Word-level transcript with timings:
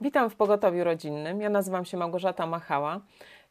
Witam 0.00 0.30
w 0.30 0.36
Pogotowiu 0.36 0.84
Rodzinnym. 0.84 1.40
Ja 1.40 1.50
nazywam 1.50 1.84
się 1.84 1.96
Małgorzata 1.96 2.46
Machała 2.46 3.00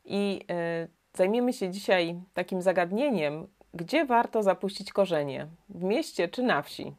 i 0.06 0.46
y, 0.84 0.88
zajmiemy 1.14 1.54
się 1.54 1.70
dzisiaj 1.70 2.22
takim 2.34 2.62
zagadnieniem, 2.62 3.48
gdzie 3.74 4.06
warto 4.06 4.44
zapuścić 4.44 4.94
korzenie 4.94 5.48
w 5.70 5.84
mieście 5.84 6.28
czy 6.28 6.44
na 6.44 6.62
wsi. 6.62 6.94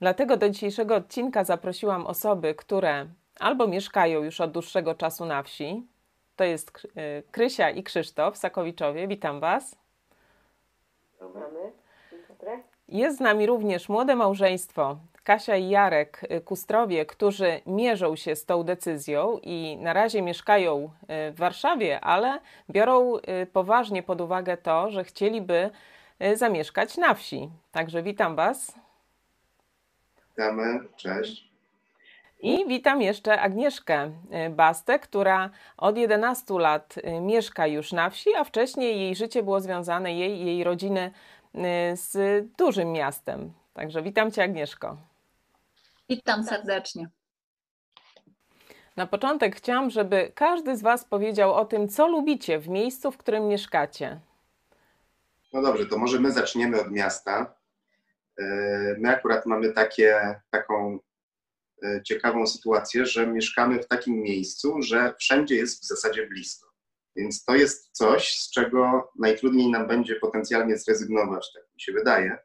Dlatego 0.00 0.36
do 0.36 0.50
dzisiejszego 0.50 0.94
odcinka 0.94 1.44
zaprosiłam 1.44 2.06
osoby, 2.06 2.54
które 2.54 3.06
albo 3.40 3.66
mieszkają 3.66 4.22
już 4.22 4.40
od 4.40 4.52
dłuższego 4.52 4.94
czasu 4.94 5.24
na 5.24 5.42
wsi. 5.42 5.86
To 6.36 6.44
jest 6.44 6.84
y, 6.84 7.22
Krysia 7.30 7.70
i 7.70 7.82
Krzysztof 7.82 8.36
Sakowiczowie. 8.36 9.08
Witam 9.08 9.40
Was. 9.40 9.76
Mamy. 11.20 11.72
Jest 12.88 13.16
z 13.16 13.20
nami 13.20 13.46
również 13.46 13.88
młode 13.88 14.16
małżeństwo 14.16 14.96
Kasia 15.24 15.56
i 15.56 15.68
Jarek 15.68 16.20
Kustrowie, 16.44 17.06
którzy 17.06 17.60
mierzą 17.66 18.16
się 18.16 18.36
z 18.36 18.44
tą 18.44 18.62
decyzją 18.62 19.38
i 19.42 19.78
na 19.80 19.92
razie 19.92 20.22
mieszkają 20.22 20.90
y, 21.28 21.32
w 21.32 21.36
Warszawie, 21.36 22.00
ale 22.00 22.40
biorą 22.70 23.16
y, 23.16 23.46
poważnie 23.52 24.02
pod 24.02 24.20
uwagę 24.20 24.56
to, 24.56 24.90
że 24.90 25.04
chcieliby 25.04 25.70
y, 26.22 26.36
zamieszkać 26.36 26.96
na 26.96 27.14
wsi. 27.14 27.50
Także 27.72 28.02
witam 28.02 28.36
Was. 28.36 28.74
Witamy, 30.30 30.80
cześć. 30.96 31.48
I 32.40 32.64
witam 32.68 33.02
jeszcze 33.02 33.40
Agnieszkę 33.40 34.10
Bastę, 34.50 34.98
która 34.98 35.50
od 35.76 35.96
11 35.96 36.58
lat 36.58 36.94
mieszka 37.20 37.66
już 37.66 37.92
na 37.92 38.10
wsi, 38.10 38.34
a 38.34 38.44
wcześniej 38.44 39.00
jej 39.00 39.16
życie 39.16 39.42
było 39.42 39.60
związane, 39.60 40.14
jej, 40.14 40.46
jej 40.46 40.64
rodziny 40.64 41.10
z 41.94 42.16
dużym 42.58 42.92
miastem. 42.92 43.52
Także 43.74 44.02
witam 44.02 44.30
Cię, 44.30 44.42
Agnieszko. 44.42 44.96
Witam 46.08 46.44
serdecznie. 46.44 47.08
Na 48.96 49.06
początek 49.06 49.56
chciałam, 49.56 49.90
żeby 49.90 50.32
każdy 50.34 50.76
z 50.76 50.82
Was 50.82 51.04
powiedział 51.04 51.54
o 51.54 51.64
tym, 51.64 51.88
co 51.88 52.08
lubicie 52.08 52.58
w 52.58 52.68
miejscu, 52.68 53.10
w 53.10 53.16
którym 53.16 53.48
mieszkacie. 53.48 54.20
No 55.52 55.62
dobrze, 55.62 55.86
to 55.86 55.98
może 55.98 56.20
my 56.20 56.32
zaczniemy 56.32 56.80
od 56.80 56.90
miasta. 56.90 57.54
E, 58.38 58.44
my 58.98 59.08
akurat 59.08 59.46
mamy 59.46 59.72
takie, 59.72 60.40
taką 60.50 60.98
e, 61.84 62.02
ciekawą 62.02 62.46
sytuację, 62.46 63.06
że 63.06 63.26
mieszkamy 63.26 63.82
w 63.82 63.88
takim 63.88 64.22
miejscu, 64.22 64.82
że 64.82 65.14
wszędzie 65.18 65.54
jest 65.54 65.82
w 65.82 65.86
zasadzie 65.86 66.26
blisko. 66.26 66.68
Więc 67.16 67.44
to 67.44 67.54
jest 67.54 67.90
coś, 67.92 68.38
z 68.38 68.50
czego 68.50 69.12
najtrudniej 69.18 69.70
nam 69.70 69.86
będzie 69.86 70.14
potencjalnie 70.14 70.78
zrezygnować, 70.78 71.52
tak 71.54 71.62
mi 71.74 71.80
się 71.80 71.92
wydaje, 71.92 72.38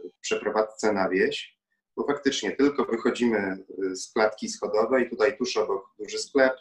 w 0.00 0.20
przeprowadzce 0.20 0.92
na 0.92 1.08
wieś 1.08 1.57
bo 1.98 2.06
faktycznie 2.06 2.56
tylko 2.56 2.84
wychodzimy 2.84 3.64
y, 3.84 3.96
z 3.96 4.12
klatki 4.12 4.48
schodowej, 4.48 5.10
tutaj 5.10 5.38
tuż 5.38 5.56
obok 5.56 5.90
duży 5.98 6.18
sklep, 6.18 6.56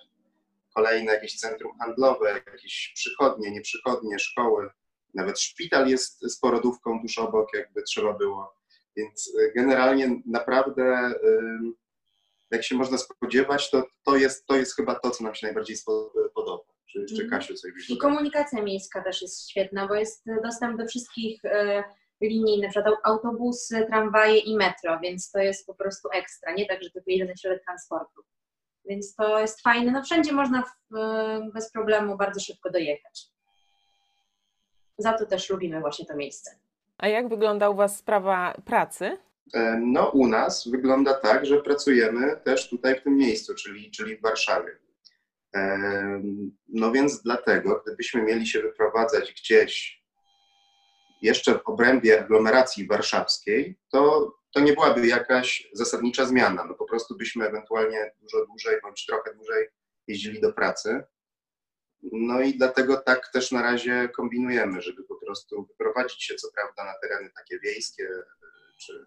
kolejne 0.76 1.14
jakieś 1.14 1.36
centrum 1.36 1.78
handlowe, 1.80 2.42
jakieś 2.46 2.92
przychodnie, 2.96 3.52
nieprzychodnie, 3.52 4.20
szkoły, 4.20 4.70
nawet 5.14 5.40
szpital 5.40 5.88
jest 5.88 6.22
z 6.22 6.40
porodówką 6.40 7.02
tuż 7.02 7.18
obok, 7.18 7.54
jakby 7.54 7.84
trzeba 7.84 8.14
było. 8.14 8.56
Więc 8.96 9.28
y, 9.28 9.52
generalnie 9.56 10.22
naprawdę, 10.26 11.12
y, 11.24 11.60
jak 12.52 12.64
się 12.64 12.76
można 12.76 12.98
spodziewać, 12.98 13.70
to, 13.72 13.84
to, 14.06 14.16
jest, 14.16 14.46
to 14.46 14.56
jest 14.56 14.76
chyba 14.76 14.96
to, 14.96 15.12
co 15.12 15.24
nam 15.24 15.36
się 15.36 15.48
najbardziej 15.48 15.78
podoba. 16.36 16.64
Czy 16.86 17.00
jeszcze 17.00 17.24
mhm. 17.24 17.42
Kasiu 17.42 17.54
coś 17.54 17.90
I 17.90 17.98
komunikacja 17.98 18.64
miejska 18.64 19.04
też 19.04 19.22
jest 19.22 19.50
świetna, 19.50 19.88
bo 19.88 19.96
jest 19.96 20.26
dostęp 20.44 20.78
do 20.78 20.86
wszystkich 20.86 21.42
linii, 22.22 22.62
na 22.62 22.70
przykład 22.70 22.96
autobusy, 23.04 23.86
tramwaje 23.86 24.38
i 24.38 24.58
metro, 24.58 25.00
więc 25.00 25.32
to 25.32 25.40
jest 25.40 25.66
po 25.66 25.76
prostu 25.76 26.10
ekstra, 26.14 26.54
nie 26.54 26.66
tak, 26.66 26.84
że 26.84 26.90
tylko 26.90 27.12
jeden 27.12 27.38
środek 27.38 27.64
transportu. 27.64 28.22
Więc 28.86 29.16
to 29.16 29.40
jest 29.40 29.62
fajne, 29.62 29.92
no 29.92 30.04
wszędzie 30.04 30.32
można 30.32 30.64
w, 30.64 30.94
bez 31.54 31.72
problemu 31.72 32.18
bardzo 32.18 32.40
szybko 32.40 32.70
dojechać. 32.70 33.28
Za 34.98 35.14
to 35.14 35.26
też 35.26 35.50
lubimy 35.50 35.80
właśnie 35.80 36.06
to 36.06 36.16
miejsce. 36.16 36.52
A 36.98 37.08
jak 37.08 37.30
wygląda 37.30 37.70
u 37.70 37.76
Was 37.76 37.98
sprawa 37.98 38.54
pracy? 38.66 39.18
E, 39.54 39.80
no 39.86 40.10
u 40.10 40.28
nas 40.28 40.68
wygląda 40.68 41.14
tak, 41.14 41.46
że 41.46 41.62
pracujemy 41.62 42.38
też 42.44 42.70
tutaj 42.70 43.00
w 43.00 43.04
tym 43.04 43.18
miejscu, 43.18 43.56
czyli, 43.56 43.92
czyli 43.92 44.18
w 44.18 44.22
Warszawie. 44.22 44.78
E, 45.56 45.78
no 46.68 46.92
więc 46.92 47.22
dlatego, 47.22 47.82
gdybyśmy 47.86 48.22
mieli 48.22 48.48
się 48.48 48.62
wyprowadzać 48.62 49.34
gdzieś 49.34 50.04
jeszcze 51.22 51.54
w 51.54 51.62
obrębie 51.66 52.22
aglomeracji 52.22 52.88
warszawskiej, 52.88 53.80
to, 53.92 54.34
to 54.54 54.60
nie 54.60 54.74
byłaby 54.74 55.08
jakaś 55.08 55.70
zasadnicza 55.74 56.26
zmiana. 56.26 56.66
No 56.66 56.74
po 56.74 56.86
prostu 56.86 57.18
byśmy 57.18 57.46
ewentualnie 57.48 58.12
dużo 58.22 58.46
dłużej 58.46 58.76
bądź 58.84 59.06
trochę 59.06 59.34
dłużej 59.34 59.68
jeździli 60.08 60.42
do 60.42 60.54
pracy. 60.54 61.04
No 62.12 62.42
i 62.42 62.58
dlatego 62.58 62.98
tak 62.98 63.32
też 63.34 63.52
na 63.52 63.62
razie 63.62 64.10
kombinujemy, 64.10 64.82
żeby 64.82 65.04
po 65.04 65.16
prostu 65.16 65.66
wyprowadzić 65.66 66.24
się 66.24 66.36
co 66.36 66.48
prawda 66.56 66.86
na 66.86 66.94
tereny 67.02 67.30
takie 67.36 67.60
wiejskie 67.60 68.08
czy 68.78 69.06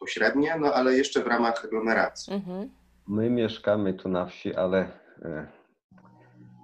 pośrednie, 0.00 0.56
no 0.60 0.74
ale 0.74 0.96
jeszcze 0.96 1.22
w 1.22 1.26
ramach 1.26 1.64
aglomeracji. 1.64 2.32
Mhm. 2.32 2.70
My 3.08 3.30
mieszkamy 3.30 3.94
tu 3.94 4.08
na 4.08 4.26
wsi, 4.26 4.54
ale 4.54 4.78
e, 5.22 5.46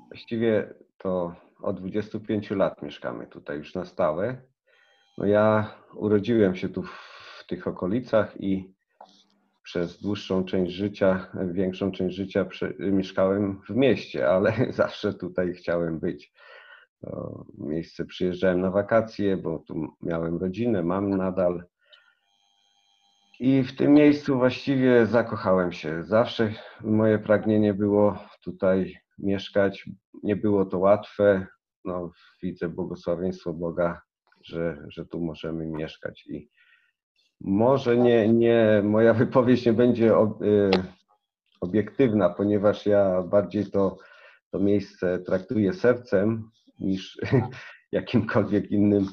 właściwie 0.08 0.74
to 0.98 1.34
od 1.62 1.80
25 1.80 2.50
lat 2.50 2.82
mieszkamy 2.82 3.26
tutaj 3.26 3.58
już 3.58 3.74
na 3.74 3.84
stałe. 3.84 4.42
No 5.18 5.26
ja 5.26 5.74
urodziłem 5.94 6.56
się 6.56 6.68
tu 6.68 6.82
w 6.82 7.44
tych 7.48 7.66
okolicach 7.66 8.40
i 8.40 8.74
przez 9.62 10.00
dłuższą 10.02 10.44
część 10.44 10.72
życia, 10.72 11.26
większą 11.52 11.92
część 11.92 12.16
życia 12.16 12.46
mieszkałem 12.78 13.60
w 13.68 13.76
mieście, 13.76 14.28
ale 14.28 14.52
zawsze 14.72 15.14
tutaj 15.14 15.52
chciałem 15.52 16.00
być. 16.00 16.32
To 17.00 17.44
miejsce 17.58 18.04
przyjeżdżałem 18.04 18.60
na 18.60 18.70
wakacje, 18.70 19.36
bo 19.36 19.58
tu 19.58 19.88
miałem 20.02 20.38
rodzinę, 20.38 20.82
mam 20.82 21.10
nadal. 21.10 21.64
I 23.40 23.62
w 23.62 23.76
tym 23.76 23.92
miejscu 23.92 24.38
właściwie 24.38 25.06
zakochałem 25.06 25.72
się. 25.72 26.04
Zawsze 26.04 26.54
moje 26.80 27.18
pragnienie 27.18 27.74
było 27.74 28.18
tutaj 28.42 28.96
mieszkać. 29.18 29.90
Nie 30.22 30.36
było 30.36 30.64
to 30.64 30.78
łatwe. 30.78 31.46
No, 31.84 32.10
widzę 32.42 32.68
błogosławieństwo 32.68 33.52
Boga 33.52 34.00
że, 34.44 34.86
że 34.88 35.06
tu 35.06 35.20
możemy 35.20 35.66
mieszkać. 35.66 36.26
I 36.26 36.50
może 37.40 37.96
nie, 37.96 38.28
nie 38.28 38.82
moja 38.84 39.14
wypowiedź 39.14 39.66
nie 39.66 39.72
będzie 39.72 40.14
y, 40.14 40.70
obiektywna, 41.60 42.30
ponieważ 42.30 42.86
ja 42.86 43.22
bardziej 43.22 43.70
to, 43.70 43.98
to 44.50 44.58
miejsce 44.58 45.18
traktuję 45.18 45.72
sercem 45.72 46.50
niż 46.80 47.18
jakimkolwiek 47.92 48.70
innym, 48.70 49.08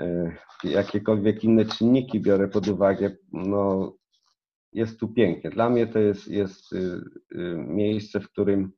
y, 0.00 0.36
jakiekolwiek 0.64 1.44
inne 1.44 1.64
czynniki 1.64 2.20
biorę 2.20 2.48
pod 2.48 2.68
uwagę. 2.68 3.16
No, 3.32 3.92
jest 4.72 5.00
tu 5.00 5.08
pięknie. 5.08 5.50
Dla 5.50 5.70
mnie 5.70 5.86
to 5.86 5.98
jest, 5.98 6.28
jest 6.28 6.72
y, 6.72 7.00
miejsce, 7.56 8.20
w 8.20 8.28
którym 8.28 8.72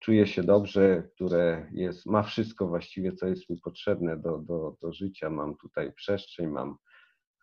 czuję 0.00 0.26
się 0.26 0.42
dobrze, 0.42 1.02
które 1.14 1.68
jest, 1.72 2.06
ma 2.06 2.22
wszystko 2.22 2.66
właściwie, 2.66 3.12
co 3.12 3.26
jest 3.26 3.50
mi 3.50 3.56
potrzebne 3.56 4.16
do, 4.16 4.38
do, 4.38 4.76
do 4.80 4.92
życia. 4.92 5.30
Mam 5.30 5.56
tutaj 5.56 5.92
przestrzeń, 5.92 6.46
mam 6.46 6.76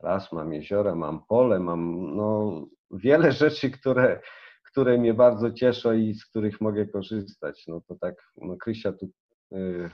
las, 0.04 0.32
mam 0.32 0.54
jeziora, 0.54 0.96
mam 0.96 1.26
pole, 1.26 1.60
mam 1.60 2.16
no, 2.16 2.62
wiele 2.92 3.32
rzeczy, 3.44 3.72
które, 3.72 4.22
które 4.64 4.98
mnie 4.98 5.14
bardzo 5.14 5.52
cieszą 5.52 5.94
i 5.94 6.14
z 6.14 6.26
których 6.26 6.62
mogę 6.62 6.86
korzystać. 6.86 7.68
No 7.68 7.82
to 7.88 7.96
tak, 7.96 8.16
no 8.38 8.58
Krysia 8.58 8.92
tu 8.92 9.10
y, 9.54 9.90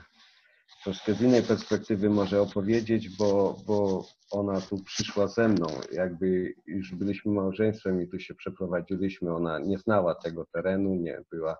troszkę 0.84 1.14
z 1.14 1.22
innej 1.22 1.42
perspektywy 1.42 2.10
może 2.10 2.40
opowiedzieć, 2.40 3.16
bo, 3.16 3.56
bo 3.66 4.04
ona 4.30 4.60
tu 4.60 4.84
przyszła 4.84 5.28
ze 5.28 5.48
mną. 5.48 5.66
Jakby 5.92 6.54
już 6.66 6.94
byliśmy 6.94 7.32
małżeństwem 7.32 8.02
i 8.02 8.08
tu 8.08 8.18
się 8.18 8.34
przeprowadziliśmy. 8.34 9.34
Ona 9.34 9.58
nie 9.58 9.78
znała 9.78 10.14
tego 10.14 10.46
terenu, 10.52 10.94
nie 10.94 11.20
była 11.30 11.56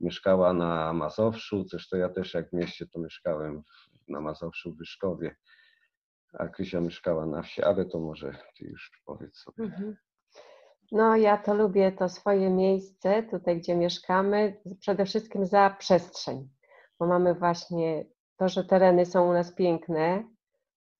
mieszkała 0.00 0.52
na 0.52 0.92
Mazowszu, 0.92 1.64
zresztą 1.68 1.96
ja 1.96 2.08
też 2.08 2.34
jak 2.34 2.50
w 2.50 2.52
mieście 2.52 2.86
to 2.86 3.00
mieszkałem 3.00 3.62
na 4.08 4.20
Mazowszu 4.20 4.72
w 4.72 4.78
Wyszkowie, 4.78 5.36
a 6.32 6.48
Krysia 6.48 6.80
mieszkała 6.80 7.26
na 7.26 7.42
wsi, 7.42 7.62
ale 7.62 7.84
to 7.84 7.98
może 7.98 8.36
ty 8.58 8.64
już 8.64 9.02
powiedz 9.06 9.36
sobie. 9.36 9.64
Mhm. 9.64 9.96
No 10.92 11.16
ja 11.16 11.38
to 11.38 11.54
lubię 11.54 11.92
to 11.92 12.08
swoje 12.08 12.50
miejsce, 12.50 13.22
tutaj 13.22 13.58
gdzie 13.58 13.76
mieszkamy, 13.76 14.62
przede 14.80 15.04
wszystkim 15.04 15.46
za 15.46 15.70
przestrzeń, 15.70 16.48
bo 16.98 17.06
mamy 17.06 17.34
właśnie 17.34 18.06
to, 18.36 18.48
że 18.48 18.64
tereny 18.64 19.06
są 19.06 19.30
u 19.30 19.32
nas 19.32 19.54
piękne, 19.54 20.24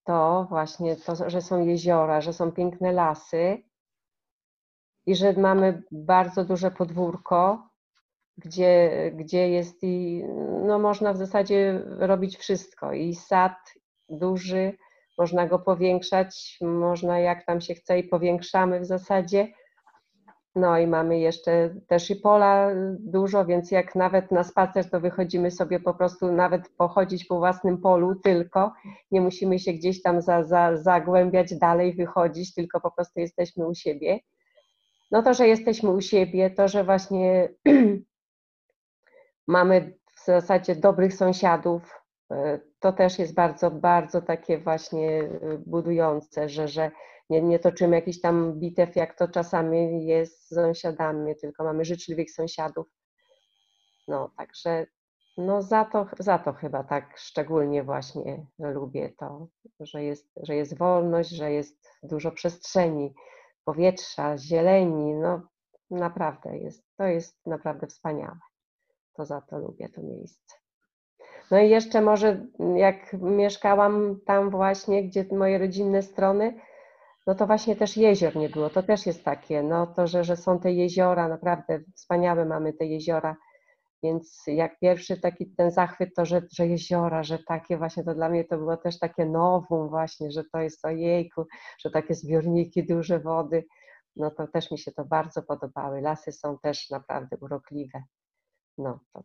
to 0.04 0.46
właśnie 0.48 0.96
to, 0.96 1.30
że 1.30 1.42
są 1.42 1.64
jeziora, 1.66 2.20
że 2.20 2.32
są 2.32 2.52
piękne 2.52 2.92
lasy 2.92 3.62
i 5.06 5.16
że 5.16 5.32
mamy 5.32 5.82
bardzo 5.90 6.44
duże 6.44 6.70
podwórko, 6.70 7.68
gdzie, 8.38 8.90
gdzie 9.14 9.48
jest 9.48 9.82
i 9.82 10.24
no 10.66 10.78
można 10.78 11.12
w 11.12 11.16
zasadzie 11.16 11.82
robić 11.86 12.36
wszystko. 12.36 12.92
I 12.92 13.14
sad 13.14 13.56
duży, 14.08 14.72
można 15.18 15.46
go 15.46 15.58
powiększać, 15.58 16.58
można 16.60 17.18
jak 17.18 17.46
tam 17.46 17.60
się 17.60 17.74
chce 17.74 17.98
i 17.98 18.04
powiększamy 18.04 18.80
w 18.80 18.86
zasadzie. 18.86 19.48
No 20.54 20.78
i 20.78 20.86
mamy 20.86 21.18
jeszcze 21.18 21.74
też 21.88 22.10
i 22.10 22.16
pola 22.16 22.70
dużo, 22.98 23.44
więc 23.44 23.70
jak 23.70 23.94
nawet 23.94 24.32
na 24.32 24.44
spacer, 24.44 24.90
to 24.90 25.00
wychodzimy 25.00 25.50
sobie 25.50 25.80
po 25.80 25.94
prostu 25.94 26.32
nawet 26.32 26.68
pochodzić 26.68 27.24
po 27.24 27.38
własnym 27.38 27.78
polu 27.78 28.14
tylko. 28.14 28.72
Nie 29.10 29.20
musimy 29.20 29.58
się 29.58 29.72
gdzieś 29.72 30.02
tam 30.02 30.22
za, 30.22 30.42
za, 30.42 30.76
zagłębiać 30.76 31.58
dalej, 31.58 31.94
wychodzić, 31.94 32.54
tylko 32.54 32.80
po 32.80 32.90
prostu 32.90 33.20
jesteśmy 33.20 33.66
u 33.66 33.74
siebie. 33.74 34.20
No 35.10 35.22
to, 35.22 35.34
że 35.34 35.48
jesteśmy 35.48 35.90
u 35.90 36.00
siebie, 36.00 36.50
to, 36.50 36.68
że 36.68 36.84
właśnie 36.84 37.48
mamy 39.46 39.98
w 40.16 40.24
zasadzie 40.24 40.76
dobrych 40.76 41.14
sąsiadów, 41.14 42.02
e, 42.30 42.60
to 42.80 42.92
też 42.92 43.18
jest 43.18 43.34
bardzo, 43.34 43.70
bardzo 43.70 44.22
takie 44.22 44.58
właśnie 44.58 45.22
e, 45.22 45.58
budujące, 45.66 46.48
że, 46.48 46.68
że 46.68 46.90
nie, 47.30 47.42
nie 47.42 47.58
toczymy 47.58 47.96
jakichś 47.96 48.20
tam 48.20 48.60
bitew, 48.60 48.96
jak 48.96 49.18
to 49.18 49.28
czasami 49.28 50.06
jest 50.06 50.48
z 50.48 50.54
sąsiadami, 50.54 51.36
tylko 51.36 51.64
mamy 51.64 51.84
życzliwych 51.84 52.30
sąsiadów. 52.30 52.86
No, 54.08 54.30
także 54.36 54.86
no 55.36 55.62
za 55.62 55.84
to, 55.84 56.06
za 56.18 56.38
to 56.38 56.52
chyba 56.52 56.84
tak 56.84 57.18
szczególnie 57.18 57.82
właśnie 57.82 58.46
lubię 58.58 59.12
to, 59.18 59.48
że 59.80 60.04
jest, 60.04 60.32
że 60.42 60.56
jest 60.56 60.78
wolność, 60.78 61.30
że 61.30 61.52
jest 61.52 61.88
dużo 62.02 62.32
przestrzeni, 62.32 63.14
powietrza, 63.64 64.38
zieleni, 64.38 65.14
no 65.14 65.42
naprawdę 65.90 66.58
jest, 66.58 66.84
to 66.96 67.04
jest 67.04 67.46
naprawdę 67.46 67.86
wspaniałe. 67.86 68.38
To 69.14 69.26
za 69.26 69.40
to 69.40 69.58
lubię 69.58 69.88
to 69.88 70.02
miejsce. 70.02 70.56
No 71.50 71.58
i 71.58 71.70
jeszcze 71.70 72.00
może 72.00 72.46
jak 72.76 73.12
mieszkałam 73.12 74.20
tam 74.26 74.50
właśnie, 74.50 75.04
gdzie 75.04 75.24
moje 75.32 75.58
rodzinne 75.58 76.02
strony, 76.02 76.60
no 77.26 77.34
to 77.34 77.46
właśnie 77.46 77.76
też 77.76 77.96
jezior 77.96 78.36
nie 78.36 78.48
było. 78.48 78.70
To 78.70 78.82
też 78.82 79.06
jest 79.06 79.24
takie, 79.24 79.62
no 79.62 79.86
to, 79.86 80.06
że, 80.06 80.24
że 80.24 80.36
są 80.36 80.58
te 80.58 80.72
jeziora, 80.72 81.28
naprawdę 81.28 81.80
wspaniałe 81.94 82.44
mamy 82.44 82.72
te 82.72 82.86
jeziora. 82.86 83.36
Więc 84.02 84.42
jak 84.46 84.78
pierwszy 84.78 85.20
taki 85.20 85.54
ten 85.56 85.70
zachwyt, 85.70 86.14
to 86.16 86.26
że, 86.26 86.42
że 86.52 86.66
jeziora, 86.66 87.22
że 87.22 87.38
takie 87.38 87.76
właśnie, 87.78 88.04
to 88.04 88.14
dla 88.14 88.28
mnie 88.28 88.44
to 88.44 88.58
było 88.58 88.76
też 88.76 88.98
takie 88.98 89.26
nowum 89.26 89.88
właśnie, 89.88 90.30
że 90.30 90.44
to 90.52 90.60
jest 90.60 90.84
ojejku, 90.84 91.44
że 91.78 91.90
takie 91.90 92.14
zbiorniki, 92.14 92.86
duże 92.86 93.20
wody. 93.20 93.64
No 94.16 94.30
to 94.30 94.46
też 94.46 94.70
mi 94.70 94.78
się 94.78 94.92
to 94.92 95.04
bardzo 95.04 95.42
podobały. 95.42 96.00
Lasy 96.00 96.32
są 96.32 96.58
też 96.58 96.90
naprawdę 96.90 97.36
urokliwe. 97.40 98.02
No 98.78 99.00
to. 99.12 99.24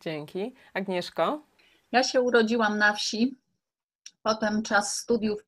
Dzięki. 0.00 0.54
Agnieszko? 0.74 1.46
Ja 1.92 2.02
się 2.02 2.20
urodziłam 2.20 2.78
na 2.78 2.92
wsi. 2.92 3.38
Potem 4.22 4.62
czas 4.62 4.96
studiów 4.96 5.40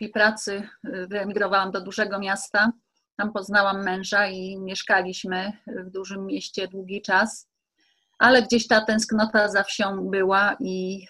i 0.00 0.08
pracy 0.08 0.68
y, 0.88 1.06
wyemigrowałam 1.06 1.70
do 1.70 1.80
dużego 1.80 2.18
miasta. 2.18 2.72
Tam 3.16 3.32
poznałam 3.32 3.84
męża 3.84 4.26
i 4.26 4.58
mieszkaliśmy 4.58 5.52
w 5.66 5.90
dużym 5.90 6.26
mieście 6.26 6.68
długi 6.68 7.02
czas, 7.02 7.48
ale 8.18 8.42
gdzieś 8.42 8.66
ta 8.66 8.80
tęsknota 8.80 9.48
za 9.48 9.62
wsią 9.62 10.10
była 10.10 10.56
i 10.60 11.06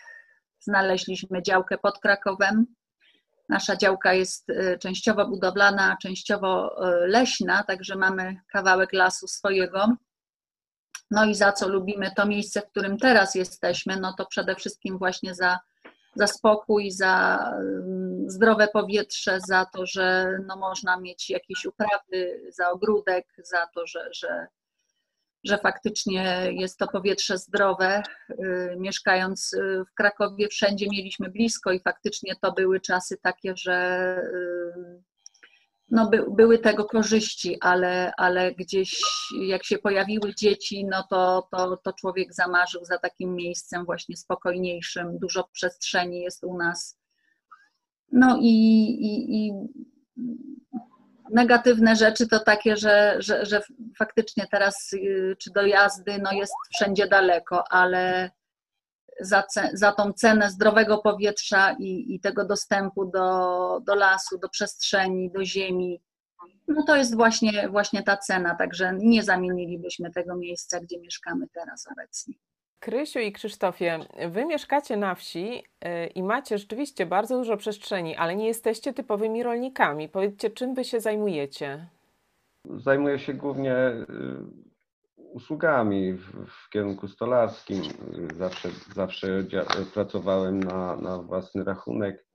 znaleźliśmy 0.61 1.43
działkę 1.43 1.79
pod 1.79 1.99
Krakowem. 1.99 2.67
Nasza 3.49 3.77
działka 3.77 4.13
jest 4.13 4.51
y, 4.51 4.79
częściowo 4.83 5.29
budowlana, 5.29 5.97
częściowo 6.03 6.81
y, 7.05 7.09
leśna, 7.09 7.63
także 7.63 7.97
mamy 7.97 8.37
kawałek 8.53 8.93
lasu 8.93 9.29
swojego. 9.29 9.97
No 11.11 11.25
i 11.25 11.35
za 11.35 11.53
co 11.53 11.69
lubimy 11.69 12.11
to 12.17 12.27
miejsce, 12.27 12.61
w 12.61 12.71
którym 12.71 12.99
teraz 12.99 13.35
jesteśmy, 13.35 14.01
no 14.01 14.15
to 14.19 14.27
przede 14.27 14.55
wszystkim 14.55 14.99
właśnie 14.99 15.35
za 15.35 15.59
za 16.17 16.27
spokój, 16.27 16.91
za 16.91 17.39
mm, 17.61 18.31
zdrowe 18.31 18.69
powietrze, 18.69 19.39
za 19.49 19.65
to, 19.65 19.87
że 19.87 20.39
no, 20.47 20.57
można 20.57 21.01
mieć 21.01 21.31
jakieś 21.31 21.65
uprawy, 21.65 22.41
za 22.49 22.71
ogródek, 22.71 23.27
za 23.45 23.67
to, 23.75 23.87
że, 23.87 24.09
że, 24.13 24.47
że 25.45 25.59
faktycznie 25.59 26.49
jest 26.53 26.79
to 26.79 26.87
powietrze 26.89 27.39
zdrowe. 27.39 28.03
Y, 28.31 28.77
mieszkając 28.79 29.53
y, 29.53 29.85
w 29.91 29.95
Krakowie, 29.95 30.49
wszędzie 30.49 30.87
mieliśmy 30.91 31.29
blisko 31.29 31.73
i 31.73 31.81
faktycznie 31.81 32.35
to 32.43 32.53
były 32.53 32.81
czasy 32.81 33.17
takie, 33.23 33.53
że 33.57 34.19
y, 34.19 35.03
no 35.91 36.11
by, 36.11 36.25
były 36.31 36.59
tego 36.59 36.85
korzyści, 36.85 37.57
ale, 37.61 38.13
ale 38.17 38.55
gdzieś 38.55 39.01
jak 39.47 39.65
się 39.65 39.79
pojawiły 39.79 40.35
dzieci, 40.35 40.87
no 40.91 41.05
to, 41.11 41.49
to, 41.51 41.77
to 41.77 41.93
człowiek 41.93 42.35
zamarzył 42.35 42.85
za 42.85 42.99
takim 42.99 43.35
miejscem 43.35 43.85
właśnie 43.85 44.17
spokojniejszym, 44.17 45.19
dużo 45.19 45.49
przestrzeni 45.53 46.21
jest 46.21 46.45
u 46.45 46.59
nas. 46.59 46.99
No 48.13 48.39
i, 48.41 48.53
i, 49.01 49.47
i 49.47 49.53
negatywne 51.31 51.97
rzeczy 51.97 52.29
to 52.29 52.41
takie, 52.41 52.77
że, 52.77 53.17
że, 53.19 53.47
że 53.47 53.61
faktycznie 53.99 54.47
teraz 54.51 54.93
y, 54.93 55.37
czy 55.39 55.51
do 55.51 55.67
jazdy 55.67 56.19
no 56.23 56.33
jest 56.33 56.55
wszędzie 56.75 57.09
daleko, 57.09 57.65
ale 57.71 58.31
za, 59.21 59.45
za 59.73 59.93
tą 59.93 60.13
cenę 60.13 60.51
zdrowego 60.51 60.99
powietrza 60.99 61.77
i, 61.79 62.15
i 62.15 62.21
tego 62.21 62.45
dostępu 62.45 63.05
do, 63.05 63.81
do 63.87 63.95
lasu, 63.95 64.39
do 64.39 64.49
przestrzeni, 64.49 65.31
do 65.31 65.45
ziemi, 65.45 66.01
no 66.69 66.83
to 66.83 66.97
jest 66.97 67.17
właśnie, 67.17 67.69
właśnie 67.69 68.03
ta 68.03 68.17
cena, 68.17 68.55
także 68.55 68.93
nie 68.99 69.23
zamienilibyśmy 69.23 70.11
tego 70.11 70.37
miejsca, 70.37 70.81
gdzie 70.81 71.01
mieszkamy 71.01 71.49
teraz 71.49 71.89
obecnie. 71.93 72.35
Krysiu 72.81 73.19
i 73.19 73.33
Krzysztofie, 73.33 73.99
wy 74.29 74.45
mieszkacie 74.45 74.97
na 74.97 75.15
wsi 75.15 75.63
y, 75.85 76.07
i 76.07 76.23
macie 76.23 76.59
rzeczywiście 76.59 77.07
bardzo 77.07 77.37
dużo 77.37 77.57
przestrzeni, 77.57 78.17
ale 78.17 78.37
nie 78.37 78.47
jesteście 78.47 78.93
typowymi 78.93 79.43
rolnikami. 79.43 80.09
Powiedzcie, 80.09 80.51
czym 80.51 80.75
wy 80.75 80.85
się 80.85 81.01
zajmujecie? 81.01 81.87
Zajmuję 82.65 83.19
się 83.19 83.35
głównie 83.35 83.75
y, 83.75 84.07
usługami 85.37 86.13
w, 86.13 86.47
w 86.47 86.71
kierunku 86.71 87.09
stolarskim. 87.09 87.83
Zawsze, 88.37 88.69
zawsze 88.95 89.45
pracowałem 89.95 90.61
na, 90.61 90.97
na 90.97 91.23
własny 91.23 91.65
rachunek. 91.65 92.27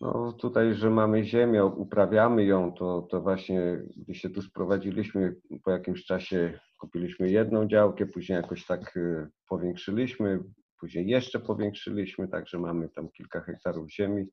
No 0.00 0.32
tutaj, 0.32 0.74
że 0.74 0.90
mamy 0.90 1.24
ziemię, 1.24 1.64
uprawiamy 1.64 2.44
ją, 2.44 2.72
to, 2.72 3.06
to 3.10 3.20
właśnie 3.20 3.82
gdy 3.96 4.14
się 4.14 4.30
tu 4.30 4.42
sprowadziliśmy, 4.42 5.36
po 5.64 5.70
jakimś 5.70 6.04
czasie 6.04 6.60
kupiliśmy 6.80 7.30
jedną 7.30 7.68
działkę, 7.68 8.06
później 8.06 8.36
jakoś 8.36 8.66
tak 8.66 8.96
y, 8.96 9.28
powiększyliśmy, 9.48 10.40
później 10.80 11.06
jeszcze 11.06 11.40
powiększyliśmy, 11.40 12.28
także 12.28 12.58
mamy 12.58 12.88
tam 12.88 13.08
kilka 13.08 13.40
hektarów 13.40 13.90
ziemi, 13.90 14.26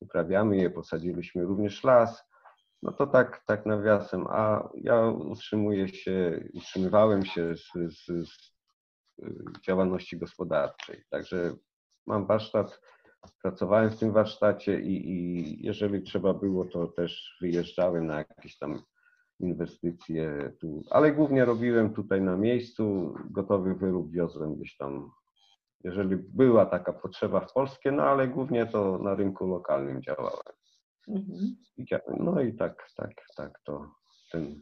uprawiamy 0.00 0.56
je, 0.56 0.70
posadziliśmy 0.70 1.44
również 1.44 1.84
las. 1.84 2.31
No 2.82 2.92
to 2.92 3.06
tak, 3.06 3.42
tak 3.46 3.66
nawiasem, 3.66 4.26
a 4.28 4.68
ja 4.74 5.06
utrzymuję 5.06 5.88
się, 5.88 6.44
utrzymywałem 6.54 7.24
się 7.24 7.56
z, 7.56 7.72
z, 7.94 8.28
z 8.28 8.52
działalności 9.66 10.18
gospodarczej. 10.18 11.04
Także 11.10 11.54
mam 12.06 12.26
warsztat, 12.26 12.80
pracowałem 13.42 13.90
w 13.90 13.98
tym 13.98 14.12
warsztacie 14.12 14.80
i, 14.80 15.10
i 15.10 15.66
jeżeli 15.66 16.02
trzeba 16.02 16.34
było, 16.34 16.64
to 16.64 16.86
też 16.86 17.36
wyjeżdżałem 17.40 18.06
na 18.06 18.18
jakieś 18.18 18.58
tam 18.58 18.82
inwestycje 19.40 20.52
tu, 20.60 20.82
ale 20.90 21.12
głównie 21.12 21.44
robiłem 21.44 21.94
tutaj 21.94 22.22
na 22.22 22.36
miejscu, 22.36 23.14
gotowy 23.30 23.74
wyrób 23.74 24.10
wiozłem 24.10 24.54
gdzieś 24.54 24.76
tam, 24.76 25.10
jeżeli 25.84 26.16
była 26.16 26.66
taka 26.66 26.92
potrzeba 26.92 27.40
w 27.40 27.52
Polskie, 27.52 27.92
no 27.92 28.02
ale 28.02 28.28
głównie 28.28 28.66
to 28.66 28.98
na 28.98 29.14
rynku 29.14 29.46
lokalnym 29.46 30.02
działałem. 30.02 30.61
Mhm. 31.08 31.56
No 32.20 32.40
i 32.40 32.54
tak, 32.56 32.88
tak, 32.96 33.10
tak, 33.36 33.60
to 33.64 33.94
ten 34.32 34.60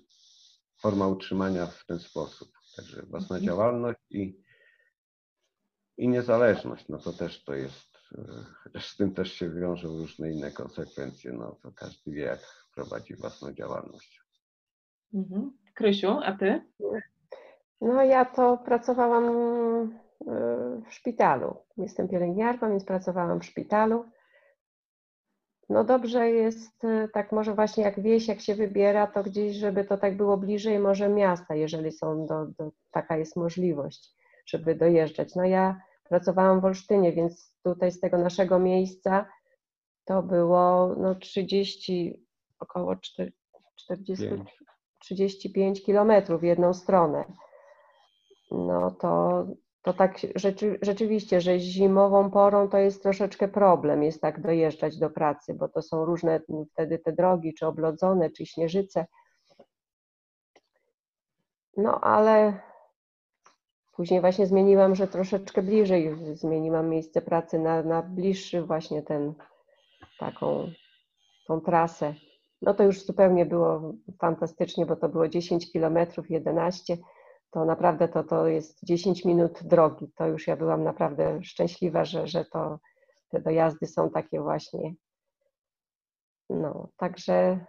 forma 0.82 1.08
utrzymania 1.08 1.66
w 1.66 1.86
ten 1.86 1.98
sposób. 1.98 2.48
Także 2.76 3.02
własna 3.02 3.36
mhm. 3.36 3.46
działalność 3.46 4.00
i, 4.10 4.42
i 5.96 6.08
niezależność, 6.08 6.88
no 6.88 6.98
to 6.98 7.12
też 7.12 7.44
to 7.44 7.54
jest, 7.54 7.96
e, 8.18 8.44
chociaż 8.62 8.88
z 8.92 8.96
tym 8.96 9.14
też 9.14 9.32
się 9.32 9.50
wiążą 9.50 9.88
różne 9.88 10.32
inne 10.32 10.50
konsekwencje, 10.50 11.32
no 11.32 11.56
to 11.62 11.72
każdy 11.72 12.12
wie, 12.12 12.22
jak 12.22 12.40
prowadzi 12.74 13.16
własną 13.16 13.52
działalność. 13.52 14.20
Mhm. 15.14 15.58
Krysiu, 15.74 16.18
a 16.24 16.32
ty? 16.32 16.62
No 17.80 18.02
ja 18.02 18.24
to 18.24 18.58
pracowałam 18.58 19.24
e, 19.24 20.82
w 20.88 20.94
szpitalu. 20.94 21.56
Jestem 21.76 22.08
pielęgniarką, 22.08 22.70
więc 22.70 22.84
pracowałam 22.84 23.40
w 23.40 23.44
szpitalu 23.44 24.04
no 25.70 25.84
dobrze 25.84 26.30
jest, 26.30 26.84
y, 26.84 27.08
tak 27.12 27.32
może 27.32 27.54
właśnie 27.54 27.84
jak 27.84 28.00
wieś, 28.02 28.28
jak 28.28 28.40
się 28.40 28.54
wybiera, 28.54 29.06
to 29.06 29.22
gdzieś, 29.22 29.56
żeby 29.56 29.84
to 29.84 29.98
tak 29.98 30.16
było 30.16 30.36
bliżej 30.36 30.78
może 30.78 31.08
miasta, 31.08 31.54
jeżeli 31.54 31.92
są, 31.92 32.26
do, 32.26 32.46
do, 32.46 32.70
taka 32.90 33.16
jest 33.16 33.36
możliwość, 33.36 34.14
żeby 34.46 34.74
dojeżdżać. 34.74 35.34
No 35.34 35.44
ja 35.44 35.80
pracowałam 36.08 36.60
w 36.60 36.64
Olsztynie, 36.64 37.12
więc 37.12 37.54
tutaj 37.62 37.92
z 37.92 38.00
tego 38.00 38.18
naszego 38.18 38.58
miejsca 38.58 39.26
to 40.04 40.22
było 40.22 40.94
no 40.96 41.14
30, 41.14 42.26
około 42.58 42.96
40, 43.76 44.28
35 44.98 45.84
kilometrów 45.84 46.40
w 46.40 46.44
jedną 46.44 46.74
stronę. 46.74 47.24
No 48.50 48.90
to 48.90 49.44
to 49.82 49.92
tak 49.92 50.18
rzeczy, 50.34 50.78
rzeczywiście, 50.82 51.40
że 51.40 51.58
zimową 51.58 52.30
porą 52.30 52.68
to 52.68 52.78
jest 52.78 53.02
troszeczkę 53.02 53.48
problem, 53.48 54.02
jest 54.02 54.20
tak 54.20 54.40
dojeżdżać 54.40 54.98
do 54.98 55.10
pracy, 55.10 55.54
bo 55.54 55.68
to 55.68 55.82
są 55.82 56.04
różne 56.04 56.40
wtedy 56.72 56.98
te 56.98 57.12
drogi, 57.12 57.54
czy 57.54 57.66
oblodzone, 57.66 58.30
czy 58.30 58.46
śnieżyce. 58.46 59.06
No 61.76 62.00
ale 62.00 62.60
później 63.92 64.20
właśnie 64.20 64.46
zmieniłam, 64.46 64.94
że 64.94 65.08
troszeczkę 65.08 65.62
bliżej 65.62 66.16
zmieniłam 66.34 66.88
miejsce 66.88 67.22
pracy 67.22 67.58
na, 67.58 67.82
na 67.82 68.02
bliższy 68.02 68.62
właśnie 68.62 69.02
ten 69.02 69.34
taką 70.18 70.70
tą 71.46 71.60
trasę. 71.60 72.14
No 72.62 72.74
to 72.74 72.82
już 72.84 73.04
zupełnie 73.04 73.46
było 73.46 73.92
fantastycznie, 74.18 74.86
bo 74.86 74.96
to 74.96 75.08
było 75.08 75.28
10 75.28 75.72
kilometrów, 75.72 76.30
11 76.30 76.96
to 77.50 77.64
naprawdę 77.64 78.08
to, 78.08 78.24
to 78.24 78.46
jest 78.46 78.84
10 78.84 79.24
minut 79.24 79.62
drogi. 79.62 80.12
To 80.16 80.26
już 80.26 80.46
ja 80.46 80.56
byłam 80.56 80.84
naprawdę 80.84 81.42
szczęśliwa, 81.42 82.04
że, 82.04 82.26
że 82.26 82.44
to 82.44 82.78
te 83.30 83.40
dojazdy 83.40 83.86
są 83.86 84.10
takie 84.10 84.40
właśnie. 84.40 84.94
No, 86.50 86.88
także, 86.96 87.66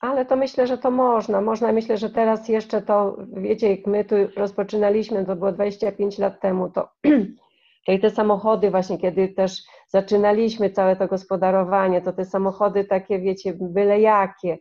ale 0.00 0.26
to 0.26 0.36
myślę, 0.36 0.66
że 0.66 0.78
to 0.78 0.90
można. 0.90 1.40
Można, 1.40 1.72
myślę, 1.72 1.98
że 1.98 2.10
teraz 2.10 2.48
jeszcze 2.48 2.82
to, 2.82 3.16
wiecie, 3.32 3.70
jak 3.76 3.86
my 3.86 4.04
tu 4.04 4.14
rozpoczynaliśmy, 4.36 5.26
to 5.26 5.36
było 5.36 5.52
25 5.52 6.18
lat 6.18 6.40
temu, 6.40 6.70
to, 6.70 6.88
to 7.86 7.92
i 7.92 8.00
te 8.00 8.10
samochody 8.10 8.70
właśnie, 8.70 8.98
kiedy 8.98 9.28
też 9.28 9.62
zaczynaliśmy 9.88 10.70
całe 10.70 10.96
to 10.96 11.08
gospodarowanie, 11.08 12.02
to 12.02 12.12
te 12.12 12.24
samochody 12.24 12.84
takie, 12.84 13.18
wiecie, 13.18 13.54
byle 13.60 14.00
jakie, 14.00 14.58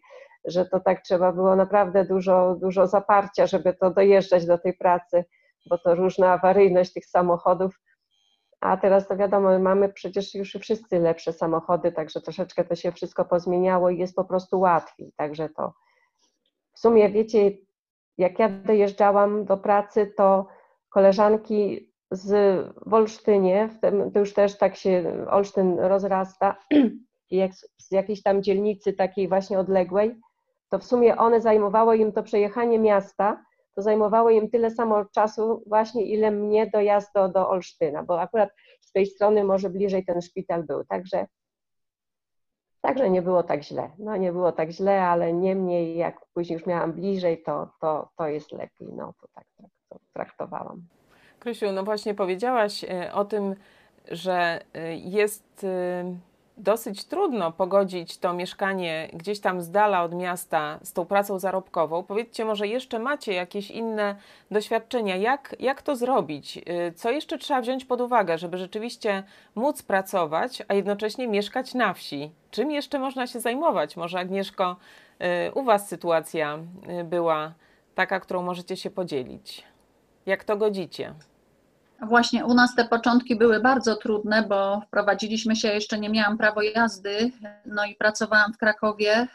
że 0.47 0.65
to 0.65 0.79
tak 0.79 1.01
trzeba 1.01 1.31
było 1.31 1.55
naprawdę 1.55 2.05
dużo, 2.05 2.55
dużo 2.61 2.87
zaparcia, 2.87 3.47
żeby 3.47 3.73
to 3.73 3.91
dojeżdżać 3.91 4.45
do 4.45 4.57
tej 4.57 4.73
pracy, 4.73 5.25
bo 5.69 5.77
to 5.77 5.95
różna 5.95 6.33
awaryjność 6.33 6.93
tych 6.93 7.05
samochodów. 7.05 7.79
A 8.61 8.77
teraz 8.77 9.07
to 9.07 9.17
wiadomo, 9.17 9.59
mamy 9.59 9.89
przecież 9.93 10.35
już 10.35 10.57
wszyscy 10.61 10.99
lepsze 10.99 11.33
samochody, 11.33 11.91
także 11.91 12.21
troszeczkę 12.21 12.63
to 12.63 12.75
się 12.75 12.91
wszystko 12.91 13.25
pozmieniało 13.25 13.89
i 13.89 13.97
jest 13.97 14.15
po 14.15 14.25
prostu 14.25 14.59
łatwiej. 14.59 15.13
Także 15.17 15.49
to 15.49 15.73
w 16.73 16.79
sumie 16.79 17.09
wiecie, 17.09 17.51
jak 18.17 18.39
ja 18.39 18.49
dojeżdżałam 18.49 19.45
do 19.45 19.57
pracy, 19.57 20.13
to 20.17 20.47
koleżanki 20.89 21.91
z 22.11 22.29
w 22.85 22.93
Olsztynie, 22.93 23.69
to 24.13 24.19
już 24.19 24.33
też 24.33 24.57
tak 24.57 24.75
się 24.75 25.25
Olsztyn 25.29 25.79
rozrasta, 25.79 26.55
jak 27.31 27.51
z 27.77 27.91
jakiejś 27.91 28.23
tam 28.23 28.43
dzielnicy 28.43 28.93
takiej 28.93 29.27
właśnie 29.27 29.59
odległej, 29.59 30.19
to 30.69 30.79
w 30.79 30.83
sumie 30.83 31.17
one 31.17 31.41
zajmowało 31.41 31.93
im 31.93 32.11
to 32.11 32.23
przejechanie 32.23 32.79
miasta, 32.79 33.43
to 33.75 33.81
zajmowało 33.81 34.29
im 34.29 34.49
tyle 34.49 34.71
samo 34.71 35.05
czasu 35.05 35.63
właśnie, 35.67 36.05
ile 36.05 36.31
mnie 36.31 36.67
dojazd 36.67 37.13
do, 37.15 37.29
do 37.29 37.49
Olsztyna, 37.49 38.03
bo 38.03 38.21
akurat 38.21 38.49
z 38.81 38.91
tej 38.91 39.05
strony 39.05 39.43
może 39.43 39.69
bliżej 39.69 40.05
ten 40.05 40.21
szpital 40.21 40.63
był, 40.63 40.85
także 40.85 41.25
Także 42.81 43.09
nie 43.09 43.21
było 43.21 43.43
tak 43.43 43.63
źle. 43.63 43.89
No 43.99 44.17
nie 44.17 44.31
było 44.31 44.51
tak 44.51 44.71
źle, 44.71 45.01
ale 45.01 45.33
niemniej 45.33 45.97
jak 45.97 46.25
później 46.33 46.57
już 46.57 46.65
miałam 46.65 46.93
bliżej, 46.93 47.43
to, 47.43 47.69
to, 47.81 48.09
to 48.17 48.27
jest 48.27 48.51
lepiej. 48.51 48.87
No 48.93 49.13
to 49.21 49.27
tak, 49.33 49.45
tak 49.57 49.69
to 49.89 49.99
traktowałam. 50.13 50.81
Krysiu, 51.39 51.71
no 51.71 51.83
właśnie 51.83 52.13
powiedziałaś 52.13 52.83
e, 52.83 53.13
o 53.13 53.25
tym, 53.25 53.55
że 54.11 54.59
e, 54.73 54.95
jest 54.95 55.63
e, 55.63 56.03
dosyć 56.57 57.05
trudno 57.05 57.51
pogodzić 57.51 58.17
to 58.17 58.33
mieszkanie 58.33 59.09
gdzieś 59.13 59.39
tam 59.39 59.61
z 59.61 59.71
dala 59.71 60.03
od 60.03 60.15
miasta 60.15 60.79
z 60.83 60.93
tą 60.93 61.05
pracą 61.05 61.39
zarobkową. 61.39 62.03
Powiedzcie, 62.03 62.45
może 62.45 62.67
jeszcze 62.67 62.99
macie 62.99 63.33
jakieś 63.33 63.71
inne 63.71 64.15
doświadczenia, 64.51 65.15
jak, 65.15 65.55
jak 65.59 65.81
to 65.81 65.95
zrobić? 65.95 66.57
Y, 66.57 66.93
co 66.95 67.11
jeszcze 67.11 67.37
trzeba 67.37 67.61
wziąć 67.61 67.85
pod 67.85 68.01
uwagę, 68.01 68.37
żeby 68.37 68.57
rzeczywiście 68.57 69.23
móc 69.55 69.83
pracować, 69.83 70.63
a 70.67 70.73
jednocześnie 70.73 71.27
mieszkać 71.27 71.73
na 71.73 71.93
wsi? 71.93 72.31
Czym 72.51 72.71
jeszcze 72.71 72.99
można 72.99 73.27
się 73.27 73.39
zajmować? 73.39 73.97
Może 73.97 74.19
Agnieszko, 74.19 74.75
y, 75.47 75.51
u 75.53 75.63
Was 75.63 75.87
sytuacja 75.87 76.59
y, 76.99 77.03
była 77.03 77.53
taka, 77.95 78.19
którą 78.19 78.43
możecie 78.43 78.77
się 78.77 78.89
podzielić. 78.89 79.63
Jak 80.25 80.43
to 80.43 80.57
godzicie? 80.57 81.13
Właśnie 82.01 82.45
u 82.45 82.53
nas 82.53 82.75
te 82.75 82.85
początki 82.85 83.35
były 83.35 83.59
bardzo 83.59 83.95
trudne, 83.95 84.43
bo 84.43 84.81
wprowadziliśmy 84.87 85.55
się, 85.55 85.67
jeszcze 85.67 85.99
nie 85.99 86.09
miałam 86.09 86.37
prawo 86.37 86.61
jazdy, 86.61 87.31
no 87.65 87.85
i 87.85 87.95
pracowałam 87.95 88.53
w 88.53 88.57
Krakowie. 88.57 89.27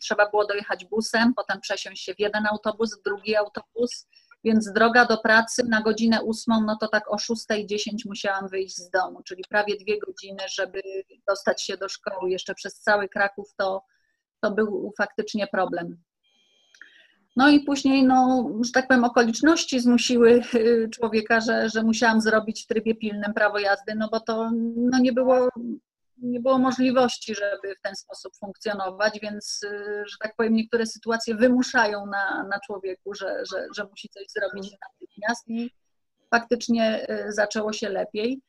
Trzeba 0.00 0.30
było 0.30 0.46
dojechać 0.46 0.84
busem, 0.84 1.34
potem 1.34 1.60
przesiąść 1.60 2.04
się 2.04 2.14
w 2.14 2.20
jeden 2.20 2.46
autobus, 2.46 3.00
w 3.00 3.02
drugi 3.02 3.36
autobus, 3.36 4.06
więc 4.44 4.72
droga 4.72 5.04
do 5.04 5.18
pracy 5.18 5.64
na 5.68 5.82
godzinę 5.82 6.22
ósmą, 6.22 6.60
no 6.66 6.76
to 6.80 6.88
tak 6.88 7.12
o 7.12 7.16
6.10 7.16 7.90
musiałam 8.06 8.48
wyjść 8.48 8.76
z 8.76 8.90
domu, 8.90 9.22
czyli 9.22 9.44
prawie 9.48 9.76
dwie 9.76 9.98
godziny, 9.98 10.42
żeby 10.48 10.82
dostać 11.28 11.62
się 11.62 11.76
do 11.76 11.88
szkoły. 11.88 12.30
Jeszcze 12.30 12.54
przez 12.54 12.80
cały 12.80 13.08
Kraków 13.08 13.54
to, 13.56 13.82
to 14.40 14.50
był 14.50 14.92
faktycznie 14.98 15.46
problem. 15.46 16.02
No 17.36 17.50
i 17.50 17.60
później, 17.60 18.04
no, 18.04 18.50
że 18.64 18.72
tak 18.72 18.88
powiem, 18.88 19.04
okoliczności 19.04 19.80
zmusiły 19.80 20.42
y, 20.54 20.88
człowieka, 20.92 21.40
że, 21.40 21.68
że 21.68 21.82
musiałam 21.82 22.20
zrobić 22.20 22.64
w 22.64 22.66
trybie 22.66 22.94
pilnym 22.94 23.34
prawo 23.34 23.58
jazdy, 23.58 23.94
no 23.96 24.08
bo 24.12 24.20
to 24.20 24.50
no, 24.76 24.98
nie, 24.98 25.12
było, 25.12 25.48
nie 26.18 26.40
było 26.40 26.58
możliwości, 26.58 27.34
żeby 27.34 27.74
w 27.74 27.82
ten 27.82 27.94
sposób 27.94 28.32
funkcjonować, 28.36 29.18
więc, 29.22 29.60
y, 29.62 30.04
że 30.06 30.16
tak 30.20 30.36
powiem, 30.36 30.54
niektóre 30.54 30.86
sytuacje 30.86 31.34
wymuszają 31.34 32.06
na, 32.06 32.46
na 32.50 32.60
człowieku, 32.66 33.14
że, 33.14 33.42
że, 33.52 33.66
że 33.76 33.84
musi 33.84 34.08
coś 34.08 34.24
zrobić 34.28 34.72
natychmiast 34.72 35.48
i 35.48 35.70
faktycznie 36.30 37.06
y, 37.10 37.32
zaczęło 37.32 37.72
się 37.72 37.88
lepiej 37.88 38.40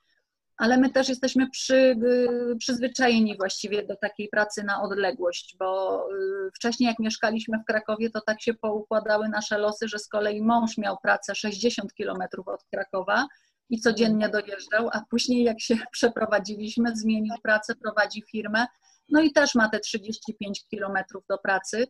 ale 0.58 0.78
my 0.78 0.90
też 0.90 1.10
jesteśmy 1.10 1.50
przy, 1.50 1.76
y, 1.76 2.56
przyzwyczajeni 2.60 3.38
właściwie 3.38 3.86
do 3.86 3.96
takiej 3.96 4.28
pracy 4.28 4.64
na 4.64 4.82
odległość, 4.82 5.56
bo 5.60 6.00
y, 6.48 6.52
wcześniej 6.56 6.88
jak 6.88 7.00
mieszkaliśmy 7.00 7.58
w 7.60 7.66
Krakowie, 7.66 8.10
to 8.10 8.22
tak 8.22 8.42
się 8.42 8.54
poukładały 8.54 9.30
nasze 9.30 9.58
losy, 9.58 9.88
że 9.88 10.00
z 10.00 10.08
kolei 10.08 10.42
mąż 10.42 10.78
miał 10.78 10.98
pracę 10.98 11.36
60 11.36 11.94
kilometrów 11.94 12.48
od 12.48 12.64
Krakowa 12.64 13.28
i 13.70 13.80
codziennie 13.80 14.30
dojeżdżał, 14.30 14.90
a 14.92 15.02
później 15.10 15.44
jak 15.44 15.62
się 15.62 15.76
przeprowadziliśmy, 15.92 16.96
zmienił 16.96 17.34
pracę, 17.44 17.76
prowadzi 17.76 18.24
firmę, 18.32 18.66
no 19.10 19.22
i 19.22 19.32
też 19.32 19.56
ma 19.56 19.70
te 19.70 19.80
35 19.80 20.68
kilometrów 20.68 21.24
do 21.30 21.38
pracy. 21.38 21.88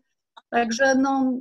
Także 0.50 0.95
no, 0.95 1.34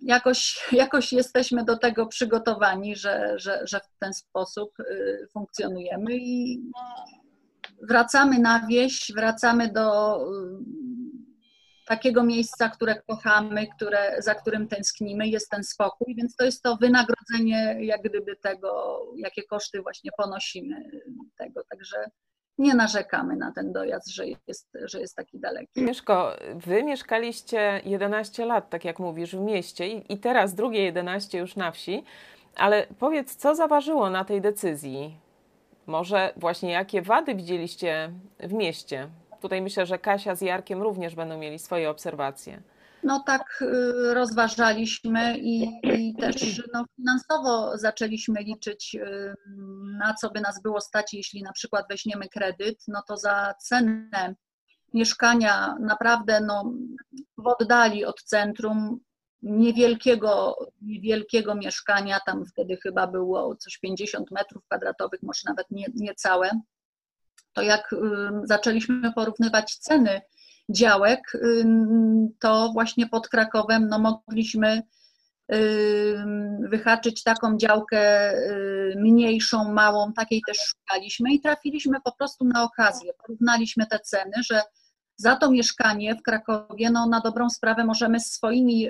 jakoś, 0.00 0.58
jakoś 0.72 1.12
jesteśmy 1.12 1.64
do 1.64 1.78
tego 1.78 2.06
przygotowani, 2.06 2.96
że, 2.96 3.34
że, 3.36 3.60
że 3.64 3.80
w 3.80 3.98
ten 3.98 4.14
sposób 4.14 4.80
y, 4.80 5.26
funkcjonujemy 5.32 6.16
i 6.16 6.62
wracamy 7.82 8.38
na 8.38 8.66
wieś, 8.66 9.12
wracamy 9.16 9.72
do 9.72 10.16
y, 10.16 10.88
takiego 11.86 12.24
miejsca, 12.24 12.68
które 12.68 13.02
kochamy, 13.02 13.66
które, 13.76 14.22
za 14.22 14.34
którym 14.34 14.68
tęsknimy, 14.68 15.28
jest 15.28 15.50
ten 15.50 15.64
spokój, 15.64 16.14
więc 16.14 16.36
to 16.36 16.44
jest 16.44 16.62
to 16.62 16.76
wynagrodzenie 16.76 17.76
jak 17.80 18.02
gdyby 18.02 18.36
tego, 18.36 19.00
jakie 19.16 19.42
koszty 19.42 19.82
właśnie 19.82 20.10
ponosimy 20.16 20.90
tego, 21.38 21.62
także 21.70 22.10
nie 22.58 22.74
narzekamy 22.74 23.36
na 23.36 23.52
ten 23.52 23.72
dojazd, 23.72 24.08
że 24.08 24.24
jest, 24.26 24.68
że 24.84 25.00
jest 25.00 25.16
taki 25.16 25.38
daleki. 25.38 25.82
Mieszko, 25.82 26.32
wy 26.54 26.82
mieszkaliście 26.82 27.80
11 27.84 28.44
lat, 28.44 28.70
tak 28.70 28.84
jak 28.84 28.98
mówisz, 28.98 29.36
w 29.36 29.40
mieście 29.40 29.88
i, 29.88 30.12
i 30.12 30.18
teraz 30.18 30.54
drugie 30.54 30.84
11 30.84 31.38
już 31.38 31.56
na 31.56 31.70
wsi, 31.70 32.04
ale 32.56 32.86
powiedz, 32.98 33.36
co 33.36 33.54
zaważyło 33.54 34.10
na 34.10 34.24
tej 34.24 34.40
decyzji? 34.40 35.16
Może 35.86 36.32
właśnie 36.36 36.70
jakie 36.70 37.02
wady 37.02 37.34
widzieliście 37.34 38.12
w 38.40 38.52
mieście? 38.52 39.08
Tutaj 39.40 39.62
myślę, 39.62 39.86
że 39.86 39.98
Kasia 39.98 40.34
z 40.34 40.40
Jarkiem 40.40 40.82
również 40.82 41.14
będą 41.14 41.38
mieli 41.38 41.58
swoje 41.58 41.90
obserwacje. 41.90 42.62
No 43.02 43.22
tak 43.26 43.62
y, 43.62 44.14
rozważaliśmy 44.14 45.38
i, 45.38 45.80
i, 45.82 46.14
też 46.14 46.62
no, 46.74 46.84
finansowo 46.96 47.78
zaczęliśmy 47.78 48.40
liczyć, 48.40 48.94
y, 48.94 49.34
na 49.98 50.14
co 50.14 50.30
by 50.30 50.40
nas 50.40 50.62
było 50.62 50.80
stać, 50.80 51.14
jeśli 51.14 51.42
na 51.42 51.52
przykład 51.52 51.86
weźmiemy 51.90 52.28
kredyt, 52.28 52.78
no 52.88 53.02
to 53.08 53.16
za 53.16 53.54
cenę 53.62 54.34
mieszkania 54.94 55.76
naprawdę 55.80 56.40
no, 56.40 56.72
w 57.38 57.46
oddali 57.46 58.04
od 58.04 58.22
centrum 58.22 59.00
niewielkiego, 59.42 60.56
niewielkiego 60.82 61.54
mieszkania, 61.54 62.20
tam 62.26 62.46
wtedy 62.46 62.76
chyba 62.82 63.06
było 63.06 63.56
coś 63.56 63.78
50 63.78 64.30
metrów 64.30 64.64
kwadratowych, 64.64 65.22
może 65.22 65.40
nawet 65.46 65.66
nie, 65.70 65.86
niecałe, 65.94 66.50
to 67.52 67.62
jak 67.62 67.92
y, 67.92 67.96
zaczęliśmy 68.44 69.12
porównywać 69.12 69.76
ceny 69.76 70.20
działek, 70.70 71.32
to 72.40 72.70
właśnie 72.72 73.06
pod 73.06 73.28
Krakowem 73.28 73.88
no, 73.88 73.98
mogliśmy 73.98 74.82
wyhaczyć 76.60 77.22
taką 77.22 77.56
działkę 77.56 78.32
mniejszą, 78.96 79.72
małą, 79.72 80.12
takiej 80.12 80.42
też 80.46 80.58
szukaliśmy 80.58 81.32
i 81.32 81.40
trafiliśmy 81.40 82.00
po 82.04 82.12
prostu 82.12 82.44
na 82.44 82.62
okazję. 82.62 83.12
Porównaliśmy 83.26 83.86
te 83.86 83.98
ceny, 83.98 84.32
że 84.50 84.62
za 85.16 85.36
to 85.36 85.50
mieszkanie 85.50 86.14
w 86.14 86.22
Krakowie, 86.22 86.90
no 86.90 87.06
na 87.06 87.20
dobrą 87.20 87.50
sprawę 87.50 87.84
możemy 87.84 88.20
swoimi 88.20 88.88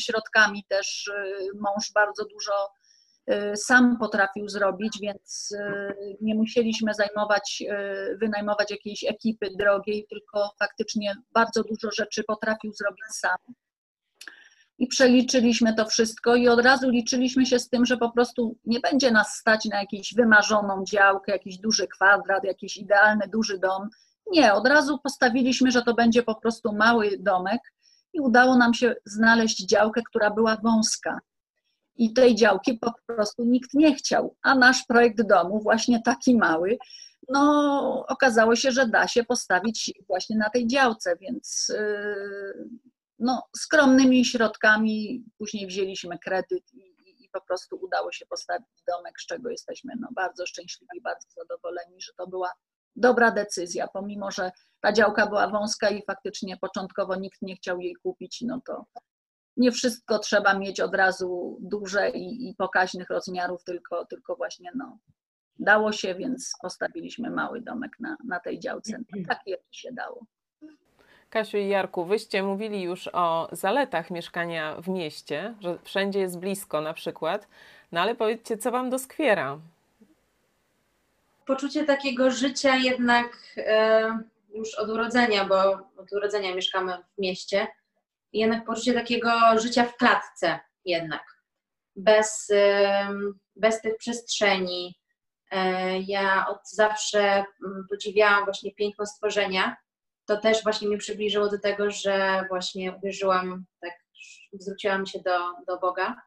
środkami 0.00 0.64
też, 0.68 1.06
y, 1.06 1.58
mąż 1.60 1.92
bardzo 1.94 2.24
dużo 2.24 2.52
Y, 2.52 2.87
sam 3.56 3.96
potrafił 3.98 4.48
zrobić, 4.48 4.98
więc 5.02 5.52
y, 5.52 6.16
nie 6.20 6.34
musieliśmy 6.34 6.94
zajmować, 6.94 7.62
y, 8.12 8.16
wynajmować 8.16 8.70
jakiejś 8.70 9.04
ekipy 9.04 9.48
drogiej, 9.58 10.06
tylko 10.10 10.50
faktycznie 10.58 11.14
bardzo 11.34 11.62
dużo 11.62 11.90
rzeczy 11.90 12.24
potrafił 12.24 12.72
zrobić 12.72 13.04
sam. 13.10 13.38
i 14.80 14.86
przeliczyliśmy 14.86 15.74
to 15.74 15.86
wszystko 15.86 16.36
i 16.36 16.48
od 16.48 16.60
razu 16.60 16.90
liczyliśmy 16.90 17.46
się 17.46 17.58
z 17.58 17.68
tym, 17.68 17.86
że 17.86 17.96
po 17.96 18.10
prostu 18.10 18.56
nie 18.64 18.80
będzie 18.80 19.10
nas 19.10 19.36
stać 19.36 19.64
na 19.64 19.80
jakąś 19.80 20.14
wymarzoną 20.14 20.84
działkę, 20.84 21.32
jakiś 21.32 21.58
duży 21.58 21.86
kwadrat, 21.86 22.44
jakiś 22.44 22.76
idealny 22.76 23.28
duży 23.28 23.58
dom. 23.58 23.88
Nie, 24.30 24.54
od 24.54 24.66
razu 24.66 24.98
postawiliśmy, 24.98 25.70
że 25.70 25.82
to 25.82 25.94
będzie 25.94 26.22
po 26.22 26.34
prostu 26.34 26.72
mały 26.72 27.10
domek 27.20 27.60
i 28.12 28.20
udało 28.20 28.56
nam 28.56 28.74
się 28.74 28.94
znaleźć 29.04 29.66
działkę, 29.66 30.02
która 30.10 30.30
była 30.30 30.56
wąska. 30.56 31.18
I 31.98 32.12
tej 32.12 32.34
działki 32.34 32.78
po 32.78 32.92
prostu 33.06 33.44
nikt 33.44 33.74
nie 33.74 33.94
chciał, 33.94 34.36
a 34.42 34.54
nasz 34.54 34.84
projekt 34.84 35.22
domu, 35.22 35.60
właśnie 35.60 36.02
taki 36.02 36.36
mały, 36.36 36.78
no 37.28 38.04
okazało 38.08 38.56
się, 38.56 38.70
że 38.70 38.88
da 38.88 39.08
się 39.08 39.24
postawić 39.24 39.92
właśnie 40.06 40.36
na 40.36 40.50
tej 40.50 40.66
działce, 40.66 41.16
więc 41.20 41.68
yy, 41.68 42.68
no, 43.18 43.42
skromnymi 43.56 44.24
środkami 44.24 45.24
później 45.38 45.66
wzięliśmy 45.66 46.18
kredyt 46.18 46.74
i, 46.74 46.78
i, 46.78 47.24
i, 47.24 47.28
po 47.32 47.40
prostu 47.40 47.76
udało 47.76 48.12
się 48.12 48.26
postawić 48.26 48.68
domek, 48.86 49.20
z 49.20 49.26
czego 49.26 49.50
jesteśmy 49.50 49.92
no, 50.00 50.08
bardzo 50.12 50.46
szczęśliwi, 50.46 51.00
bardzo 51.02 51.28
zadowoleni, 51.30 52.00
że 52.00 52.12
to 52.16 52.26
była 52.26 52.52
dobra 52.96 53.30
decyzja, 53.30 53.88
pomimo 53.88 54.30
że 54.30 54.50
ta 54.80 54.92
działka 54.92 55.26
była 55.26 55.48
wąska 55.48 55.90
i 55.90 56.02
faktycznie 56.06 56.56
początkowo 56.56 57.16
nikt 57.16 57.42
nie 57.42 57.56
chciał 57.56 57.80
jej 57.80 57.94
kupić, 58.02 58.40
no 58.46 58.60
to 58.66 58.84
nie 59.58 59.72
wszystko 59.72 60.18
trzeba 60.18 60.58
mieć 60.58 60.80
od 60.80 60.94
razu 60.94 61.58
duże 61.60 62.10
i, 62.10 62.48
i 62.48 62.54
pokaźnych 62.54 63.10
rozmiarów, 63.10 63.64
tylko, 63.64 64.06
tylko 64.06 64.36
właśnie 64.36 64.70
no, 64.74 64.98
dało 65.58 65.92
się, 65.92 66.14
więc 66.14 66.52
postawiliśmy 66.62 67.30
mały 67.30 67.60
domek 67.60 68.00
na, 68.00 68.16
na 68.24 68.40
tej 68.40 68.60
działce. 68.60 68.98
No, 68.98 69.22
tak 69.28 69.40
jak 69.46 69.60
się 69.70 69.92
dało. 69.92 70.26
Kasiu 71.30 71.56
i 71.56 71.68
Jarku, 71.68 72.04
wyście 72.04 72.42
mówili 72.42 72.82
już 72.82 73.08
o 73.12 73.48
zaletach 73.52 74.10
mieszkania 74.10 74.80
w 74.80 74.88
mieście, 74.88 75.54
że 75.60 75.78
wszędzie 75.84 76.20
jest 76.20 76.38
blisko 76.38 76.80
na 76.80 76.94
przykład, 76.94 77.48
no 77.92 78.00
ale 78.00 78.14
powiedzcie, 78.14 78.58
co 78.58 78.70
Wam 78.70 78.90
doskwiera? 78.90 79.58
Poczucie 81.46 81.84
takiego 81.84 82.30
życia 82.30 82.76
jednak 82.76 83.26
e, 83.56 84.18
już 84.54 84.74
od 84.74 84.88
urodzenia, 84.88 85.44
bo 85.44 85.72
od 85.96 86.12
urodzenia 86.12 86.54
mieszkamy 86.54 86.92
w 87.16 87.20
mieście, 87.20 87.66
jednak 88.32 88.64
poczucie 88.64 88.94
takiego 88.94 89.30
życia 89.56 89.84
w 89.84 89.96
klatce 89.96 90.60
jednak, 90.84 91.24
bez, 91.96 92.52
bez 93.56 93.80
tych 93.80 93.96
przestrzeni. 93.96 94.98
E, 95.50 95.98
ja 95.98 96.46
od 96.48 96.70
zawsze 96.70 97.44
podziwiałam 97.90 98.44
właśnie 98.44 98.74
piękno 98.74 99.06
stworzenia, 99.06 99.76
to 100.26 100.36
też 100.36 100.62
właśnie 100.62 100.88
mnie 100.88 100.98
przybliżyło 100.98 101.48
do 101.48 101.58
tego, 101.58 101.90
że 101.90 102.44
właśnie 102.48 102.92
uwierzyłam, 102.92 103.64
tak 103.80 103.92
zwróciłam 104.52 105.06
się 105.06 105.18
do, 105.18 105.38
do 105.66 105.78
Boga, 105.78 106.22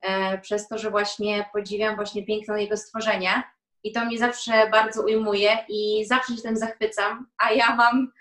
e, 0.00 0.38
przez 0.38 0.68
to, 0.68 0.78
że 0.78 0.90
właśnie 0.90 1.44
podziwiam 1.52 1.96
właśnie 1.96 2.26
piękno 2.26 2.56
Jego 2.56 2.76
stworzenia. 2.76 3.42
I 3.82 3.92
to 3.92 4.04
mnie 4.04 4.18
zawsze 4.18 4.70
bardzo 4.70 5.02
ujmuje 5.02 5.58
i 5.68 6.04
zawsze 6.06 6.36
się 6.36 6.42
tym 6.42 6.56
zachwycam, 6.56 7.26
a 7.38 7.52
ja 7.52 7.76
mam, 7.76 8.12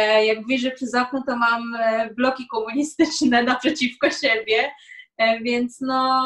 jak 0.00 0.46
wyjrzę 0.46 0.70
przez 0.70 0.94
okno, 0.94 1.22
to 1.26 1.36
mam 1.36 1.74
e, 1.74 2.10
bloki 2.14 2.46
komunistyczne 2.46 3.42
naprzeciwko 3.52 4.10
siebie, 4.10 4.72
e, 5.16 5.40
więc 5.40 5.80
no 5.80 6.24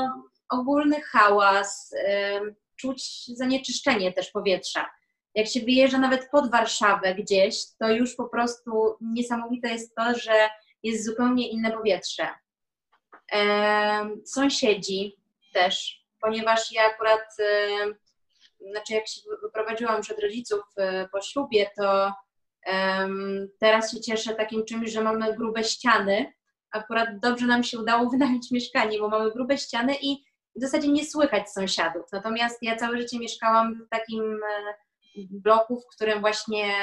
ogólny 0.49 1.01
hałas, 1.01 1.95
e, 2.07 2.41
czuć 2.77 3.27
zanieczyszczenie 3.37 4.13
też 4.13 4.31
powietrza 4.31 4.91
jak 5.39 5.47
się 5.47 5.61
wyjeżdża 5.61 5.99
nawet 5.99 6.31
pod 6.31 6.51
Warszawę 6.51 7.15
gdzieś, 7.15 7.55
to 7.79 7.91
już 7.91 8.14
po 8.14 8.29
prostu 8.29 8.97
niesamowite 9.01 9.69
jest 9.69 9.95
to, 9.95 10.14
że 10.14 10.49
jest 10.83 11.05
zupełnie 11.05 11.49
inne 11.49 11.73
powietrze. 11.73 12.29
sąsiedzi 14.25 15.16
też, 15.53 16.05
ponieważ 16.21 16.73
ja 16.73 16.83
akurat, 16.87 17.37
znaczy 18.71 18.95
jak 18.95 19.09
się 19.09 19.21
wyprowadziłam 19.42 20.03
przed 20.03 20.19
rodziców 20.19 20.61
e, 20.77 21.09
po 21.09 21.23
ślubie, 21.23 21.71
to 21.77 22.12
teraz 23.61 23.92
się 23.92 24.00
cieszę 24.00 24.35
takim 24.35 24.64
czymś, 24.64 24.92
że 24.92 25.02
mamy 25.02 25.37
grube 25.37 25.64
ściany. 25.64 26.33
Akurat 26.70 27.09
dobrze 27.22 27.46
nam 27.46 27.64
się 27.64 27.78
udało 27.78 28.09
wynająć 28.11 28.50
mieszkanie, 28.50 28.98
bo 28.98 29.09
mamy 29.09 29.31
grube 29.31 29.59
ściany 29.59 29.94
i 30.02 30.24
w 30.57 30.61
zasadzie 30.61 30.88
nie 30.88 31.07
słychać 31.07 31.50
sąsiadów. 31.50 32.02
Natomiast 32.12 32.59
ja 32.62 32.76
całe 32.76 32.98
życie 32.98 33.18
mieszkałam 33.18 33.74
w 33.87 33.88
takim 33.88 34.22
e, 34.33 34.74
bloku, 35.31 35.81
w 35.81 35.94
którym 35.94 36.20
właśnie 36.20 36.74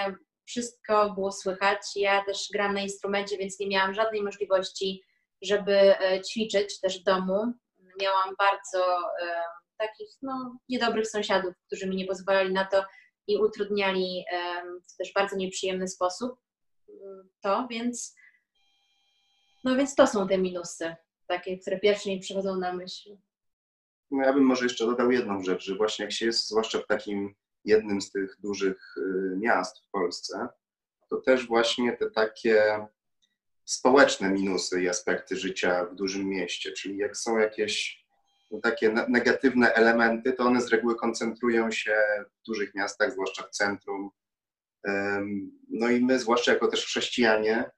wszystko 0.45 1.13
było 1.13 1.31
słychać. 1.31 1.79
Ja 1.95 2.25
też 2.25 2.47
gram 2.53 2.73
na 2.73 2.81
instrumencie, 2.81 3.37
więc 3.37 3.59
nie 3.59 3.67
miałam 3.67 3.93
żadnej 3.93 4.23
możliwości, 4.23 5.03
żeby 5.41 5.99
e, 5.99 6.21
ćwiczyć 6.21 6.79
też 6.79 7.01
w 7.01 7.03
domu. 7.03 7.53
Miałam 8.01 8.35
bardzo 8.39 8.85
e, 9.23 9.43
takich 9.77 10.09
no, 10.21 10.57
niedobrych 10.69 11.07
sąsiadów, 11.07 11.53
którzy 11.67 11.87
mi 11.87 11.95
nie 11.95 12.05
pozwalali 12.05 12.53
na 12.53 12.65
to 12.65 12.83
i 13.27 13.37
utrudniali 13.37 14.25
w 14.89 14.97
też 14.97 15.13
bardzo 15.13 15.35
nieprzyjemny 15.35 15.87
sposób 15.87 16.39
mm, 16.89 17.29
to, 17.41 17.67
więc 17.69 18.15
no 19.63 19.75
więc 19.75 19.95
to 19.95 20.07
są 20.07 20.27
te 20.27 20.37
minusy, 20.37 20.95
takie, 21.27 21.57
które 21.57 21.79
pierwsze 21.79 22.09
mi 22.09 22.19
przychodzą 22.19 22.57
na 22.57 22.73
myśl. 22.73 23.17
No 24.11 24.23
ja 24.23 24.33
bym 24.33 24.43
może 24.43 24.65
jeszcze 24.65 24.85
dodał 24.85 25.11
jedną 25.11 25.43
rzecz, 25.43 25.63
że 25.63 25.75
właśnie 25.75 26.05
jak 26.05 26.11
się 26.11 26.25
jest 26.25 26.47
zwłaszcza 26.47 26.79
w 26.79 26.87
takim 26.87 27.35
jednym 27.65 28.01
z 28.01 28.11
tych 28.11 28.37
dużych 28.39 28.97
y, 28.97 29.37
miast 29.37 29.79
w 29.79 29.89
Polsce, 29.89 30.47
to 31.09 31.17
też 31.17 31.47
właśnie 31.47 31.97
te 31.97 32.11
takie 32.11 32.87
społeczne 33.65 34.29
minusy 34.29 34.81
i 34.81 34.89
aspekty 34.89 35.37
życia 35.37 35.85
w 35.85 35.95
dużym 35.95 36.29
mieście, 36.29 36.71
czyli 36.71 36.97
jak 36.97 37.17
są 37.17 37.37
jakieś 37.37 38.04
takie 38.63 38.89
negatywne 39.07 39.73
elementy, 39.73 40.33
to 40.33 40.43
one 40.43 40.61
z 40.61 40.67
reguły 40.67 40.95
koncentrują 40.95 41.71
się 41.71 41.95
w 42.41 42.45
dużych 42.47 42.75
miastach, 42.75 43.11
zwłaszcza 43.11 43.43
w 43.43 43.49
centrum. 43.49 44.09
No 45.69 45.89
i 45.89 46.05
my, 46.05 46.19
zwłaszcza 46.19 46.53
jako 46.53 46.67
też 46.67 46.85
chrześcijanie, 46.85 47.71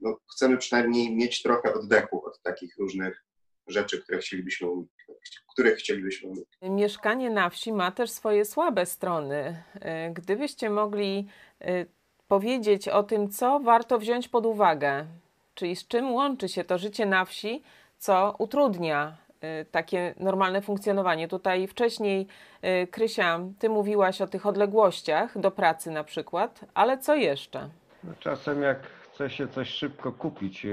no, 0.00 0.18
chcemy 0.34 0.56
przynajmniej 0.56 1.16
mieć 1.16 1.42
trochę 1.42 1.74
oddechu 1.74 2.26
od 2.26 2.42
takich 2.42 2.76
różnych 2.78 3.24
rzeczy, 3.66 4.02
które 4.02 4.18
chcielibyśmy 4.18 4.68
których 5.52 5.78
chcielibyśmy 5.78 6.28
uniknąć. 6.28 6.72
Mieszkanie 6.80 7.30
na 7.30 7.50
wsi 7.50 7.72
ma 7.72 7.92
też 7.92 8.10
swoje 8.10 8.44
słabe 8.44 8.86
strony. 8.86 9.62
E, 9.80 10.10
gdybyście 10.10 10.70
mogli 10.70 11.28
e, 11.60 11.86
powiedzieć 12.28 12.88
o 12.88 13.02
tym, 13.02 13.30
co 13.30 13.60
warto 13.60 13.98
wziąć 13.98 14.28
pod 14.28 14.46
uwagę, 14.46 15.06
czyli 15.54 15.76
z 15.76 15.88
czym 15.88 16.12
łączy 16.12 16.48
się 16.48 16.64
to 16.64 16.78
życie 16.78 17.06
na 17.06 17.24
wsi, 17.24 17.62
co 17.98 18.34
utrudnia 18.38 19.16
takie 19.70 20.14
normalne 20.20 20.62
funkcjonowanie. 20.62 21.28
Tutaj 21.28 21.66
wcześniej, 21.66 22.26
Krysia, 22.90 23.40
ty 23.58 23.68
mówiłaś 23.68 24.20
o 24.20 24.26
tych 24.26 24.46
odległościach 24.46 25.38
do 25.38 25.50
pracy 25.50 25.90
na 25.90 26.04
przykład, 26.04 26.64
ale 26.74 26.98
co 26.98 27.14
jeszcze? 27.14 27.68
No 28.04 28.12
czasem 28.18 28.62
jak 28.62 28.86
chce 28.86 29.30
się 29.30 29.48
coś 29.48 29.68
szybko 29.68 30.12
kupić, 30.12 30.66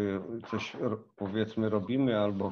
coś 0.52 0.74
powiedzmy 1.16 1.70
robimy 1.70 2.20
albo 2.20 2.52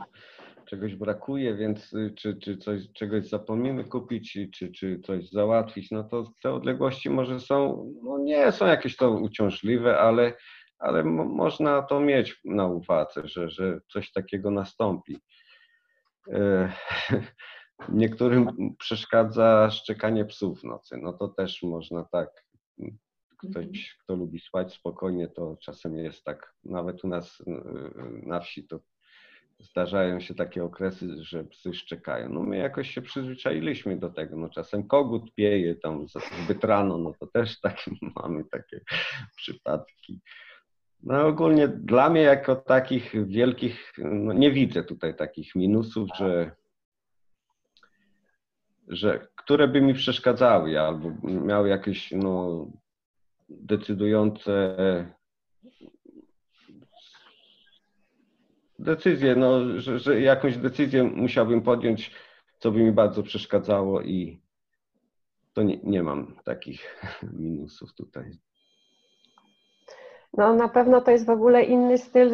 czegoś 0.66 0.96
brakuje, 0.96 1.56
więc 1.56 1.94
y, 1.94 2.14
czy, 2.18 2.36
czy 2.36 2.58
coś, 2.58 2.82
czegoś 2.94 3.30
zapomnimy 3.30 3.84
kupić, 3.84 4.38
czy, 4.54 4.72
czy 4.72 5.00
coś 5.00 5.30
załatwić, 5.30 5.92
no 5.92 6.04
to 6.04 6.32
te 6.42 6.54
odległości 6.54 7.10
może 7.10 7.40
są, 7.40 7.86
no 8.04 8.18
nie 8.18 8.52
są 8.52 8.66
jakieś 8.66 8.96
to 8.96 9.12
uciążliwe, 9.12 10.00
ale, 10.00 10.34
ale 10.80 11.04
można 11.04 11.82
to 11.82 12.00
mieć 12.00 12.40
na 12.46 12.68
uwadze, 12.68 13.28
że, 13.28 13.50
że 13.50 13.80
coś 13.94 14.12
takiego 14.12 14.52
nastąpi. 14.52 15.18
E, 16.32 16.74
niektórym 17.90 18.76
przeszkadza 18.80 19.70
szczekanie 19.72 20.26
psów 20.26 20.62
w 20.62 20.64
nocy, 20.64 20.98
no 20.98 21.14
to 21.14 21.28
też 21.28 21.64
można 21.64 22.04
tak 22.04 22.44
ktoś, 23.38 23.66
mhm. 23.66 23.84
kto 24.04 24.16
lubi 24.16 24.40
spać 24.40 24.74
spokojnie, 24.74 25.28
to 25.28 25.58
czasem 25.62 25.98
jest 25.98 26.24
tak, 26.24 26.56
nawet 26.64 27.04
u 27.04 27.08
nas 27.08 27.40
y, 27.40 27.44
na 28.26 28.40
wsi 28.40 28.68
to 28.68 28.80
zdarzają 29.60 30.20
się 30.20 30.36
takie 30.36 30.64
okresy, 30.64 31.24
że 31.24 31.44
psy 31.44 31.74
szczekają. 31.74 32.30
No 32.30 32.44
my 32.44 32.58
jakoś 32.58 32.92
się 32.92 33.02
przyzwyczailiśmy 33.02 33.98
do 33.98 34.10
tego. 34.10 34.38
No 34.38 34.50
czasem 34.50 34.88
kogut 34.88 35.34
pieje 35.36 35.76
tam 35.76 36.08
zbyt 36.44 36.64
rano, 36.64 36.98
no 36.98 37.14
to 37.20 37.28
też 37.28 37.60
tak 37.62 37.78
mamy 38.16 38.46
takie 38.46 38.82
przypadki. 39.38 40.22
No 41.04 41.28
ogólnie 41.28 41.68
dla 41.68 42.10
mnie 42.10 42.22
jako 42.22 42.56
takich 42.56 43.28
wielkich, 43.28 43.94
no 43.98 44.34
nie 44.34 44.52
widzę 44.52 44.84
tutaj 44.84 45.16
takich 45.16 45.56
minusów, 45.56 46.10
że, 46.18 46.52
że 48.88 49.28
które 49.36 49.68
by 49.68 49.82
mi 49.82 49.94
przeszkadzały 49.94 50.80
albo 50.80 51.12
miały 51.24 51.70
jakieś 51.70 52.12
no, 52.12 52.68
decydujące 53.50 54.76
decyzję, 58.80 59.36
no, 59.36 59.80
że, 59.80 60.00
że 60.00 60.22
jakąś 60.22 60.58
decyzję 60.58 61.04
musiałbym 61.04 61.62
podjąć, 61.62 62.12
co 62.60 62.72
by 62.72 62.80
mi 62.80 62.92
bardzo 62.92 63.24
przeszkadzało 63.24 64.02
i 64.02 64.42
to 65.54 65.64
nie, 65.64 65.80
nie 65.84 66.04
mam 66.04 66.36
takich 66.44 67.02
minusów 67.40 67.94
tutaj. 67.94 68.32
No 70.34 70.56
na 70.56 70.68
pewno 70.68 71.02
to 71.02 71.12
jest 71.12 71.26
w 71.26 71.30
ogóle 71.30 71.64
inny 71.64 71.98
styl 71.98 72.32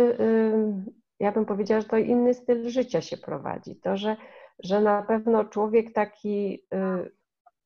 ja 1.20 1.32
bym 1.32 1.46
powiedziała, 1.46 1.82
że 1.82 1.88
to 1.88 1.98
inny 1.98 2.34
styl 2.34 2.70
życia 2.70 3.02
się 3.02 3.18
prowadzi. 3.18 3.76
To, 3.76 3.98
że, 3.98 4.18
że 4.64 4.82
na 4.82 5.02
pewno 5.02 5.46
człowiek 5.46 5.94
taki, 5.94 6.64
y, 6.74 7.12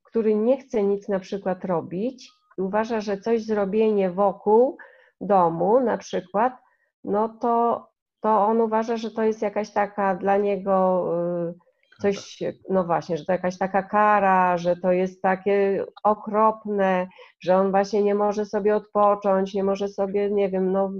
który 0.04 0.36
nie 0.36 0.58
chce 0.58 0.84
nic 0.84 1.10
na 1.10 1.20
przykład 1.20 1.66
robić 1.66 2.32
i 2.58 2.62
uważa, 2.62 3.02
że 3.02 3.18
coś 3.18 3.46
zrobienie 3.46 4.12
wokół 4.12 4.78
domu 5.22 5.80
na 5.80 5.98
przykład, 5.98 6.54
no 7.04 7.30
to, 7.30 7.86
to 8.22 8.46
on 8.46 8.62
uważa, 8.62 8.98
że 8.98 9.12
to 9.12 9.24
jest 9.24 9.42
jakaś 9.42 9.72
taka 9.72 10.16
dla 10.16 10.38
niego 10.38 11.06
y, 11.50 11.54
coś, 12.02 12.40
no 12.70 12.84
właśnie, 12.84 13.18
że 13.18 13.26
to 13.26 13.32
jakaś 13.32 13.58
taka 13.58 13.84
kara, 13.84 14.58
że 14.58 14.78
to 14.78 14.92
jest 14.92 15.22
takie 15.22 15.86
okropne, 16.04 17.08
że 17.40 17.56
on 17.56 17.72
właśnie 17.72 18.04
nie 18.04 18.16
może 18.16 18.46
sobie 18.46 18.76
odpocząć, 18.76 19.54
nie 19.54 19.64
może 19.64 19.88
sobie, 19.88 20.32
nie 20.32 20.50
wiem, 20.50 20.72
no 20.72 20.92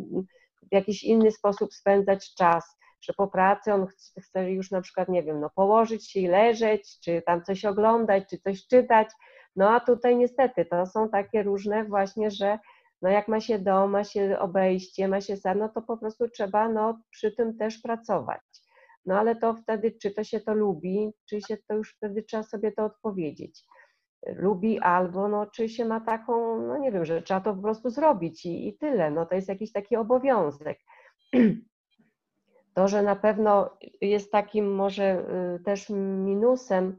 w 0.72 0.72
jakiś 0.72 1.04
inny 1.04 1.32
sposób 1.32 1.74
spędzać 1.74 2.34
czas, 2.36 2.78
że 3.02 3.14
po 3.14 3.28
pracy 3.28 3.74
on 3.74 3.88
chce, 4.22 4.52
już 4.52 4.72
na 4.72 4.82
przykład, 4.82 5.10
nie 5.10 5.24
wiem, 5.24 5.40
no 5.40 5.50
położyć 5.56 6.12
się 6.12 6.20
i 6.20 6.28
leżeć, 6.28 7.00
czy 7.00 7.22
tam 7.26 7.44
coś 7.44 7.66
oglądać, 7.66 8.24
czy 8.30 8.38
coś 8.38 8.68
czytać, 8.68 9.08
no 9.56 9.70
a 9.70 9.80
tutaj 9.80 10.16
niestety 10.18 10.66
to 10.66 10.86
są 10.86 11.10
takie 11.10 11.44
różne 11.44 11.86
właśnie, 11.86 12.32
że 12.32 12.60
no 13.02 13.10
jak 13.10 13.28
ma 13.28 13.40
się 13.40 13.60
dom, 13.60 13.92
ma 13.92 14.04
się 14.04 14.40
obejście, 14.40 15.08
ma 15.08 15.22
się 15.22 15.38
sam, 15.38 15.60
no 15.60 15.70
to 15.70 15.82
po 15.82 15.98
prostu 15.98 16.30
trzeba 16.30 16.70
no 16.70 17.00
przy 17.12 17.32
tym 17.32 17.58
też 17.58 17.78
pracować. 17.78 18.42
No 19.06 19.20
ale 19.20 19.36
to 19.36 19.54
wtedy, 19.54 19.92
czy 20.02 20.12
to 20.12 20.24
się 20.24 20.40
to 20.40 20.54
lubi, 20.54 21.12
czy 21.30 21.42
się 21.42 21.58
to 21.68 21.76
już 21.76 21.96
wtedy 21.96 22.24
trzeba 22.24 22.44
sobie 22.44 22.72
to 22.72 22.86
odpowiedzieć. 22.86 23.64
Lubi 24.28 24.80
albo, 24.80 25.28
no, 25.28 25.46
czy 25.46 25.70
się 25.70 25.86
ma 25.86 26.00
taką, 26.00 26.62
no 26.68 26.78
nie 26.78 26.92
wiem, 26.92 27.06
że 27.06 27.22
trzeba 27.22 27.42
to 27.42 27.56
po 27.56 27.62
prostu 27.62 27.90
zrobić 27.90 28.46
i, 28.46 28.68
i 28.68 28.78
tyle. 28.78 29.12
No 29.12 29.26
to 29.26 29.36
jest 29.36 29.50
jakiś 29.50 29.72
taki 29.72 29.96
obowiązek. 29.96 30.80
To, 32.76 32.88
że 32.88 33.04
na 33.04 33.16
pewno 33.16 33.78
jest 34.02 34.32
takim 34.32 34.76
może 34.76 35.26
y, 35.56 35.64
też 35.64 35.90
minusem, 36.26 36.98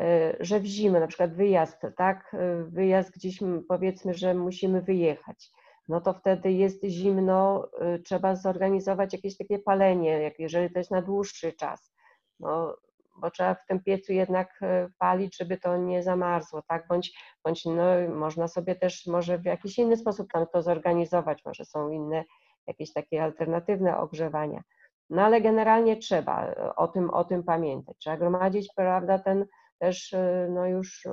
y, 0.00 0.02
że 0.40 0.60
w 0.60 0.64
zimę, 0.64 1.00
na 1.00 1.06
przykład 1.06 1.34
wyjazd, 1.34 1.82
tak, 1.96 2.34
y, 2.34 2.64
wyjazd 2.64 3.14
gdzieś 3.14 3.38
powiedzmy, 3.68 4.14
że 4.14 4.34
musimy 4.34 4.82
wyjechać 4.82 5.50
no 5.88 6.00
to 6.00 6.14
wtedy 6.14 6.52
jest 6.52 6.84
zimno, 6.84 7.68
y, 7.96 8.02
trzeba 8.02 8.36
zorganizować 8.36 9.12
jakieś 9.12 9.36
takie 9.36 9.58
palenie, 9.58 10.10
jak 10.10 10.38
jeżeli 10.38 10.72
to 10.72 10.78
jest 10.78 10.90
na 10.90 11.02
dłuższy 11.02 11.52
czas. 11.52 11.92
No, 12.40 12.76
bo 13.20 13.30
trzeba 13.30 13.54
w 13.54 13.66
tym 13.66 13.82
piecu 13.82 14.12
jednak 14.12 14.62
y, 14.62 14.92
palić, 14.98 15.36
żeby 15.36 15.56
to 15.56 15.76
nie 15.76 16.02
zamarzło, 16.02 16.62
tak? 16.68 16.86
Bądź, 16.88 17.18
bądź 17.44 17.64
no, 17.64 17.84
można 18.14 18.48
sobie 18.48 18.74
też 18.76 19.06
może 19.06 19.38
w 19.38 19.44
jakiś 19.44 19.78
inny 19.78 19.96
sposób 19.96 20.32
tam 20.32 20.46
to 20.52 20.62
zorganizować, 20.62 21.44
może 21.44 21.64
są 21.64 21.90
inne 21.90 22.24
jakieś 22.66 22.92
takie 22.92 23.24
alternatywne 23.24 23.98
ogrzewania. 23.98 24.62
No 25.10 25.22
ale 25.22 25.40
generalnie 25.40 25.96
trzeba 25.96 26.50
y, 26.50 26.74
o 26.74 26.88
tym, 26.88 27.10
o 27.10 27.24
tym 27.24 27.42
pamiętać. 27.42 27.96
Trzeba 27.98 28.16
gromadzić, 28.16 28.68
prawda, 28.76 29.18
ten 29.18 29.46
też 29.78 30.14
no 30.48 30.66
już 30.66 31.08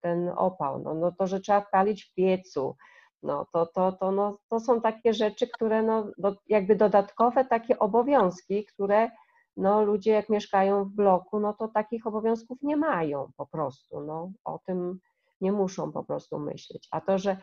ten 0.00 0.30
opał. 0.36 0.78
No, 0.78 0.94
no 0.94 1.12
to, 1.12 1.26
że 1.26 1.40
trzeba 1.40 1.60
palić 1.60 2.04
w 2.04 2.14
piecu, 2.14 2.76
no, 3.24 3.46
to, 3.52 3.66
to, 3.66 3.92
to, 3.92 4.12
no, 4.12 4.38
to 4.50 4.60
są 4.60 4.80
takie 4.80 5.14
rzeczy, 5.14 5.48
które 5.48 5.82
no, 5.82 6.10
do, 6.18 6.36
jakby 6.46 6.76
dodatkowe 6.76 7.44
takie 7.44 7.78
obowiązki, 7.78 8.64
które 8.64 9.10
no, 9.56 9.82
ludzie 9.82 10.10
jak 10.10 10.28
mieszkają 10.28 10.84
w 10.84 10.94
bloku, 10.94 11.40
no 11.40 11.52
to 11.52 11.68
takich 11.68 12.06
obowiązków 12.06 12.58
nie 12.62 12.76
mają 12.76 13.30
po 13.36 13.46
prostu. 13.46 14.00
No, 14.00 14.32
o 14.44 14.60
tym 14.66 14.98
nie 15.40 15.52
muszą 15.52 15.92
po 15.92 16.04
prostu 16.04 16.38
myśleć. 16.38 16.88
A 16.90 17.00
to, 17.00 17.18
że 17.18 17.36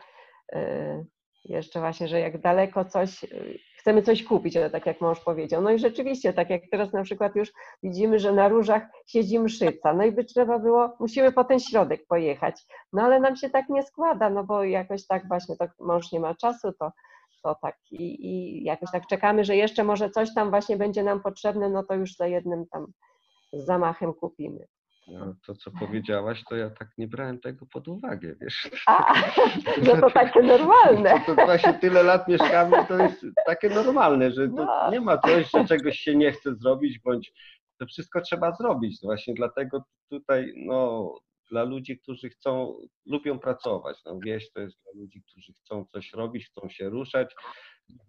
yy, 0.52 1.06
jeszcze 1.44 1.80
właśnie, 1.80 2.08
że 2.08 2.20
jak 2.20 2.40
daleko 2.40 2.84
coś, 2.84 3.24
y, 3.24 3.58
chcemy 3.82 4.02
coś 4.02 4.24
kupić, 4.24 4.56
ale 4.56 4.70
tak 4.70 4.86
jak 4.86 5.00
mąż 5.00 5.20
powiedział. 5.20 5.62
No 5.62 5.70
i 5.70 5.78
rzeczywiście, 5.78 6.32
tak 6.32 6.50
jak 6.50 6.62
teraz 6.70 6.92
na 6.92 7.02
przykład 7.02 7.36
już 7.36 7.52
widzimy, 7.82 8.18
że 8.18 8.32
na 8.32 8.48
różach 8.48 8.82
siedzi 9.06 9.38
mszyca, 9.38 9.94
no 9.94 10.04
i 10.04 10.12
by 10.12 10.24
trzeba 10.24 10.58
było, 10.58 10.96
musimy 11.00 11.32
po 11.32 11.44
ten 11.44 11.60
środek 11.60 12.06
pojechać, 12.06 12.62
no 12.92 13.02
ale 13.02 13.20
nam 13.20 13.36
się 13.36 13.50
tak 13.50 13.68
nie 13.68 13.82
składa, 13.82 14.30
no 14.30 14.44
bo 14.44 14.64
jakoś 14.64 15.06
tak 15.06 15.28
właśnie, 15.28 15.56
to 15.56 15.66
mąż 15.80 16.12
nie 16.12 16.20
ma 16.20 16.34
czasu, 16.34 16.72
to, 16.72 16.92
to 17.42 17.56
tak 17.62 17.76
i, 17.90 18.26
i 18.26 18.64
jakoś 18.64 18.90
tak 18.90 19.06
czekamy, 19.06 19.44
że 19.44 19.56
jeszcze 19.56 19.84
może 19.84 20.10
coś 20.10 20.34
tam 20.34 20.50
właśnie 20.50 20.76
będzie 20.76 21.02
nam 21.02 21.22
potrzebne, 21.22 21.68
no 21.68 21.82
to 21.82 21.94
już 21.94 22.16
za 22.16 22.26
jednym 22.26 22.66
tam 22.66 22.86
zamachem 23.52 24.14
kupimy. 24.14 24.66
No, 25.08 25.34
to, 25.46 25.54
co 25.54 25.70
powiedziałaś, 25.70 26.44
to 26.48 26.56
ja 26.56 26.70
tak 26.70 26.88
nie 26.98 27.08
brałem 27.08 27.40
tego 27.40 27.66
pod 27.66 27.88
uwagę, 27.88 28.34
wiesz. 28.40 28.70
A, 28.86 29.14
no 29.86 30.00
to 30.00 30.10
takie 30.10 30.42
normalne. 30.42 31.20
To, 31.26 31.36
to 31.36 31.44
właśnie 31.44 31.74
tyle 31.74 32.02
lat 32.02 32.28
mieszkamy, 32.28 32.86
to 32.88 32.96
jest 33.02 33.26
takie 33.46 33.68
normalne, 33.68 34.30
że 34.30 34.48
no. 34.48 34.90
nie 34.90 35.00
ma 35.00 35.18
coś, 35.18 35.50
że 35.50 35.64
czegoś 35.64 35.98
się 35.98 36.16
nie 36.16 36.32
chce 36.32 36.54
zrobić, 36.54 36.98
bądź 36.98 37.32
to 37.78 37.86
wszystko 37.86 38.20
trzeba 38.20 38.52
zrobić. 38.52 38.98
Właśnie 39.02 39.34
dlatego 39.34 39.84
tutaj, 40.08 40.52
no, 40.56 41.12
dla 41.50 41.62
ludzi, 41.62 41.98
którzy 41.98 42.28
chcą, 42.28 42.76
lubią 43.06 43.38
pracować. 43.38 43.96
No, 44.06 44.18
wieś 44.24 44.52
to 44.52 44.60
jest 44.60 44.76
dla 44.82 45.00
ludzi, 45.00 45.22
którzy 45.22 45.52
chcą 45.52 45.84
coś 45.84 46.12
robić, 46.12 46.46
chcą 46.46 46.68
się 46.68 46.88
ruszać, 46.88 47.34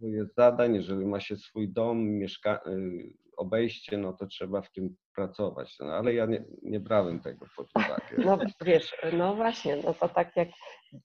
jest 0.01 0.35
zadań, 0.35 0.75
jeżeli 0.75 1.05
ma 1.05 1.19
się 1.19 1.37
swój 1.37 1.69
dom, 1.69 2.09
mieszka 2.09 2.59
y, 2.67 3.13
obejście, 3.37 3.97
no 3.97 4.13
to 4.13 4.27
trzeba 4.27 4.61
w 4.61 4.71
tym 4.71 4.95
pracować. 5.15 5.75
No, 5.79 5.85
ale 5.85 6.13
ja 6.13 6.25
nie, 6.25 6.45
nie 6.61 6.79
brałem 6.79 7.19
tego 7.19 7.45
pod 7.55 7.67
uwagę. 7.75 8.17
No 8.17 8.37
wiesz, 8.61 8.95
no 9.13 9.35
właśnie, 9.35 9.75
no 9.75 9.93
to 9.93 10.09
tak 10.09 10.35
jak, 10.35 10.47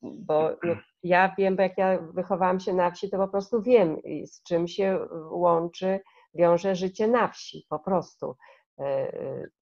bo 0.03 0.51
ja 1.03 1.35
wiem, 1.39 1.57
bo 1.57 1.63
jak 1.63 1.79
ja 1.79 1.99
wychowałam 2.15 2.61
się 2.61 2.73
na 2.73 2.91
wsi, 2.91 3.11
to 3.11 3.17
po 3.19 3.29
prostu 3.29 3.63
wiem, 3.63 3.97
z 4.25 4.43
czym 4.43 4.69
się 4.69 4.99
łączy, 5.31 6.01
wiąże 6.35 6.77
życie 6.77 7.09
na 7.09 7.29
wsi, 7.29 7.67
po 7.69 7.79
prostu. 7.79 8.37
E, 8.81 9.13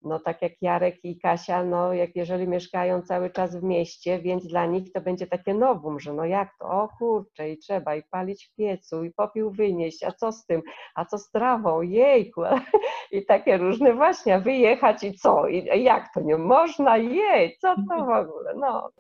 no 0.03 0.21
tak 0.21 0.43
jak 0.43 0.53
Jarek 0.63 1.05
i 1.05 1.19
Kasia, 1.19 1.65
no 1.65 1.93
jak 1.93 2.17
jeżeli 2.17 2.49
mieszkają 2.49 3.03
cały 3.03 3.31
czas 3.31 3.57
w 3.57 3.63
mieście, 3.63 4.19
więc 4.19 4.47
dla 4.47 4.67
nich 4.67 4.93
to 4.93 5.01
będzie 5.01 5.27
takie 5.27 5.55
nowum, 5.55 6.01
że 6.01 6.13
no 6.13 6.25
jak 6.25 6.49
to, 6.59 6.67
o 6.69 6.89
kurczę 6.99 7.51
i 7.51 7.59
trzeba 7.59 7.97
i 7.97 8.03
palić 8.03 8.47
w 8.47 8.57
piecu 8.57 9.05
i 9.05 9.11
popiół 9.11 9.51
wynieść, 9.51 10.05
a 10.05 10.13
co 10.13 10.33
z 10.33 10.47
tym, 10.47 10.63
a 10.95 11.05
co 11.05 11.19
z 11.19 11.31
trawą, 11.31 11.83
jejku 11.83 12.43
i 13.13 13.27
takie 13.27 13.57
różne 13.57 13.95
właśnie, 13.95 14.39
wyjechać 14.39 15.03
i 15.03 15.15
co, 15.15 15.49
i 15.49 15.83
jak 15.83 16.13
to 16.15 16.21
nie 16.21 16.37
można, 16.37 16.97
jej, 16.97 17.57
co 17.61 17.75
to 17.89 18.05
w 18.05 18.11
ogóle, 18.11 18.55
no. 18.57 18.91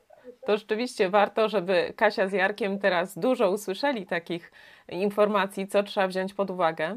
To 0.47 0.57
rzeczywiście 0.57 1.11
warto, 1.11 1.49
żeby 1.49 1.93
Kasia 1.97 2.29
z 2.29 2.33
Jarkiem 2.33 2.79
teraz 2.79 3.19
dużo 3.19 3.51
usłyszeli 3.51 4.07
takich 4.07 4.53
informacji, 4.89 5.69
co 5.69 5.83
trzeba 5.83 6.09
wziąć 6.09 6.35
pod 6.35 6.51
uwagę, 6.51 6.97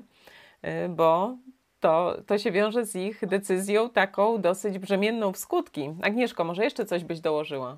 y, 0.85 0.89
bo 0.89 1.37
to, 1.79 2.17
to 2.27 2.37
się 2.37 2.51
wiąże 2.51 2.85
z 2.85 2.95
ich 2.95 3.27
decyzją 3.27 3.89
taką 3.89 4.41
dosyć 4.41 4.79
brzemienną 4.79 5.33
w 5.33 5.37
skutki. 5.37 5.89
Agnieszko, 6.01 6.43
może 6.43 6.63
jeszcze 6.63 6.85
coś 6.85 7.03
byś 7.03 7.19
dołożyła? 7.19 7.77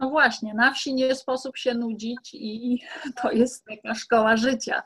No 0.00 0.10
właśnie, 0.10 0.54
na 0.54 0.72
wsi 0.72 0.94
nie 0.94 1.14
sposób 1.14 1.56
się 1.56 1.74
nudzić 1.74 2.34
i 2.34 2.82
to 3.22 3.32
jest 3.32 3.64
taka 3.64 3.94
szkoła 3.94 4.36
życia 4.36 4.82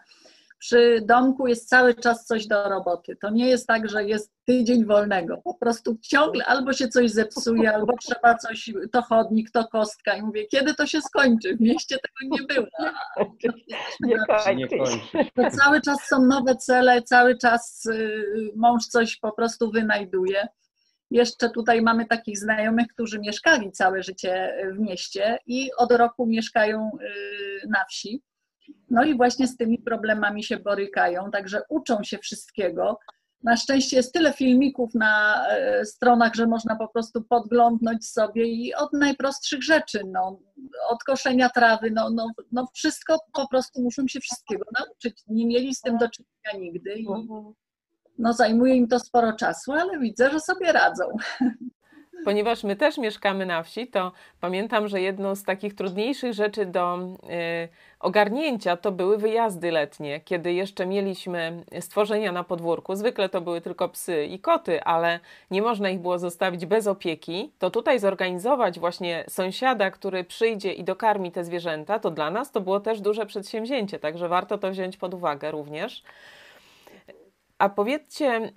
przy 0.58 1.02
domku 1.04 1.46
jest 1.46 1.68
cały 1.68 1.94
czas 1.94 2.26
coś 2.26 2.46
do 2.46 2.68
roboty. 2.68 3.16
To 3.16 3.30
nie 3.30 3.48
jest 3.48 3.66
tak, 3.66 3.88
że 3.88 4.04
jest 4.04 4.32
tydzień 4.44 4.84
wolnego. 4.84 5.36
Po 5.44 5.54
prostu 5.54 5.96
ciągle 6.02 6.44
albo 6.44 6.72
się 6.72 6.88
coś 6.88 7.10
zepsuje, 7.10 7.74
albo 7.74 7.92
trzeba 7.96 8.34
coś, 8.34 8.72
to 8.92 9.02
chodnik, 9.02 9.50
to 9.50 9.68
kostka. 9.68 10.16
I 10.16 10.22
mówię, 10.22 10.46
kiedy 10.46 10.74
to 10.74 10.86
się 10.86 11.00
skończy? 11.00 11.56
W 11.56 11.60
mieście 11.60 11.96
tego 11.96 12.36
nie 12.36 12.54
było. 12.54 12.66
Nie, 14.00 14.16
nie 14.56 14.68
kończy. 14.68 15.58
Cały 15.58 15.80
czas 15.80 15.98
są 16.08 16.22
nowe 16.22 16.56
cele, 16.56 17.02
cały 17.02 17.38
czas 17.38 17.86
y, 17.86 18.24
mąż 18.56 18.86
coś 18.86 19.16
po 19.16 19.32
prostu 19.32 19.70
wynajduje. 19.70 20.48
Jeszcze 21.10 21.50
tutaj 21.50 21.82
mamy 21.82 22.06
takich 22.06 22.38
znajomych, 22.38 22.86
którzy 22.86 23.18
mieszkali 23.18 23.72
całe 23.72 24.02
życie 24.02 24.54
w 24.74 24.78
mieście 24.78 25.38
i 25.46 25.70
od 25.78 25.92
roku 25.92 26.26
mieszkają 26.26 26.90
y, 27.64 27.68
na 27.68 27.84
wsi 27.84 28.22
no 28.90 29.04
i 29.04 29.16
właśnie 29.16 29.48
z 29.48 29.56
tymi 29.56 29.78
problemami 29.78 30.44
się 30.44 30.56
borykają, 30.56 31.30
także 31.30 31.62
uczą 31.68 32.02
się 32.02 32.18
wszystkiego. 32.18 32.98
Na 33.42 33.56
szczęście 33.56 33.96
jest 33.96 34.12
tyle 34.12 34.32
filmików 34.32 34.94
na 34.94 35.44
e, 35.48 35.84
stronach, 35.84 36.34
że 36.34 36.46
można 36.46 36.76
po 36.76 36.88
prostu 36.88 37.22
podglądnąć 37.22 38.08
sobie 38.08 38.46
i 38.46 38.74
od 38.74 38.92
najprostszych 38.92 39.62
rzeczy, 39.62 40.00
no, 40.06 40.40
od 40.88 41.04
koszenia 41.04 41.50
trawy, 41.50 41.90
no, 41.90 42.10
no, 42.10 42.26
no 42.52 42.66
wszystko 42.74 43.18
po 43.32 43.48
prostu 43.48 43.82
muszą 43.82 44.08
się 44.08 44.20
wszystkiego 44.20 44.64
nauczyć. 44.78 45.22
Nie 45.26 45.46
mieli 45.46 45.74
z 45.74 45.80
tym 45.80 45.98
do 45.98 46.08
czynienia 46.08 46.64
nigdy 46.66 46.94
i 46.94 47.06
no, 48.18 48.32
zajmuje 48.32 48.74
im 48.74 48.88
to 48.88 49.00
sporo 49.00 49.32
czasu, 49.32 49.72
ale 49.72 49.98
widzę, 49.98 50.30
że 50.30 50.40
sobie 50.40 50.72
radzą. 50.72 51.04
ponieważ 52.24 52.64
my 52.64 52.76
też 52.76 52.98
mieszkamy 52.98 53.46
na 53.46 53.62
wsi, 53.62 53.86
to 53.86 54.12
pamiętam, 54.40 54.88
że 54.88 55.00
jedną 55.00 55.34
z 55.34 55.42
takich 55.42 55.74
trudniejszych 55.74 56.32
rzeczy 56.32 56.66
do 56.66 56.98
y, 56.98 57.68
ogarnięcia 58.00 58.76
to 58.76 58.92
były 58.92 59.18
wyjazdy 59.18 59.70
letnie, 59.70 60.20
kiedy 60.20 60.52
jeszcze 60.52 60.86
mieliśmy 60.86 61.64
stworzenia 61.80 62.32
na 62.32 62.44
podwórku. 62.44 62.94
Zwykle 62.94 63.28
to 63.28 63.40
były 63.40 63.60
tylko 63.60 63.88
psy 63.88 64.24
i 64.24 64.38
koty, 64.38 64.82
ale 64.82 65.20
nie 65.50 65.62
można 65.62 65.90
ich 65.90 66.00
było 66.00 66.18
zostawić 66.18 66.66
bez 66.66 66.86
opieki. 66.86 67.52
To 67.58 67.70
tutaj 67.70 67.98
zorganizować 67.98 68.80
właśnie 68.80 69.24
sąsiada, 69.28 69.90
który 69.90 70.24
przyjdzie 70.24 70.72
i 70.72 70.84
dokarmi 70.84 71.32
te 71.32 71.44
zwierzęta, 71.44 71.98
to 71.98 72.10
dla 72.10 72.30
nas 72.30 72.52
to 72.52 72.60
było 72.60 72.80
też 72.80 73.00
duże 73.00 73.26
przedsięwzięcie, 73.26 73.98
także 73.98 74.28
warto 74.28 74.58
to 74.58 74.70
wziąć 74.70 74.96
pod 74.96 75.14
uwagę 75.14 75.50
również. 75.50 76.02
a 77.58 77.68
powiedzcie, 77.68 78.52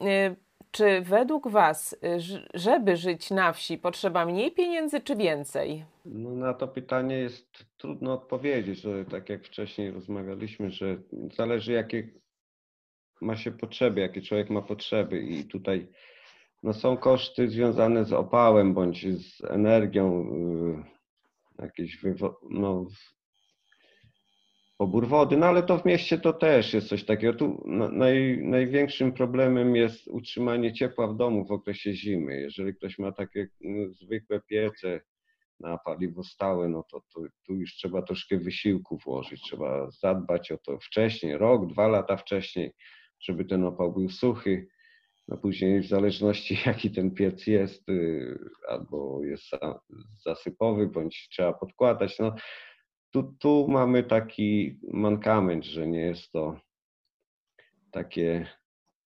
czy 0.71 1.01
według 1.01 1.47
Was, 1.47 1.95
żeby 2.53 2.97
żyć 2.97 3.31
na 3.31 3.53
wsi, 3.53 3.77
potrzeba 3.77 4.25
mniej 4.25 4.51
pieniędzy 4.51 5.01
czy 5.01 5.15
więcej? 5.15 5.85
No 6.05 6.29
na 6.29 6.53
to 6.53 6.67
pytanie 6.67 7.15
jest 7.15 7.65
trudno 7.77 8.13
odpowiedzieć. 8.13 8.83
Tak 9.11 9.29
jak 9.29 9.43
wcześniej 9.43 9.91
rozmawialiśmy, 9.91 10.71
że 10.71 10.97
zależy 11.35 11.71
jakie 11.71 12.09
ma 13.21 13.35
się 13.35 13.51
potrzeby, 13.51 14.01
jakie 14.01 14.21
człowiek 14.21 14.49
ma 14.49 14.61
potrzeby 14.61 15.19
i 15.21 15.43
tutaj 15.43 15.87
no, 16.63 16.73
są 16.73 16.97
koszty 16.97 17.49
związane 17.49 18.05
z 18.05 18.13
opałem 18.13 18.73
bądź 18.73 19.05
z 19.17 19.43
energią, 19.43 20.25
yy, 21.57 21.63
jakieś 21.65 22.01
no, 22.49 22.85
pobór 24.79 25.07
wody, 25.07 25.37
no 25.37 25.45
ale 25.45 25.63
to 25.63 25.77
w 25.77 25.85
mieście 25.85 26.17
to 26.17 26.33
też 26.33 26.73
jest 26.73 26.87
coś 26.87 27.03
takiego. 27.03 27.33
Tu 27.33 27.63
naj, 27.91 28.39
największym 28.43 29.11
problemem 29.11 29.75
jest 29.75 30.07
utrzymanie 30.07 30.73
ciepła 30.73 31.07
w 31.07 31.15
domu 31.15 31.45
w 31.45 31.51
okresie 31.51 31.93
zimy. 31.93 32.41
Jeżeli 32.41 32.75
ktoś 32.75 32.99
ma 32.99 33.11
takie 33.11 33.47
no, 33.61 33.89
zwykłe 33.89 34.41
piece 34.41 35.01
na 35.59 35.77
paliwo 35.77 36.23
stałe, 36.23 36.69
no 36.69 36.83
to, 36.91 37.01
to 37.13 37.21
tu 37.45 37.55
już 37.55 37.75
trzeba 37.75 38.01
troszkę 38.01 38.37
wysiłku 38.37 38.97
włożyć. 38.97 39.41
Trzeba 39.41 39.91
zadbać 39.91 40.51
o 40.51 40.57
to 40.57 40.79
wcześniej, 40.79 41.37
rok, 41.37 41.67
dwa 41.67 41.87
lata 41.87 42.17
wcześniej, 42.17 42.71
żeby 43.19 43.45
ten 43.45 43.63
opał 43.63 43.93
był 43.93 44.09
suchy. 44.09 44.67
No 45.27 45.37
później 45.37 45.81
w 45.81 45.87
zależności 45.87 46.57
jaki 46.65 46.91
ten 46.91 47.11
piec 47.11 47.47
jest, 47.47 47.89
y, 47.89 48.39
albo 48.69 49.23
jest 49.23 49.45
zasypowy, 50.25 50.87
bądź 50.87 51.27
trzeba 51.31 51.53
podkładać. 51.53 52.19
No, 52.19 52.35
tu, 53.11 53.35
tu 53.39 53.67
mamy 53.67 54.03
taki 54.03 54.79
mankament, 54.93 55.65
że 55.65 55.87
nie 55.87 56.01
jest 56.01 56.31
to 56.31 56.59
takie, 57.91 58.47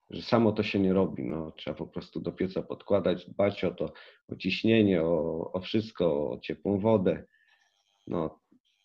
że 0.09 0.21
samo 0.21 0.51
to 0.51 0.63
się 0.63 0.79
nie 0.79 0.93
robi. 0.93 1.23
No, 1.23 1.51
trzeba 1.51 1.77
po 1.77 1.87
prostu 1.87 2.19
do 2.19 2.31
pieca 2.31 2.61
podkładać, 2.61 3.29
dbać 3.29 3.63
o 3.63 3.71
to, 3.71 3.93
o 4.27 4.35
ciśnienie, 4.35 5.03
o, 5.03 5.51
o 5.51 5.61
wszystko, 5.61 6.31
o 6.31 6.39
ciepłą 6.39 6.79
wodę. 6.79 7.23
No, 8.07 8.39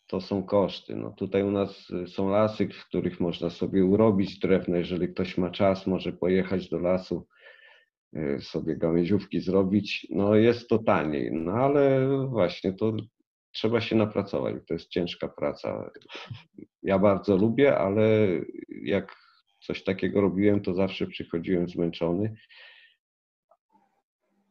to 0.07 0.21
są 0.21 0.43
koszty. 0.43 0.97
No, 0.97 1.11
tutaj 1.11 1.43
u 1.43 1.51
nas 1.51 1.89
są 2.07 2.29
lasy, 2.29 2.69
w 2.69 2.85
których 2.87 3.21
można 3.21 3.51
sobie 3.51 3.85
urobić 3.85 4.39
drewno. 4.39 4.77
Jeżeli 4.77 5.09
ktoś 5.09 5.39
ma 5.39 5.51
czas, 5.51 5.87
może 5.87 6.13
pojechać 6.13 6.69
do 6.69 6.79
lasu, 6.79 7.27
y, 8.17 8.41
sobie 8.41 8.77
gałęziówki 8.77 9.41
zrobić. 9.41 10.07
No 10.11 10.35
jest 10.35 10.69
to 10.69 10.79
taniej, 10.79 11.33
no 11.33 11.53
ale 11.53 12.09
właśnie 12.29 12.73
to 12.73 12.93
trzeba 13.59 13.81
się 13.81 13.97
napracować. 13.97 14.55
To 14.67 14.75
jest 14.75 14.89
ciężka 14.89 15.29
praca. 15.29 15.91
Ja 16.83 16.99
bardzo 16.99 17.37
lubię, 17.37 17.79
ale 17.79 18.29
jak 18.83 19.17
coś 19.61 19.85
takiego 19.85 20.21
robiłem, 20.21 20.61
to 20.61 20.75
zawsze 20.75 21.07
przychodziłem 21.07 21.69
zmęczony. 21.69 22.37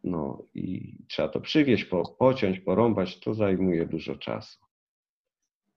No 0.04 0.44
i 0.54 0.96
trzeba 1.08 1.30
to 1.30 1.42
przywieźć, 1.42 1.86
po, 1.86 2.16
pociąć, 2.20 2.60
porąbać, 2.60 3.20
to 3.20 3.34
zajmuje 3.34 3.86
dużo 3.86 4.16
czasu. 4.16 4.60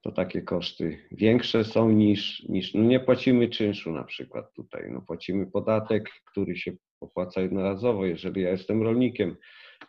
To 0.03 0.12
takie 0.12 0.43
koszty 0.43 0.99
większe 1.12 1.64
są 1.64 1.90
niż, 1.90 2.43
niż 2.49 2.75
no 2.75 2.83
nie 2.83 3.01
płacimy 3.01 3.49
czynszu 3.49 3.93
na 3.93 4.05
przykład 4.05 4.55
tutaj. 4.55 4.90
No 4.90 5.01
płacimy 5.01 5.47
podatek, 5.47 6.11
który 6.25 6.57
się 6.57 6.73
opłaca 7.01 7.40
jednorazowo. 7.40 8.07
Jeżeli 8.07 8.43
ja 8.43 8.51
jestem 8.51 8.83
rolnikiem, 8.83 9.37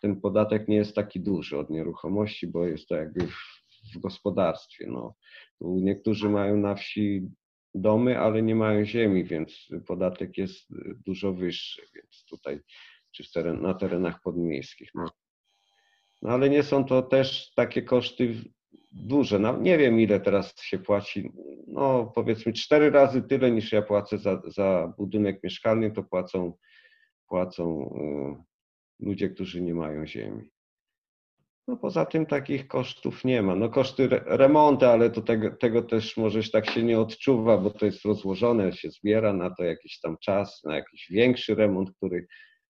ten 0.02 0.22
podatek 0.22 0.68
nie 0.68 0.76
jest 0.76 0.96
taki 0.96 1.20
duży 1.20 1.58
od 1.58 1.70
nieruchomości, 1.70 2.48
bo 2.48 2.66
jest 2.66 2.88
to 2.88 2.96
jakby 2.96 3.28
w, 3.28 3.36
w 3.96 4.00
gospodarstwie. 4.00 4.88
No. 4.88 5.16
Niektórzy 5.62 6.30
mają 6.30 6.58
na 6.58 6.76
wsi 6.76 7.28
domy, 7.76 8.20
ale 8.20 8.42
nie 8.42 8.56
mają 8.56 8.86
ziemi, 8.86 9.24
więc 9.24 9.68
podatek 9.88 10.38
jest 10.38 10.68
dużo 11.06 11.34
wyższy, 11.34 11.82
więc 11.96 12.26
tutaj 12.30 12.60
czy 13.12 13.32
teren, 13.34 13.62
na 13.62 13.74
terenach 13.74 14.22
podmiejskich. 14.22 14.90
No. 14.96 15.06
no. 16.22 16.30
ale 16.30 16.50
nie 16.50 16.64
są 16.64 16.86
to 16.86 17.02
też 17.02 17.54
takie 17.56 17.82
koszty 17.82 18.36
duże. 18.92 19.40
No, 19.40 19.58
nie 19.58 19.78
wiem 19.78 20.00
ile 20.00 20.20
teraz 20.20 20.62
się 20.62 20.80
płaci. 20.80 21.32
No 21.68 22.12
powiedzmy 22.16 22.54
cztery 22.54 22.90
razy 22.90 23.22
tyle 23.22 23.52
niż 23.52 23.72
ja 23.72 23.82
płacę 23.82 24.18
za, 24.18 24.42
za 24.46 24.94
budynek 24.98 25.44
mieszkalny, 25.44 25.92
to 25.92 26.04
płacą, 26.04 26.54
płacą 27.28 27.96
y, 28.40 28.51
ludzie, 29.02 29.30
którzy 29.30 29.62
nie 29.62 29.74
mają 29.74 30.08
ziemi. 30.08 30.50
No 31.68 31.78
poza 31.78 32.06
tym 32.06 32.26
takich 32.26 32.68
kosztów 32.68 33.26
nie 33.26 33.42
ma. 33.42 33.56
No 33.56 33.70
koszty 33.70 34.08
remontu, 34.26 34.86
ale 34.86 35.10
to 35.10 35.22
tego, 35.22 35.52
tego 35.52 35.82
też 35.82 36.18
może 36.18 36.50
tak 36.52 36.70
się 36.70 36.84
nie 36.84 37.00
odczuwa, 37.00 37.58
bo 37.58 37.70
to 37.70 37.86
jest 37.86 38.06
rozłożone, 38.06 38.74
się 38.74 38.90
zbiera 38.90 39.34
na 39.34 39.56
to 39.56 39.64
jakiś 39.64 40.00
tam 40.00 40.18
czas, 40.18 40.64
na 40.64 40.76
jakiś 40.76 41.08
większy 41.10 41.56
remont, 41.56 41.92
który 41.98 42.28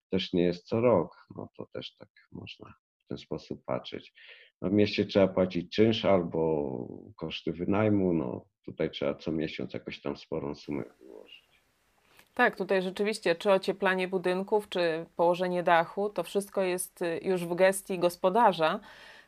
też 0.10 0.34
nie 0.34 0.44
jest 0.44 0.68
co 0.68 0.82
rok. 0.82 1.16
No 1.36 1.48
to 1.58 1.66
też 1.74 1.96
tak 1.96 2.10
można 2.32 2.74
w 3.06 3.08
ten 3.08 3.18
sposób 3.18 3.64
patrzeć. 3.66 4.14
No 4.62 4.70
w 4.70 4.74
mieście 4.74 5.06
trzeba 5.06 5.28
płacić 5.28 5.76
czynsz 5.76 6.06
albo 6.06 6.88
koszty 7.16 7.54
wynajmu, 7.54 8.14
no 8.14 8.46
tutaj 8.66 8.92
trzeba 8.92 9.16
co 9.16 9.32
miesiąc 9.32 9.74
jakoś 9.74 10.02
tam 10.02 10.18
sporą 10.18 10.56
sumę 10.56 10.84
wyłożyć. 11.00 11.31
Tak, 12.42 12.56
tutaj 12.56 12.82
rzeczywiście, 12.82 13.36
czy 13.36 13.52
ocieplanie 13.52 14.08
budynków, 14.08 14.70
czy 14.70 15.06
położenie 15.16 15.64
dachu, 15.64 16.10
to 16.10 16.24
wszystko 16.24 16.62
jest 16.62 17.02
y, 17.02 17.20
już 17.24 17.46
w 17.46 17.56
gestii 17.56 18.00
gospodarza. 18.00 18.80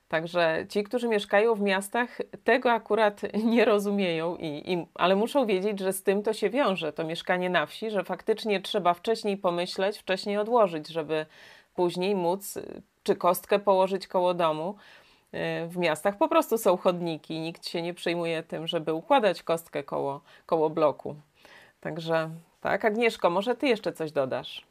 Także 0.07 0.65
ci, 0.69 0.83
którzy 0.83 1.07
mieszkają 1.07 1.55
w 1.55 1.61
miastach, 1.61 2.17
tego 2.43 2.71
akurat 2.71 3.21
nie 3.53 3.65
rozumieją, 3.65 4.35
i, 4.35 4.73
i, 4.73 4.87
ale 4.95 5.15
muszą 5.15 5.45
wiedzieć, 5.45 5.79
że 5.79 5.93
z 5.93 6.03
tym 6.03 6.23
to 6.23 6.33
się 6.33 6.49
wiąże, 6.49 6.93
to 6.93 7.03
mieszkanie 7.03 7.49
na 7.49 7.65
wsi, 7.65 7.89
że 7.89 8.03
faktycznie 8.03 8.61
trzeba 8.61 8.93
wcześniej 8.93 9.37
pomyśleć, 9.37 9.97
wcześniej 9.97 10.37
odłożyć, 10.37 10.87
żeby 10.87 11.25
później 11.75 12.15
móc 12.15 12.57
y, 12.57 12.81
czy 13.03 13.15
kostkę 13.15 13.59
położyć 13.59 14.07
koło 14.07 14.33
domu. 14.33 14.75
Y, 15.33 15.67
w 15.67 15.77
miastach 15.77 16.17
po 16.17 16.27
prostu 16.27 16.57
są 16.57 16.77
chodniki, 16.77 17.39
nikt 17.39 17.67
się 17.67 17.81
nie 17.81 17.93
przejmuje 17.93 18.43
tym, 18.43 18.67
żeby 18.67 18.93
układać 18.93 19.43
kostkę 19.43 19.83
koło, 19.83 20.21
koło 20.45 20.69
bloku. 20.69 21.15
Także 21.79 22.29
tak, 22.63 22.85
Agnieszko, 22.85 23.29
może 23.29 23.55
ty 23.55 23.67
jeszcze 23.67 23.93
coś 23.93 24.11
dodasz? 24.11 24.65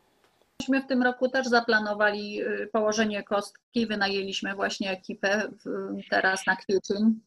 Myśmy 0.60 0.82
w 0.82 0.86
tym 0.86 1.02
roku 1.02 1.28
też 1.28 1.46
zaplanowali 1.46 2.42
y, 2.42 2.68
położenie 2.72 3.22
kostki, 3.22 3.86
wynajęliśmy 3.86 4.54
właśnie 4.54 4.90
ekipę 4.90 5.48
teraz 6.10 6.46
na 6.46 6.56
kwiecień. 6.56 7.20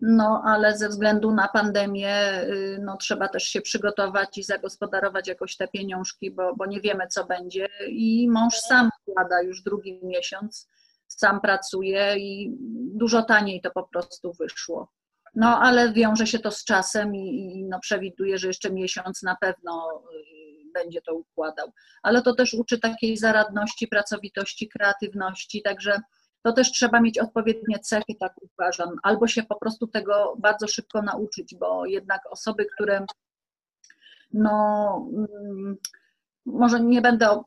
No, 0.00 0.42
ale 0.46 0.78
ze 0.78 0.88
względu 0.88 1.32
na 1.32 1.48
pandemię, 1.48 2.42
y, 2.42 2.78
no, 2.82 2.96
trzeba 2.96 3.28
też 3.28 3.42
się 3.42 3.60
przygotować 3.60 4.38
i 4.38 4.42
zagospodarować 4.42 5.28
jakoś 5.28 5.56
te 5.56 5.68
pieniążki, 5.68 6.30
bo, 6.30 6.56
bo 6.56 6.66
nie 6.66 6.80
wiemy, 6.80 7.06
co 7.06 7.24
będzie. 7.24 7.68
I 7.88 8.28
mąż 8.30 8.54
sam 8.54 8.90
wkłada 9.00 9.42
już 9.42 9.62
drugi 9.62 10.00
miesiąc, 10.02 10.68
sam 11.08 11.40
pracuje 11.40 12.16
i 12.18 12.56
dużo 12.94 13.22
taniej 13.22 13.60
to 13.60 13.70
po 13.70 13.82
prostu 13.82 14.32
wyszło. 14.32 14.88
No 15.34 15.60
ale 15.60 15.92
wiąże 15.92 16.26
się 16.26 16.38
to 16.38 16.50
z 16.50 16.64
czasem 16.64 17.16
i, 17.16 17.58
i 17.58 17.64
no, 17.64 17.80
przewiduje, 17.80 18.38
że 18.38 18.46
jeszcze 18.46 18.72
miesiąc 18.72 19.22
na 19.22 19.36
pewno 19.40 20.02
y, 20.12 20.72
będzie 20.74 21.02
to 21.02 21.14
układał. 21.14 21.72
Ale 22.02 22.22
to 22.22 22.34
też 22.34 22.54
uczy 22.54 22.78
takiej 22.78 23.16
zaradności, 23.16 23.88
pracowitości, 23.88 24.68
kreatywności, 24.68 25.62
także 25.62 26.00
to 26.42 26.52
też 26.52 26.72
trzeba 26.72 27.00
mieć 27.00 27.18
odpowiednie 27.18 27.78
cechy, 27.78 28.14
tak 28.20 28.32
uważam, 28.42 28.88
albo 29.02 29.26
się 29.26 29.42
po 29.42 29.56
prostu 29.58 29.86
tego 29.86 30.34
bardzo 30.38 30.68
szybko 30.68 31.02
nauczyć, 31.02 31.54
bo 31.54 31.86
jednak 31.86 32.20
osoby, 32.30 32.66
które 32.74 33.06
no 34.32 35.08
mm, 35.12 35.76
może 36.46 36.80
nie 36.80 37.00
będę 37.02 37.42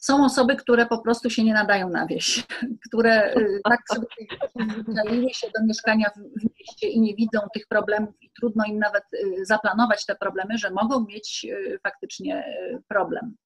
są 0.00 0.24
osoby, 0.24 0.56
które 0.56 0.86
po 0.86 0.98
prostu 0.98 1.30
się 1.30 1.44
nie 1.44 1.54
nadają 1.54 1.88
na 1.88 2.06
wieś, 2.06 2.46
które 2.88 3.34
y, 3.36 3.60
tak 3.64 3.80
sobie 3.92 4.06
przyzwyczaiły 4.54 5.30
się 5.34 5.46
do 5.58 5.66
mieszkania 5.66 6.10
w 6.16 6.44
mieście 6.58 6.88
i 6.88 7.00
nie 7.00 7.14
widzą 7.14 7.40
tych 7.54 7.66
problemów 7.66 8.14
i 8.22 8.30
trudno 8.40 8.64
im 8.64 8.78
nawet 8.78 9.04
y, 9.14 9.44
zaplanować 9.44 10.06
te 10.06 10.14
problemy, 10.14 10.58
że 10.58 10.70
mogą 10.70 11.06
mieć 11.06 11.46
y, 11.50 11.78
faktycznie 11.82 12.44
problem. 12.88 13.36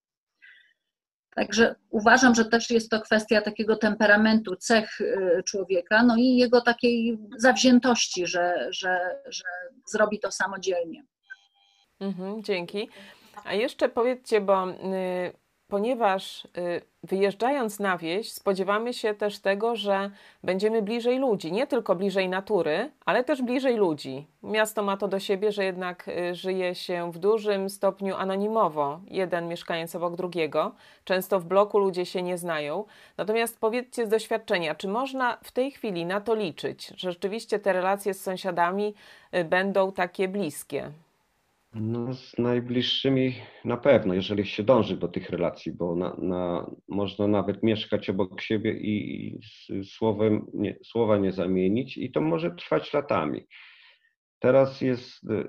Także 1.37 1.75
uważam, 1.91 2.35
że 2.35 2.45
też 2.45 2.71
jest 2.71 2.91
to 2.91 3.01
kwestia 3.01 3.41
takiego 3.41 3.77
temperamentu, 3.77 4.57
cech 4.57 4.99
człowieka, 5.45 6.03
no 6.03 6.17
i 6.17 6.37
jego 6.37 6.61
takiej 6.61 7.19
zawziętości, 7.37 8.27
że, 8.27 8.69
że, 8.71 9.21
że 9.27 9.45
zrobi 9.87 10.21
to 10.21 10.31
samodzielnie. 10.31 11.05
Mhm, 12.01 12.43
dzięki. 12.43 12.89
A 13.45 13.55
jeszcze 13.55 13.89
powiedzcie, 13.89 14.41
bo 14.41 14.67
ponieważ 15.75 16.45
y, 16.45 16.49
wyjeżdżając 17.03 17.79
na 17.79 17.99
wieś, 17.99 18.33
spodziewamy 18.33 18.93
się 18.95 19.15
też 19.15 19.39
tego, 19.39 19.77
że 19.77 20.11
będziemy 20.43 20.83
bliżej 20.83 21.19
ludzi, 21.19 21.53
nie 21.53 21.67
tylko 21.67 21.95
bliżej 21.95 22.29
natury, 22.29 22.91
ale 23.05 23.25
też 23.25 23.43
bliżej 23.43 23.77
ludzi. 23.77 24.27
Miasto 24.43 24.83
ma 24.83 24.97
to 24.97 25.09
do 25.09 25.21
siebie, 25.21 25.53
że 25.53 25.65
jednak 25.65 26.09
y, 26.09 26.35
żyje 26.35 26.75
się 26.75 27.13
w 27.13 27.19
dużym 27.19 27.71
stopniu 27.71 28.15
anonimowo, 28.15 29.01
jeden 29.09 29.49
mieszkając 29.49 29.95
obok 29.95 30.17
drugiego. 30.17 30.75
Często 31.05 31.41
w 31.41 31.45
bloku 31.45 31.79
ludzie 31.79 32.07
się 32.07 32.23
nie 32.23 32.39
znają. 32.39 32.85
Natomiast 33.17 33.61
powiedzcie 33.61 34.07
z 34.07 34.09
doświadczenia, 34.09 34.75
czy 34.75 34.89
można 34.89 35.39
w 35.43 35.53
tej 35.53 35.71
chwili 35.71 36.07
na 36.07 36.21
to 36.21 36.35
liczyć, 36.35 36.93
że 36.97 37.13
rzeczywiście 37.13 37.59
te 37.59 37.73
relacje 37.73 38.15
z 38.15 38.23
sąsiadami 38.23 38.95
y, 39.35 39.45
będą 39.45 39.93
takie 39.93 40.29
bliskie? 40.29 40.91
No, 41.75 42.15
z 42.15 42.39
najbliższymi 42.39 43.35
na 43.65 43.77
pewno, 43.77 44.15
jeżeli 44.15 44.47
się 44.47 44.63
dąży 44.63 44.97
do 44.97 45.09
tych 45.09 45.31
relacji, 45.31 45.73
bo 45.73 45.97
na, 45.97 46.17
na, 46.19 46.71
można 46.89 47.29
nawet 47.29 47.63
mieszkać 47.63 48.11
obok 48.11 48.41
siebie 48.41 48.73
i, 48.73 49.29
i 49.69 49.85
słowem 49.85 50.47
nie, 50.55 50.79
słowa 50.85 51.19
nie 51.19 51.33
zamienić, 51.33 51.97
i 51.97 52.13
to 52.13 52.21
może 52.21 52.51
trwać 52.51 52.93
latami. 52.93 53.47
Teraz 54.39 54.81
jest 54.81 55.25
y, 55.31 55.49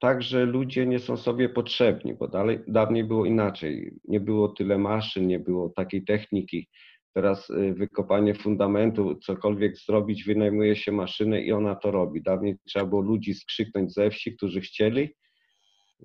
tak, 0.00 0.22
że 0.22 0.44
ludzie 0.44 0.86
nie 0.86 0.98
są 0.98 1.16
sobie 1.16 1.48
potrzebni, 1.48 2.14
bo 2.14 2.28
dalej, 2.28 2.60
dawniej 2.68 3.04
było 3.04 3.26
inaczej. 3.26 3.92
Nie 4.04 4.20
było 4.20 4.48
tyle 4.48 4.78
maszyn, 4.78 5.26
nie 5.26 5.38
było 5.38 5.68
takiej 5.68 6.04
techniki. 6.04 6.68
Teraz 7.14 7.50
y, 7.50 7.74
wykopanie 7.74 8.34
fundamentu, 8.34 9.16
cokolwiek 9.16 9.76
zrobić, 9.76 10.24
wynajmuje 10.24 10.76
się 10.76 10.92
maszynę 10.92 11.42
i 11.42 11.52
ona 11.52 11.74
to 11.74 11.90
robi. 11.90 12.22
Dawniej 12.22 12.56
trzeba 12.66 12.86
było 12.86 13.00
ludzi 13.00 13.34
skrzyknąć 13.34 13.94
ze 13.94 14.10
wsi, 14.10 14.36
którzy 14.36 14.60
chcieli. 14.60 15.14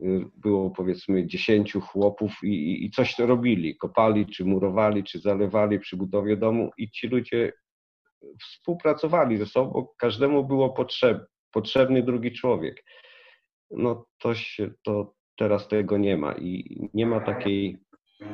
Y, 0.02 0.26
było 0.36 0.70
powiedzmy 0.70 1.28
dziesięciu 1.28 1.82
chłopów 1.82 2.32
i, 2.44 2.86
i 2.86 2.92
coś 2.92 3.16
to 3.16 3.26
robili. 3.26 3.78
Kopali, 3.78 4.26
czy 4.26 4.46
murowali, 4.46 5.04
czy 5.04 5.20
zalewali 5.20 5.80
przy 5.80 5.98
budowie 5.98 6.38
domu 6.38 6.72
i 6.78 6.92
ci 6.92 7.08
ludzie 7.08 7.54
współpracowali 8.42 9.38
ze 9.38 9.46
sobą, 9.46 9.88
każdemu 9.98 10.44
było 10.44 10.70
potrzeb, 10.70 11.26
potrzebny 11.52 12.04
drugi 12.04 12.32
człowiek. 12.32 12.84
No 13.72 14.06
to 14.20 14.36
się, 14.36 14.72
to 14.84 15.14
teraz 15.38 15.68
tego 15.68 15.98
nie 15.98 16.18
ma 16.18 16.34
i 16.34 16.80
nie 16.94 17.06
ma 17.06 17.20
takiej 17.20 17.78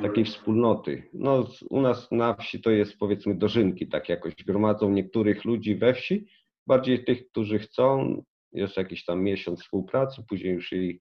takiej 0.02 0.24
wspólnoty. 0.24 1.10
No, 1.14 1.46
u 1.70 1.80
nas 1.80 2.10
na 2.10 2.34
wsi 2.34 2.60
to 2.60 2.70
jest 2.70 2.98
powiedzmy 2.98 3.34
dożynki, 3.34 3.88
tak 3.88 4.08
jakoś 4.08 4.34
gromadzą 4.34 4.90
niektórych 4.90 5.44
ludzi 5.44 5.76
we 5.76 5.94
wsi, 5.94 6.26
bardziej 6.66 7.04
tych, 7.04 7.28
którzy 7.28 7.58
chcą, 7.58 8.22
jest 8.52 8.76
jakiś 8.76 9.04
tam 9.04 9.22
miesiąc 9.22 9.62
współpracy, 9.62 10.22
później 10.28 10.54
już 10.54 10.72
jej 10.72 11.00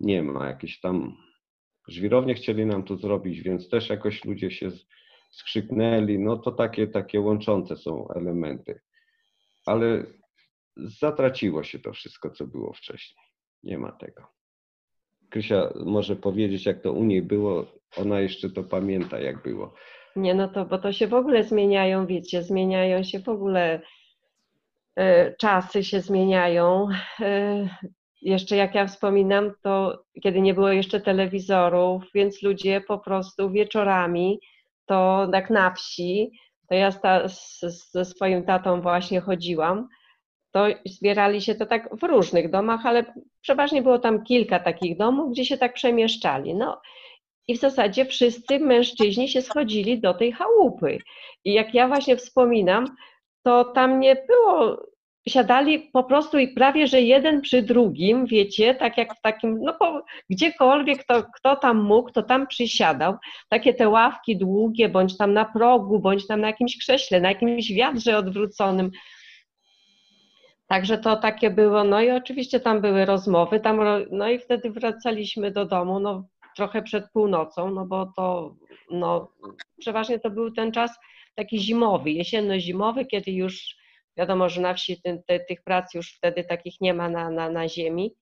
nie 0.00 0.22
ma. 0.22 0.46
Jakieś 0.46 0.80
tam 0.80 1.16
żwirownie 1.88 2.34
chcieli 2.34 2.66
nam 2.66 2.82
to 2.82 2.96
zrobić, 2.96 3.42
więc 3.42 3.68
też 3.68 3.88
jakoś 3.88 4.24
ludzie 4.24 4.50
się 4.50 4.70
skrzyknęli, 5.30 6.18
no 6.18 6.36
to 6.36 6.52
takie, 6.52 6.86
takie 6.86 7.20
łączące 7.20 7.76
są 7.76 8.08
elementy. 8.08 8.80
Ale 9.66 10.06
zatraciło 10.76 11.62
się 11.62 11.78
to 11.78 11.92
wszystko, 11.92 12.30
co 12.30 12.46
było 12.46 12.72
wcześniej. 12.72 13.26
Nie 13.62 13.78
ma 13.78 13.92
tego. 13.92 14.26
Krysia 15.30 15.72
może 15.84 16.16
powiedzieć, 16.16 16.66
jak 16.66 16.82
to 16.82 16.92
u 16.92 17.04
niej 17.04 17.22
było. 17.22 17.66
Ona 17.96 18.20
jeszcze 18.20 18.50
to 18.50 18.64
pamięta, 18.64 19.20
jak 19.20 19.42
było. 19.42 19.74
Nie, 20.16 20.34
no 20.34 20.48
to, 20.48 20.64
bo 20.64 20.78
to 20.78 20.92
się 20.92 21.06
w 21.06 21.14
ogóle 21.14 21.44
zmieniają, 21.44 22.06
wiecie, 22.06 22.42
zmieniają 22.42 23.02
się 23.02 23.18
w 23.20 23.28
ogóle, 23.28 23.80
y, 25.00 25.34
czasy 25.38 25.84
się 25.84 26.00
zmieniają. 26.00 26.88
Jeszcze 28.22 28.56
jak 28.56 28.74
ja 28.74 28.86
wspominam, 28.86 29.52
to 29.62 30.02
kiedy 30.22 30.40
nie 30.40 30.54
było 30.54 30.68
jeszcze 30.68 31.00
telewizorów, 31.00 32.02
więc 32.14 32.42
ludzie 32.42 32.80
po 32.80 32.98
prostu 32.98 33.50
wieczorami, 33.50 34.40
to 34.86 35.28
tak 35.32 35.50
na 35.50 35.70
wsi, 35.70 36.30
to 36.68 36.74
ja 36.74 36.90
ze 37.92 38.04
swoim 38.04 38.44
tatą 38.44 38.80
właśnie 38.80 39.20
chodziłam 39.20 39.88
to 40.56 40.66
zbierali 40.86 41.42
się 41.42 41.54
to 41.54 41.66
tak 41.66 41.96
w 41.96 42.02
różnych 42.02 42.50
domach, 42.50 42.86
ale 42.86 43.14
przeważnie 43.40 43.82
było 43.82 43.98
tam 43.98 44.24
kilka 44.24 44.60
takich 44.60 44.96
domów, 44.96 45.30
gdzie 45.32 45.44
się 45.44 45.58
tak 45.58 45.74
przemieszczali. 45.74 46.54
No 46.54 46.80
i 47.48 47.56
w 47.56 47.60
zasadzie 47.60 48.04
wszyscy 48.04 48.58
mężczyźni 48.58 49.28
się 49.28 49.42
schodzili 49.42 50.00
do 50.00 50.14
tej 50.14 50.32
chałupy. 50.32 50.98
I 51.44 51.52
jak 51.52 51.74
ja 51.74 51.88
właśnie 51.88 52.16
wspominam, 52.16 52.86
to 53.42 53.64
tam 53.64 54.00
nie 54.00 54.16
było, 54.28 54.86
siadali 55.28 55.78
po 55.92 56.04
prostu 56.04 56.38
i 56.38 56.48
prawie, 56.48 56.86
że 56.86 57.00
jeden 57.00 57.40
przy 57.40 57.62
drugim, 57.62 58.26
wiecie, 58.26 58.74
tak 58.74 58.98
jak 58.98 59.14
w 59.14 59.20
takim, 59.20 59.58
no 59.62 59.74
po, 59.74 60.04
gdziekolwiek 60.30 61.04
to, 61.04 61.22
kto 61.34 61.56
tam 61.56 61.82
mógł, 61.82 62.10
to 62.10 62.22
tam 62.22 62.46
przysiadał. 62.46 63.14
Takie 63.48 63.74
te 63.74 63.88
ławki 63.88 64.36
długie, 64.36 64.88
bądź 64.88 65.16
tam 65.16 65.32
na 65.32 65.44
progu, 65.44 65.98
bądź 65.98 66.26
tam 66.26 66.40
na 66.40 66.46
jakimś 66.46 66.78
krześle, 66.78 67.20
na 67.20 67.28
jakimś 67.28 67.72
wiadrze 67.72 68.18
odwróconym. 68.18 68.90
Także 70.66 70.98
to 70.98 71.16
takie 71.16 71.50
było, 71.50 71.84
no 71.84 72.00
i 72.00 72.10
oczywiście 72.10 72.60
tam 72.60 72.80
były 72.80 73.04
rozmowy, 73.04 73.60
tam, 73.60 73.80
no 74.10 74.28
i 74.28 74.38
wtedy 74.38 74.70
wracaliśmy 74.70 75.50
do 75.50 75.64
domu, 75.64 76.00
no 76.00 76.28
trochę 76.56 76.82
przed 76.82 77.10
północą, 77.12 77.70
no 77.70 77.86
bo 77.86 78.12
to, 78.16 78.54
no 78.90 79.32
przeważnie 79.78 80.18
to 80.18 80.30
był 80.30 80.52
ten 80.52 80.72
czas 80.72 80.90
taki 81.34 81.58
zimowy, 81.58 82.10
jesienno-zimowy, 82.10 83.06
kiedy 83.06 83.30
już 83.32 83.76
wiadomo, 84.16 84.48
że 84.48 84.60
na 84.60 84.74
wsi 84.74 85.02
ty, 85.02 85.22
ty, 85.26 85.44
tych 85.48 85.62
prac 85.62 85.94
już 85.94 86.14
wtedy 86.14 86.44
takich 86.44 86.80
nie 86.80 86.94
ma 86.94 87.08
na, 87.08 87.30
na, 87.30 87.50
na 87.50 87.68
ziemi. 87.68 88.14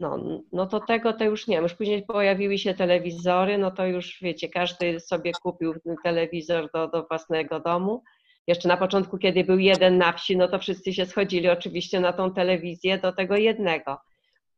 No, 0.00 0.42
no 0.52 0.66
to 0.66 0.80
tego 0.80 1.12
to 1.12 1.24
już 1.24 1.46
nie 1.46 1.56
ma. 1.56 1.62
Już 1.62 1.74
później 1.74 2.02
pojawiły 2.02 2.58
się 2.58 2.74
telewizory, 2.74 3.58
no 3.58 3.70
to 3.70 3.86
już 3.86 4.18
wiecie, 4.22 4.48
każdy 4.48 5.00
sobie 5.00 5.32
kupił 5.42 5.74
telewizor 6.04 6.70
do, 6.74 6.88
do 6.88 7.06
własnego 7.06 7.60
domu 7.60 8.02
jeszcze 8.48 8.68
na 8.68 8.76
początku, 8.76 9.18
kiedy 9.18 9.44
był 9.44 9.58
jeden 9.58 9.98
na 9.98 10.12
wsi, 10.12 10.36
no 10.36 10.48
to 10.48 10.58
wszyscy 10.58 10.92
się 10.92 11.06
schodzili 11.06 11.48
oczywiście 11.48 12.00
na 12.00 12.12
tą 12.12 12.34
telewizję 12.34 12.98
do 12.98 13.12
tego 13.12 13.36
jednego. 13.36 14.00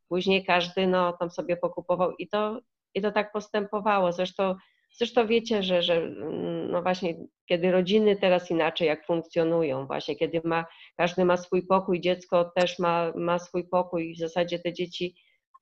Później 0.08 0.44
każdy 0.44 0.86
no, 0.86 1.12
tam 1.12 1.30
sobie 1.30 1.56
pokupował 1.56 2.12
i 2.16 2.28
to, 2.28 2.60
i 2.94 3.02
to 3.02 3.12
tak 3.12 3.32
postępowało. 3.32 4.12
Zresztą, 4.12 4.54
zresztą 5.00 5.26
wiecie, 5.26 5.62
że, 5.62 5.82
że 5.82 6.10
no 6.68 6.82
właśnie 6.82 7.14
kiedy 7.46 7.72
rodziny 7.72 8.16
teraz 8.16 8.50
inaczej 8.50 8.88
jak 8.88 9.06
funkcjonują, 9.06 9.86
właśnie 9.86 10.16
kiedy 10.16 10.40
ma, 10.44 10.64
każdy 10.96 11.24
ma 11.24 11.36
swój 11.36 11.66
pokój, 11.66 12.00
dziecko 12.00 12.52
też 12.56 12.78
ma, 12.78 13.12
ma 13.16 13.38
swój 13.38 13.68
pokój 13.68 14.10
i 14.10 14.14
w 14.14 14.18
zasadzie 14.18 14.58
te 14.58 14.72
dzieci 14.72 15.14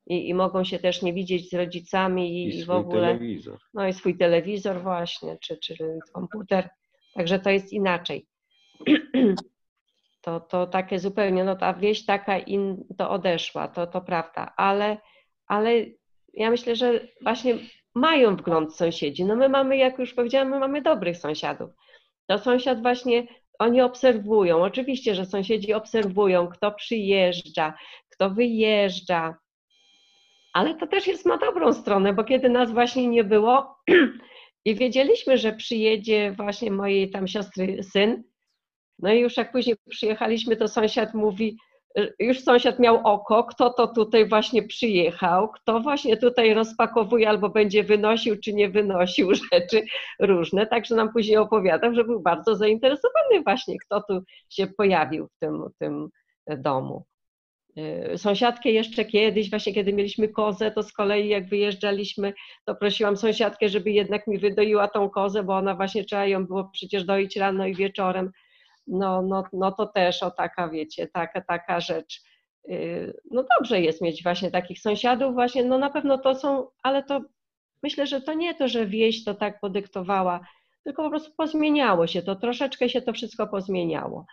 i, 0.07 0.29
i 0.29 0.35
mogą 0.35 0.65
się 0.65 0.79
też 0.79 1.03
nie 1.03 1.13
widzieć 1.13 1.51
z 1.51 1.55
rodzicami 1.55 2.45
i, 2.45 2.49
I, 2.49 2.59
i 2.59 2.65
w 2.65 2.71
ogóle. 2.71 3.07
Telewizor. 3.07 3.59
No 3.75 3.89
i 3.89 3.93
swój 3.93 4.17
telewizor 4.17 4.83
właśnie, 4.83 5.39
czy, 5.43 5.57
czy 5.57 5.99
komputer. 6.13 6.69
Także 7.15 7.39
to 7.39 7.51
jest 7.51 7.73
inaczej. 7.73 8.27
To, 10.21 10.41
to 10.41 10.67
takie 10.67 10.99
zupełnie, 10.99 11.45
no 11.45 11.57
ta 11.57 11.75
wieś 11.75 12.05
taka 12.05 12.39
in, 12.39 12.85
to 12.99 13.11
odeszła, 13.11 13.69
to, 13.69 13.87
to 13.87 14.01
prawda, 14.01 14.53
ale, 14.57 14.99
ale 15.47 15.85
ja 16.35 16.51
myślę, 16.51 16.77
że 16.77 17.09
właśnie 17.23 17.59
mają 17.99 18.37
wgląd 18.37 18.75
sąsiedzi. 18.77 19.25
No 19.25 19.37
my 19.37 19.49
mamy, 19.49 19.77
jak 19.77 19.99
już 19.99 20.15
powiedziałam, 20.15 20.49
my 20.49 20.59
mamy 20.59 20.83
dobrych 20.83 21.17
sąsiadów. 21.17 21.71
To 22.27 22.39
sąsiad 22.39 22.83
właśnie, 22.83 23.27
oni 23.59 23.81
obserwują. 23.81 24.63
Oczywiście, 24.63 25.15
że 25.15 25.27
sąsiedzi 25.27 25.75
obserwują, 25.75 26.49
kto 26.49 26.73
przyjeżdża, 26.73 27.75
kto 28.11 28.31
wyjeżdża, 28.31 29.39
ale 30.53 30.75
to 30.75 30.87
też 30.87 31.07
jest 31.07 31.27
ma 31.27 31.39
dobrą 31.39 31.73
stronę, 31.73 32.13
bo 32.13 32.25
kiedy 32.25 32.49
nas 32.49 32.73
właśnie 32.73 33.09
nie 33.09 33.25
było, 33.25 33.77
I 34.65 34.75
wiedzieliśmy, 34.75 35.39
że 35.39 35.53
przyjedzie 35.53 36.33
właśnie 36.37 36.71
mojej 36.71 37.11
tam 37.11 37.29
siostry 37.29 37.83
syn. 37.83 38.25
No 38.99 39.13
i 39.13 39.21
już 39.21 39.37
jak 39.37 39.53
później 39.53 39.77
przyjechaliśmy, 39.91 40.57
to 40.57 40.69
sąsiad 40.69 41.15
mówi, 41.15 41.57
już 42.19 42.41
sąsiad 42.41 42.79
miał 42.79 43.01
oko, 43.07 43.45
kto 43.45 43.71
to 43.71 43.87
tutaj 43.87 44.29
właśnie 44.29 44.63
przyjechał, 44.63 45.49
kto 45.49 45.81
właśnie 45.81 46.17
tutaj 46.17 46.55
rozpakowuje 46.55 47.29
albo 47.29 47.49
będzie 47.49 47.85
wynosił 47.85 48.37
czy 48.41 48.53
nie 48.53 48.69
wynosił 48.69 49.35
rzeczy 49.53 49.83
różne. 50.21 50.67
Także 50.67 50.95
nam 50.95 51.13
później 51.13 51.37
opowiadał, 51.37 51.95
że 51.95 52.05
był 52.05 52.21
bardzo 52.21 52.57
zainteresowany 52.57 53.43
właśnie, 53.45 53.79
kto 53.79 54.03
tu 54.03 54.23
się 54.49 54.67
pojawił 54.67 55.27
w 55.27 55.39
tym, 55.39 55.65
tym 55.79 56.09
domu. 56.47 57.05
Y, 58.15 58.19
sąsiadkę 58.19 58.71
jeszcze 58.71 59.05
kiedyś, 59.05 59.51
właśnie 59.51 59.75
kiedy 59.75 59.93
mieliśmy 59.93 60.29
kozę, 60.29 60.71
to 60.71 60.83
z 60.83 60.93
kolei 60.93 61.29
jak 61.29 61.49
wyjeżdżaliśmy, 61.49 62.33
to 62.65 62.75
prosiłam 62.75 63.17
sąsiadkę, 63.17 63.69
żeby 63.69 63.91
jednak 63.91 64.27
mi 64.27 64.39
wydoiła 64.39 64.89
tą 64.89 65.11
kozę, 65.11 65.43
bo 65.43 65.57
ona 65.57 65.75
właśnie 65.75 66.05
trzeba 66.05 66.27
ją 66.27 66.47
było 66.47 66.71
przecież 66.73 67.05
doić 67.05 67.37
rano 67.37 67.67
i 67.67 67.75
wieczorem. 67.75 68.31
No, 68.89 69.23
no, 69.23 69.45
no 69.53 69.73
to 69.73 69.87
też 69.87 70.23
o 70.23 70.31
taka, 70.31 70.69
wiecie, 70.69 71.09
taka, 71.09 71.41
taka 71.41 71.81
rzecz. 71.81 72.23
Y, 72.71 73.21
no 73.31 73.45
dobrze 73.59 73.81
jest 73.81 74.01
mieć 74.01 74.23
właśnie 74.23 74.51
takich 74.51 74.81
sąsiadów, 74.81 75.35
właśnie, 75.35 75.65
no 75.65 75.79
na 75.79 75.91
pewno 75.91 76.19
to 76.19 76.35
są, 76.35 76.67
ale 76.83 77.03
to 77.03 77.21
myślę, 77.83 78.07
że 78.07 78.21
to 78.21 78.35
nie 78.35 78.55
to, 78.55 78.69
że 78.69 78.87
wieś 78.87 79.25
to 79.25 79.35
tak 79.35 79.61
podyktowała, 79.61 80.41
tylko 80.85 81.03
po 81.03 81.11
prostu 81.11 81.33
pozmieniało 81.37 82.07
się 82.07 82.23
to, 82.23 82.37
troszeczkę 82.37 82.89
się 82.89 83.03
to 83.03 83.13
wszystko 83.13 83.47
pozmieniało. 83.47 84.27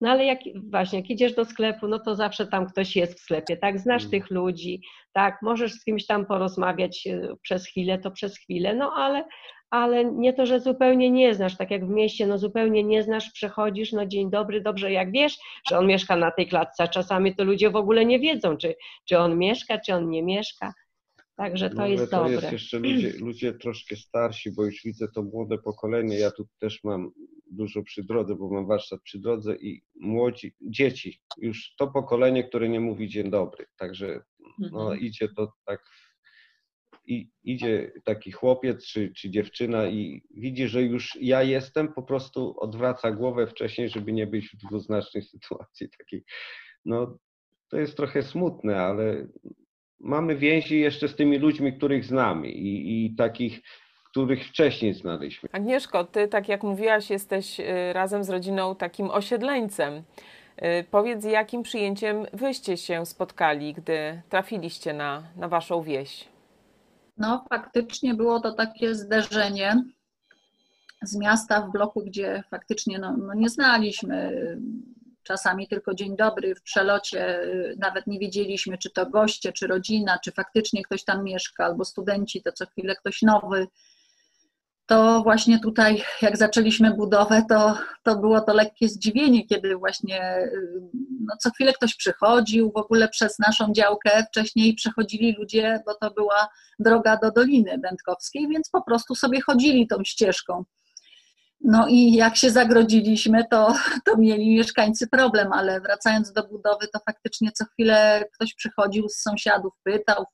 No 0.00 0.10
ale 0.10 0.24
jak 0.24 0.38
właśnie, 0.70 0.98
jak 1.00 1.10
idziesz 1.10 1.34
do 1.34 1.44
sklepu, 1.44 1.88
no 1.88 1.98
to 1.98 2.14
zawsze 2.14 2.46
tam 2.46 2.66
ktoś 2.66 2.96
jest 2.96 3.18
w 3.18 3.20
sklepie, 3.20 3.56
tak? 3.56 3.78
Znasz 3.78 4.02
mm. 4.02 4.10
tych 4.10 4.30
ludzi, 4.30 4.82
tak? 5.12 5.38
Możesz 5.42 5.72
z 5.72 5.84
kimś 5.84 6.06
tam 6.06 6.26
porozmawiać 6.26 7.06
e, 7.06 7.36
przez 7.42 7.66
chwilę, 7.66 7.98
to 7.98 8.10
przez 8.10 8.38
chwilę, 8.38 8.74
no 8.74 8.92
ale, 8.96 9.24
ale 9.70 10.04
nie 10.04 10.32
to, 10.32 10.46
że 10.46 10.60
zupełnie 10.60 11.10
nie 11.10 11.34
znasz, 11.34 11.56
tak 11.56 11.70
jak 11.70 11.86
w 11.86 11.90
mieście, 11.90 12.26
no 12.26 12.38
zupełnie 12.38 12.84
nie 12.84 13.02
znasz, 13.02 13.30
przechodzisz, 13.32 13.92
no 13.92 14.06
dzień 14.06 14.30
dobry, 14.30 14.60
dobrze, 14.60 14.92
jak 14.92 15.12
wiesz, 15.12 15.38
że 15.70 15.78
on 15.78 15.86
mieszka 15.86 16.16
na 16.16 16.30
tej 16.30 16.46
klatce, 16.46 16.82
a 16.82 16.88
czasami 16.88 17.34
to 17.36 17.44
ludzie 17.44 17.70
w 17.70 17.76
ogóle 17.76 18.04
nie 18.04 18.20
wiedzą, 18.20 18.56
czy, 18.56 18.74
czy 19.04 19.18
on 19.18 19.38
mieszka, 19.38 19.78
czy 19.78 19.94
on 19.94 20.10
nie 20.10 20.22
mieszka. 20.22 20.74
Także 21.36 21.70
to 21.70 21.76
no, 21.76 21.86
jest 21.86 22.10
to 22.10 22.16
dobre. 22.16 22.32
jest 22.32 22.52
jeszcze 22.52 22.78
ludzie, 22.78 23.12
ludzie 23.20 23.52
troszkę 23.52 23.96
starsi, 23.96 24.52
bo 24.52 24.64
już 24.64 24.80
widzę 24.84 25.08
to 25.14 25.22
młode 25.22 25.58
pokolenie. 25.58 26.18
Ja 26.18 26.30
tu 26.30 26.46
też 26.60 26.84
mam 26.84 27.10
dużo 27.50 27.82
przy 27.82 28.04
drodze, 28.04 28.34
bo 28.34 28.50
mam 28.50 28.66
warsztat 28.66 29.00
przy 29.02 29.18
drodze 29.18 29.56
i 29.56 29.82
młodzi, 30.00 30.54
dzieci, 30.60 31.20
już 31.36 31.74
to 31.78 31.86
pokolenie, 31.86 32.44
które 32.44 32.68
nie 32.68 32.80
mówi 32.80 33.08
dzień 33.08 33.30
dobry. 33.30 33.66
Także 33.76 34.20
no 34.58 34.80
Mhm. 34.82 35.00
idzie 35.00 35.28
to 35.36 35.52
tak, 35.66 35.80
i, 37.08 37.30
idzie 37.44 37.92
taki 38.04 38.32
chłopiec 38.32 38.86
czy, 38.86 39.12
czy 39.16 39.30
dziewczyna 39.30 39.86
i 39.86 40.22
widzi, 40.30 40.68
że 40.68 40.82
już 40.82 41.18
ja 41.20 41.42
jestem, 41.42 41.92
po 41.92 42.02
prostu 42.02 42.54
odwraca 42.58 43.10
głowę 43.10 43.46
wcześniej, 43.46 43.88
żeby 43.88 44.12
nie 44.12 44.26
być 44.26 44.48
w 44.48 44.56
dwuznacznej 44.56 45.22
sytuacji 45.32 45.88
takiej. 45.98 46.24
No 46.84 47.18
to 47.70 47.78
jest 47.78 47.96
trochę 47.96 48.22
smutne, 48.22 48.80
ale 48.80 49.26
mamy 50.00 50.36
więzi 50.36 50.80
jeszcze 50.80 51.08
z 51.08 51.16
tymi 51.16 51.38
ludźmi, 51.38 51.72
których 51.72 52.04
znamy 52.04 52.48
i, 52.48 53.04
i 53.06 53.14
takich, 53.14 53.60
których 54.10 54.46
wcześniej 54.46 54.94
znaliśmy. 54.94 55.48
Agnieszko, 55.52 56.04
ty, 56.04 56.28
tak 56.28 56.48
jak 56.48 56.62
mówiłaś, 56.62 57.10
jesteś 57.10 57.60
y, 57.60 57.92
razem 57.92 58.24
z 58.24 58.30
rodziną 58.30 58.76
takim 58.76 59.10
osiedleńcem. 59.10 59.94
Y, 59.94 60.84
Powiedz, 60.90 61.24
jakim 61.24 61.62
przyjęciem 61.62 62.26
wyście 62.32 62.76
się 62.76 63.06
spotkali, 63.06 63.74
gdy 63.74 64.22
trafiliście 64.28 64.92
na, 64.92 65.22
na 65.36 65.48
waszą 65.48 65.82
wieś? 65.82 66.28
No, 67.18 67.44
faktycznie 67.48 68.14
było 68.14 68.40
to 68.40 68.52
takie 68.52 68.94
zderzenie 68.94 69.84
z 71.02 71.16
miasta 71.16 71.60
w 71.60 71.70
bloku, 71.72 72.02
gdzie 72.04 72.42
faktycznie 72.50 72.98
no, 72.98 73.16
no 73.16 73.34
nie 73.34 73.48
znaliśmy. 73.48 74.32
Czasami 75.22 75.68
tylko 75.68 75.94
dzień 75.94 76.16
dobry 76.16 76.54
w 76.54 76.62
przelocie, 76.62 77.42
y, 77.42 77.76
nawet 77.78 78.06
nie 78.06 78.18
wiedzieliśmy, 78.18 78.78
czy 78.78 78.90
to 78.90 79.06
goście, 79.06 79.52
czy 79.52 79.66
rodzina, 79.66 80.18
czy 80.24 80.32
faktycznie 80.32 80.82
ktoś 80.82 81.04
tam 81.04 81.24
mieszka, 81.24 81.64
albo 81.64 81.84
studenci, 81.84 82.42
to 82.42 82.52
co 82.52 82.66
chwilę 82.66 82.96
ktoś 82.96 83.22
nowy. 83.22 83.66
To 84.88 85.22
właśnie 85.22 85.60
tutaj, 85.60 86.02
jak 86.22 86.36
zaczęliśmy 86.36 86.94
budowę, 86.94 87.42
to, 87.48 87.78
to 88.02 88.16
było 88.16 88.40
to 88.40 88.54
lekkie 88.54 88.88
zdziwienie, 88.88 89.46
kiedy 89.46 89.76
właśnie 89.76 90.38
y, 90.38 90.50
no, 91.20 91.36
co 91.40 91.50
chwilę 91.50 91.72
ktoś 91.72 91.94
przychodził, 91.94 92.72
w 92.72 92.76
ogóle 92.76 93.08
przez 93.08 93.38
naszą 93.38 93.72
działkę 93.72 94.24
wcześniej 94.28 94.74
przechodzili 94.74 95.36
ludzie, 95.38 95.82
bo 95.86 95.94
to 95.94 96.10
była 96.10 96.48
droga 96.78 97.16
do 97.16 97.30
Doliny 97.30 97.78
Dętkowskiej, 97.78 98.48
więc 98.48 98.70
po 98.70 98.82
prostu 98.82 99.14
sobie 99.14 99.40
chodzili 99.40 99.86
tą 99.86 100.04
ścieżką. 100.04 100.64
No 101.60 101.88
i 101.88 102.12
jak 102.12 102.36
się 102.36 102.50
zagrodziliśmy, 102.50 103.44
to, 103.50 103.74
to 104.04 104.16
mieli 104.16 104.56
mieszkańcy 104.56 105.06
problem, 105.06 105.52
ale 105.52 105.80
wracając 105.80 106.32
do 106.32 106.48
budowy, 106.48 106.88
to 106.92 106.98
faktycznie 107.06 107.52
co 107.52 107.64
chwilę 107.64 108.24
ktoś 108.34 108.54
przychodził 108.54 109.08
z 109.08 109.16
sąsiadów, 109.16 109.72
pytał, 109.82 110.24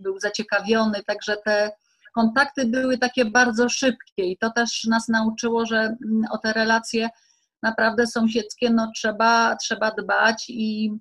był 0.00 0.20
zaciekawiony, 0.20 1.02
także 1.06 1.36
te 1.44 1.70
kontakty 2.16 2.66
były 2.66 2.98
takie 2.98 3.24
bardzo 3.24 3.68
szybkie 3.68 4.24
i 4.24 4.38
to 4.38 4.50
też 4.50 4.84
nas 4.84 5.08
nauczyło, 5.08 5.66
że 5.66 5.76
mm, 5.78 6.22
o 6.30 6.38
te 6.38 6.52
relacje 6.52 7.08
naprawdę 7.62 8.06
sąsiedzkie 8.06 8.70
no, 8.70 8.90
trzeba, 8.94 9.56
trzeba 9.56 9.90
dbać 9.90 10.44
i 10.48 10.92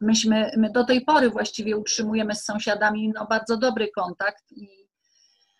myśmy, 0.00 0.50
my 0.56 0.70
do 0.70 0.84
tej 0.84 1.04
pory 1.04 1.30
właściwie 1.30 1.76
utrzymujemy 1.76 2.34
z 2.34 2.44
sąsiadami 2.44 3.12
no, 3.14 3.26
bardzo 3.26 3.56
dobry 3.56 3.88
kontakt 3.96 4.44
i 4.52 4.68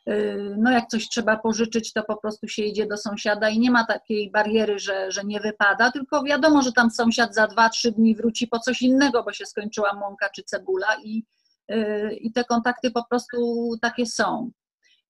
yy, 0.06 0.56
no 0.58 0.70
jak 0.70 0.86
coś 0.88 1.08
trzeba 1.08 1.36
pożyczyć, 1.36 1.92
to 1.92 2.02
po 2.02 2.16
prostu 2.16 2.48
się 2.48 2.62
idzie 2.62 2.86
do 2.86 2.96
sąsiada 2.96 3.48
i 3.48 3.58
nie 3.58 3.70
ma 3.70 3.86
takiej 3.86 4.30
bariery, 4.30 4.78
że, 4.78 5.12
że 5.12 5.24
nie 5.24 5.40
wypada, 5.40 5.90
tylko 5.90 6.22
wiadomo, 6.22 6.62
że 6.62 6.72
tam 6.72 6.90
sąsiad 6.90 7.34
za 7.34 7.46
dwa, 7.46 7.68
trzy 7.68 7.92
dni 7.92 8.14
wróci 8.14 8.48
po 8.48 8.58
coś 8.58 8.82
innego, 8.82 9.22
bo 9.22 9.32
się 9.32 9.46
skończyła 9.46 9.94
mąka 9.94 10.28
czy 10.28 10.42
cebula 10.42 10.96
i, 11.04 11.24
yy, 11.68 12.14
i 12.14 12.32
te 12.32 12.44
kontakty 12.44 12.90
po 12.90 13.04
prostu 13.04 13.70
takie 13.82 14.06
są. 14.06 14.50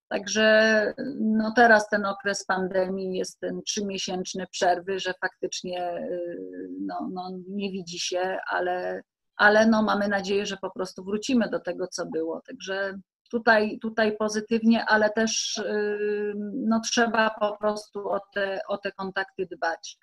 Także 0.09 0.95
no 1.21 1.53
teraz 1.57 1.89
ten 1.89 2.07
okres 2.07 2.45
pandemii 2.45 3.19
jest 3.19 3.41
ten 3.41 3.63
trzymiesięczny 3.63 4.47
przerwy, 4.47 4.99
że 5.01 5.15
faktycznie 5.21 5.79
yy, 6.11 6.69
no, 6.81 7.09
no 7.13 7.31
nie 7.49 7.71
widzi 7.71 7.99
się, 7.99 8.39
ale, 8.51 9.03
ale 9.37 9.67
no 9.67 9.83
mamy 9.83 10.09
nadzieję, 10.09 10.47
że 10.47 10.57
po 10.57 10.71
prostu 10.71 11.05
wrócimy 11.05 11.49
do 11.51 11.61
tego, 11.61 11.87
co 11.87 12.07
było. 12.07 12.43
Także 12.47 12.95
tutaj, 13.31 13.79
tutaj 13.83 14.17
pozytywnie, 14.17 14.85
ale 14.85 15.11
też 15.11 15.63
yy, 15.65 16.35
no, 16.55 16.81
trzeba 16.81 17.31
po 17.41 17.57
prostu 17.57 18.09
o 18.11 18.21
te, 18.35 18.61
o 18.69 18.79
te 18.79 18.93
kontakty 18.93 19.47
dbać. 19.51 19.99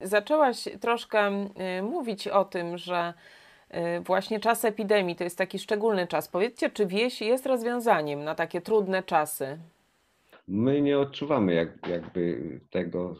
Zaczęłaś 0.00 0.68
troszkę 0.80 1.48
y, 1.78 1.82
mówić 1.82 2.28
o 2.28 2.44
tym, 2.44 2.78
że 2.78 3.14
y, 3.14 3.39
właśnie 4.06 4.40
czas 4.40 4.64
epidemii 4.64 5.16
to 5.16 5.24
jest 5.24 5.38
taki 5.38 5.58
szczególny 5.58 6.06
czas. 6.06 6.28
Powiedzcie, 6.28 6.70
czy 6.70 6.86
wieś 6.86 7.20
jest 7.20 7.46
rozwiązaniem 7.46 8.24
na 8.24 8.34
takie 8.34 8.60
trudne 8.60 9.02
czasy? 9.02 9.58
My 10.48 10.80
nie 10.80 10.98
odczuwamy 10.98 11.54
jak, 11.54 11.88
jakby 11.88 12.40
tego 12.70 13.16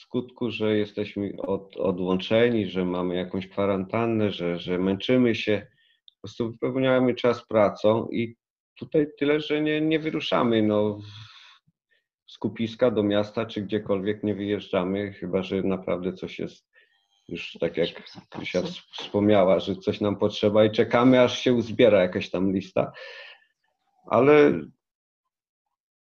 skutku, 0.00 0.50
że 0.50 0.76
jesteśmy 0.76 1.32
od, 1.38 1.76
odłączeni, 1.76 2.66
że 2.66 2.84
mamy 2.84 3.14
jakąś 3.14 3.48
kwarantannę, 3.48 4.30
że, 4.30 4.58
że 4.58 4.78
męczymy 4.78 5.34
się. 5.34 5.66
Po 6.14 6.20
prostu 6.20 6.50
wypełniamy 6.52 7.14
czas 7.14 7.46
pracą 7.46 8.08
i 8.12 8.36
tutaj 8.78 9.06
tyle, 9.18 9.40
że 9.40 9.60
nie, 9.60 9.80
nie 9.80 9.98
wyruszamy 9.98 10.62
no, 10.62 10.98
z 12.26 12.38
kupiska 12.38 12.90
do 12.90 13.02
miasta 13.02 13.46
czy 13.46 13.62
gdziekolwiek 13.62 14.22
nie 14.22 14.34
wyjeżdżamy, 14.34 15.12
chyba 15.12 15.42
że 15.42 15.62
naprawdę 15.62 16.12
coś 16.12 16.38
jest 16.38 16.67
już 17.28 17.56
tak 17.60 17.76
jak 17.76 17.88
Krysia 18.28 18.62
wspomniała, 18.92 19.60
że 19.60 19.76
coś 19.76 20.00
nam 20.00 20.16
potrzeba 20.16 20.64
i 20.64 20.70
czekamy, 20.70 21.20
aż 21.20 21.38
się 21.38 21.52
uzbiera 21.52 22.02
jakaś 22.02 22.30
tam 22.30 22.52
lista. 22.52 22.92
Ale 24.06 24.60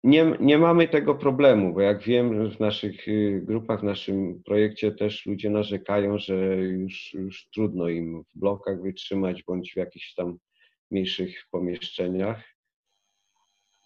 nie, 0.04 0.38
nie 0.40 0.58
mamy 0.58 0.88
tego 0.88 1.16
problemu, 1.16 1.74
bo 1.74 1.82
jak 1.82 2.04
wiem, 2.04 2.50
w 2.52 2.60
naszych 2.60 3.08
y, 3.08 3.42
grupach, 3.44 3.80
w 3.80 3.84
naszym 3.84 4.44
projekcie 4.44 4.92
też 4.92 5.26
ludzie 5.26 5.50
narzekają, 5.50 6.18
że 6.18 6.56
już, 6.58 7.14
już 7.14 7.50
trudno 7.50 7.90
im 7.90 8.24
w 8.24 8.40
blokach 8.40 8.82
wytrzymać 8.82 9.44
bądź 9.44 9.74
w 9.74 9.78
jakichś 9.78 10.14
tam 10.14 10.38
mniejszych 10.92 11.48
pomieszczeniach. 11.52 12.44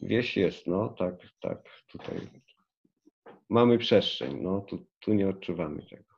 Wieś 0.01 0.37
jest, 0.37 0.67
no 0.67 0.89
tak, 0.89 1.15
tak, 1.41 1.69
tutaj 1.87 2.17
mamy 3.49 3.77
przestrzeń, 3.77 4.37
no 4.41 4.61
tu, 4.61 4.85
tu 4.99 5.13
nie 5.13 5.29
odczuwamy 5.29 5.85
tego. 5.85 6.16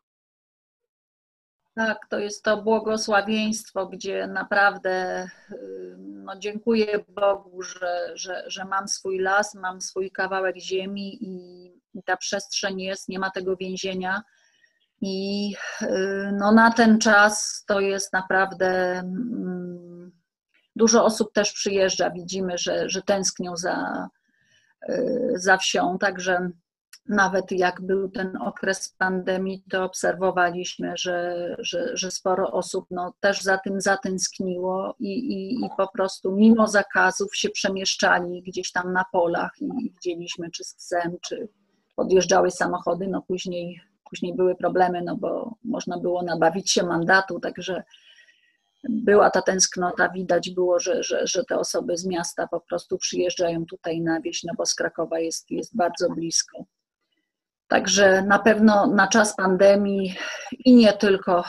Tak, 1.76 1.98
to 2.10 2.20
jest 2.20 2.44
to 2.44 2.62
błogosławieństwo, 2.62 3.88
gdzie 3.88 4.28
naprawdę 4.28 5.24
y, 5.52 5.96
no, 6.00 6.40
dziękuję 6.40 7.00
Bogu, 7.08 7.62
że, 7.62 8.12
że, 8.14 8.44
że 8.48 8.66
mam 8.66 8.88
swój 8.88 9.20
las, 9.20 9.56
mam 9.56 9.82
swój 9.82 10.12
kawałek 10.12 10.58
ziemi 10.58 11.18
i 11.22 12.04
ta 12.06 12.18
przestrzeń 12.18 12.82
jest, 12.82 13.10
nie 13.10 13.20
ma 13.20 13.32
tego 13.32 13.56
więzienia. 13.56 14.24
I 15.02 15.54
y, 15.82 15.88
no, 16.34 16.52
na 16.52 16.72
ten 16.72 17.00
czas 17.00 17.64
to 17.68 17.80
jest 17.80 18.14
naprawdę. 18.14 18.68
mm, 19.00 20.12
Dużo 20.76 21.06
osób 21.06 21.34
też 21.34 21.52
przyjeżdża, 21.52 22.10
widzimy, 22.10 22.58
że, 22.58 22.90
że 22.90 23.02
tęsknią 23.02 23.58
za, 23.58 24.08
y, 24.90 25.32
za 25.36 25.58
wsią, 25.58 25.98
także 26.00 26.50
nawet 27.10 27.52
jak 27.52 27.82
był 27.82 28.10
ten 28.10 28.38
okres 28.38 28.96
pandemii, 28.98 29.64
to 29.72 29.84
obserwowaliśmy, 29.84 30.94
że, 30.98 31.56
że, 31.60 31.98
że 31.98 32.12
sporo 32.12 32.52
osób 32.52 32.86
no, 32.92 33.14
też 33.20 33.42
za 33.42 33.58
tym 33.58 33.82
zatęskniło 33.82 34.96
i, 35.00 35.10
i, 35.10 35.66
i 35.66 35.70
po 35.78 35.88
prostu 35.88 36.32
mimo 36.32 36.68
zakazów 36.68 37.36
się 37.36 37.50
przemieszczali 37.50 38.44
gdzieś 38.48 38.72
tam 38.72 38.94
na 38.94 39.06
polach 39.12 39.52
i 39.62 39.92
widzieliśmy 39.94 40.52
czy 40.52 40.64
z 40.64 40.76
psem, 40.76 41.18
czy 41.22 41.50
podjeżdżały 41.96 42.52
samochody, 42.52 43.08
no 43.08 43.22
później, 43.22 43.82
później 44.10 44.36
były 44.36 44.56
problemy, 44.56 45.02
no 45.02 45.18
bo 45.18 45.56
można 45.64 45.98
było 45.98 46.24
nabawić 46.24 46.72
się 46.72 46.84
mandatu, 46.84 47.40
także 47.40 47.84
była 48.90 49.30
ta 49.30 49.42
tęsknota, 49.42 50.10
widać 50.10 50.50
było, 50.50 50.80
że, 50.80 51.04
że, 51.04 51.28
że 51.28 51.44
te 51.44 51.58
osoby 51.58 51.98
z 51.98 52.06
miasta 52.06 52.48
po 52.48 52.60
prostu 52.60 52.98
przyjeżdżają 52.98 53.66
tutaj 53.66 54.02
na 54.02 54.22
wieś, 54.22 54.44
no 54.44 54.54
bo 54.58 54.66
z 54.66 54.76
Krakowa 54.76 55.20
jest, 55.20 55.52
jest 55.52 55.78
bardzo 55.78 56.10
blisko. 56.10 56.66
Także 57.70 58.22
na 58.22 58.40
pewno 58.40 58.88
na 58.88 59.08
czas 59.08 59.36
pandemii 59.36 60.14
i 60.66 60.76
nie 60.76 60.94
tylko 60.94 61.44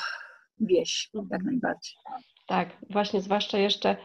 wieś, 0.61 1.11
jak 1.31 1.43
najbardziej. 1.43 1.95
Tak, 2.47 2.69
właśnie 2.91 3.21
zwłaszcza 3.21 3.59
jeszcze 3.59 3.97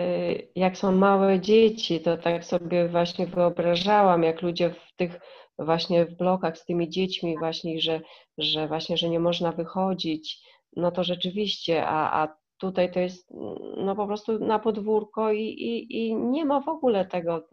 y, 0.00 0.48
jak 0.56 0.76
są 0.76 0.92
małe 0.92 1.40
dzieci, 1.40 2.00
to 2.00 2.16
tak 2.16 2.44
sobie 2.44 2.88
właśnie 2.88 3.26
wyobrażałam, 3.26 4.22
jak 4.22 4.42
ludzie 4.42 4.70
w 4.70 4.96
tych 4.96 5.20
właśnie 5.58 6.06
w 6.06 6.16
blokach 6.16 6.58
z 6.58 6.64
tymi 6.64 6.88
dziećmi 6.88 7.38
właśnie, 7.38 7.80
że, 7.80 8.00
że 8.38 8.68
właśnie, 8.68 8.96
że 8.96 9.08
nie 9.08 9.20
można 9.20 9.52
wychodzić, 9.52 10.42
no 10.76 10.90
to 10.90 11.04
rzeczywiście, 11.04 11.86
a, 11.86 12.22
a 12.22 12.36
tutaj 12.58 12.92
to 12.92 13.00
jest 13.00 13.30
no 13.76 13.96
po 13.96 14.06
prostu 14.06 14.38
na 14.38 14.58
podwórko 14.58 15.32
i, 15.32 15.42
i, 15.42 15.96
i 15.98 16.14
nie 16.14 16.44
ma 16.44 16.60
w 16.60 16.68
ogóle 16.68 17.06
tego 17.06 17.48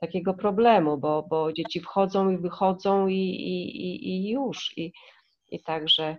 takiego 0.00 0.34
problemu, 0.34 0.98
bo, 0.98 1.22
bo 1.22 1.52
dzieci 1.52 1.80
wchodzą 1.80 2.30
i 2.30 2.38
wychodzą 2.38 3.06
i, 3.06 3.14
i, 3.14 3.82
i, 3.86 4.08
i 4.08 4.30
już. 4.30 4.78
I, 4.78 4.92
I 5.48 5.62
także, 5.62 6.16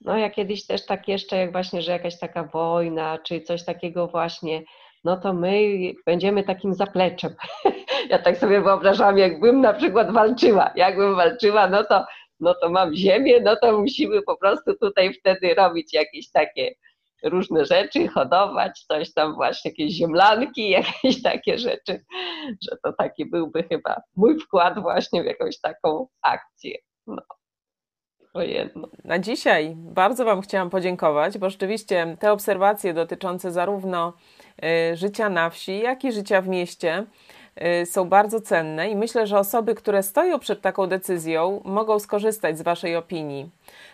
no 0.00 0.16
ja 0.16 0.30
kiedyś 0.30 0.66
też 0.66 0.86
tak 0.86 1.08
jeszcze, 1.08 1.36
jak 1.36 1.52
właśnie, 1.52 1.82
że 1.82 1.92
jakaś 1.92 2.18
taka 2.18 2.44
wojna, 2.44 3.18
czy 3.18 3.40
coś 3.40 3.64
takiego 3.64 4.06
właśnie, 4.06 4.62
no 5.04 5.16
to 5.16 5.32
my 5.32 5.68
będziemy 6.06 6.44
takim 6.44 6.74
zapleczem. 6.74 7.34
Ja 8.08 8.18
tak 8.18 8.36
sobie 8.36 8.60
wyobrażam, 8.60 9.18
jakbym 9.18 9.60
na 9.60 9.72
przykład 9.72 10.12
walczyła. 10.12 10.70
Jakbym 10.76 11.16
walczyła, 11.16 11.68
no 11.68 11.84
to, 11.84 12.04
no 12.40 12.54
to 12.54 12.70
mam 12.70 12.94
ziemię, 12.94 13.40
no 13.40 13.56
to 13.56 13.80
musimy 13.80 14.22
po 14.22 14.36
prostu 14.36 14.74
tutaj 14.74 15.14
wtedy 15.14 15.54
robić 15.54 15.94
jakieś 15.94 16.30
takie 16.30 16.74
różne 17.24 17.64
rzeczy, 17.64 18.08
hodować, 18.08 18.84
coś 18.88 19.12
tam 19.12 19.34
właśnie, 19.34 19.70
jakieś 19.70 19.92
ziemlanki, 19.92 20.70
jakieś 20.80 21.22
takie 21.22 21.58
rzeczy, 21.58 22.04
że 22.70 22.76
to 22.82 22.92
taki 22.92 23.26
byłby 23.26 23.62
chyba 23.62 23.96
mój 24.16 24.40
wkład 24.40 24.82
właśnie 24.82 25.22
w 25.22 25.26
jakąś 25.26 25.60
taką 25.60 26.06
akcję. 26.22 26.78
No. 27.06 27.22
Na 29.04 29.18
dzisiaj 29.18 29.74
bardzo 29.76 30.24
Wam 30.24 30.40
chciałam 30.40 30.70
podziękować, 30.70 31.38
bo 31.38 31.50
rzeczywiście 31.50 32.16
te 32.20 32.32
obserwacje 32.32 32.94
dotyczące 32.94 33.50
zarówno 33.50 34.12
y, 34.92 34.96
życia 34.96 35.28
na 35.28 35.50
wsi, 35.50 35.78
jak 35.78 36.04
i 36.04 36.12
życia 36.12 36.40
w 36.40 36.48
mieście 36.48 37.06
są 37.84 38.08
bardzo 38.08 38.40
cenne 38.40 38.90
i 38.90 38.96
myślę, 38.96 39.26
że 39.26 39.38
osoby, 39.38 39.74
które 39.74 40.02
stoją 40.02 40.38
przed 40.38 40.60
taką 40.60 40.86
decyzją, 40.86 41.60
mogą 41.64 41.98
skorzystać 41.98 42.58
z 42.58 42.62
Waszej 42.62 42.96
opinii. 42.96 43.50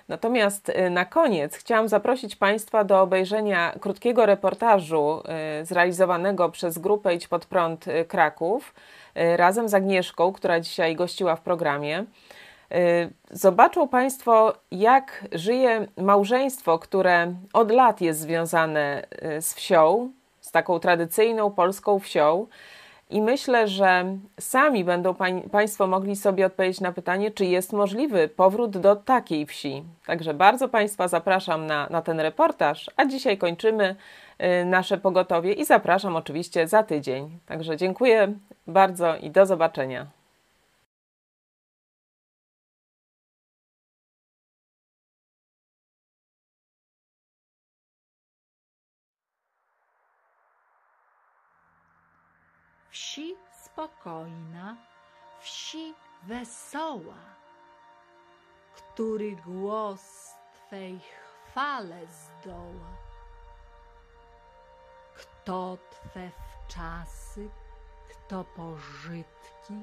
Natomiast 0.08 0.68
y, 0.68 0.90
na 0.90 1.04
koniec 1.04 1.56
chciałam 1.56 1.88
zaprosić 1.88 2.36
Państwa 2.36 2.84
do 2.84 3.00
obejrzenia 3.00 3.72
krótkiego 3.80 4.26
reportażu 4.26 5.22
zrealizowanego 5.62 6.48
przez 6.48 6.78
grupę 6.78 7.14
Idź 7.14 7.28
Pod 7.28 7.46
Prąd 7.46 7.84
Kraków 8.08 8.74
razem 9.14 9.68
z 9.68 9.74
Agnieszką, 9.74 10.32
która 10.32 10.60
dzisiaj 10.60 10.96
gościła 10.96 11.36
w 11.36 11.40
programie. 11.40 12.04
Y, 12.74 13.10
zobaczą 13.30 13.88
Państwo, 13.88 14.54
jak 14.70 15.24
żyje 15.32 15.86
małżeństwo, 15.96 16.78
które 16.78 17.34
od 17.52 17.70
lat 17.70 18.00
jest 18.00 18.20
związane 18.20 19.06
y, 19.36 19.42
z 19.42 19.54
wsią, 19.54 20.12
z 20.40 20.50
taką 20.50 20.78
tradycyjną 20.78 21.50
polską 21.50 21.98
wsią. 21.98 22.46
I 23.10 23.22
myślę, 23.22 23.68
że 23.68 24.16
sami 24.40 24.84
będą 24.84 25.14
pań, 25.14 25.42
Państwo 25.52 25.86
mogli 25.86 26.16
sobie 26.16 26.46
odpowiedzieć 26.46 26.80
na 26.80 26.92
pytanie, 26.92 27.30
czy 27.30 27.44
jest 27.44 27.72
możliwy 27.72 28.28
powrót 28.28 28.78
do 28.78 28.96
takiej 28.96 29.46
wsi. 29.46 29.82
Także 30.06 30.34
bardzo 30.34 30.68
Państwa 30.68 31.08
zapraszam 31.08 31.66
na, 31.66 31.86
na 31.90 32.02
ten 32.02 32.20
reportaż, 32.20 32.90
a 32.96 33.04
dzisiaj 33.04 33.38
kończymy 33.38 33.96
y, 34.62 34.64
nasze 34.64 34.98
pogotowie 34.98 35.52
i 35.52 35.64
zapraszam 35.64 36.16
oczywiście 36.16 36.68
za 36.68 36.82
tydzień. 36.82 37.38
Także 37.46 37.76
dziękuję 37.76 38.34
bardzo 38.66 39.16
i 39.16 39.30
do 39.30 39.46
zobaczenia. 39.46 40.06
wsi 53.00 53.34
spokojna, 53.80 54.76
wsi 55.40 55.94
wesoła, 56.22 57.18
który 58.74 59.36
głos 59.36 60.34
Twej 60.54 61.00
chwale 61.00 62.00
zdoła. 62.06 62.90
Kto 65.14 65.78
Twe 65.90 66.30
wczasy, 66.30 67.50
kto 68.10 68.44
pożytki, 68.44 69.74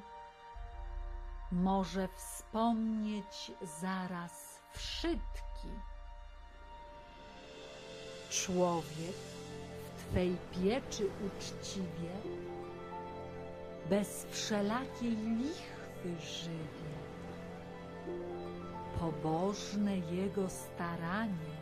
może 1.51 2.07
wspomnieć 2.15 3.51
zaraz 3.81 4.61
wszystki. 4.71 5.69
Człowiek 8.29 9.15
w 9.95 10.03
Twej 10.11 10.37
pieczy 10.51 11.09
uczciwie 11.25 12.46
bez 13.89 14.25
wszelakiej 14.25 15.15
lichwy 15.15 16.19
żywie. 16.19 16.97
Pobożne 18.99 19.97
jego 19.97 20.49
staranie 20.49 21.57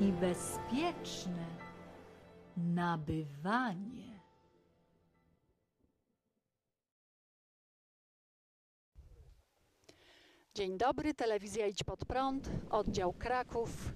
i 0.00 0.12
bezpieczne 0.12 1.46
nabywanie. 2.56 4.04
Dzień 10.54 10.78
dobry, 10.78 11.14
telewizja 11.14 11.66
Idź 11.66 11.84
Pod 11.84 12.04
Prąd, 12.04 12.50
oddział 12.70 13.12
Kraków. 13.12 13.92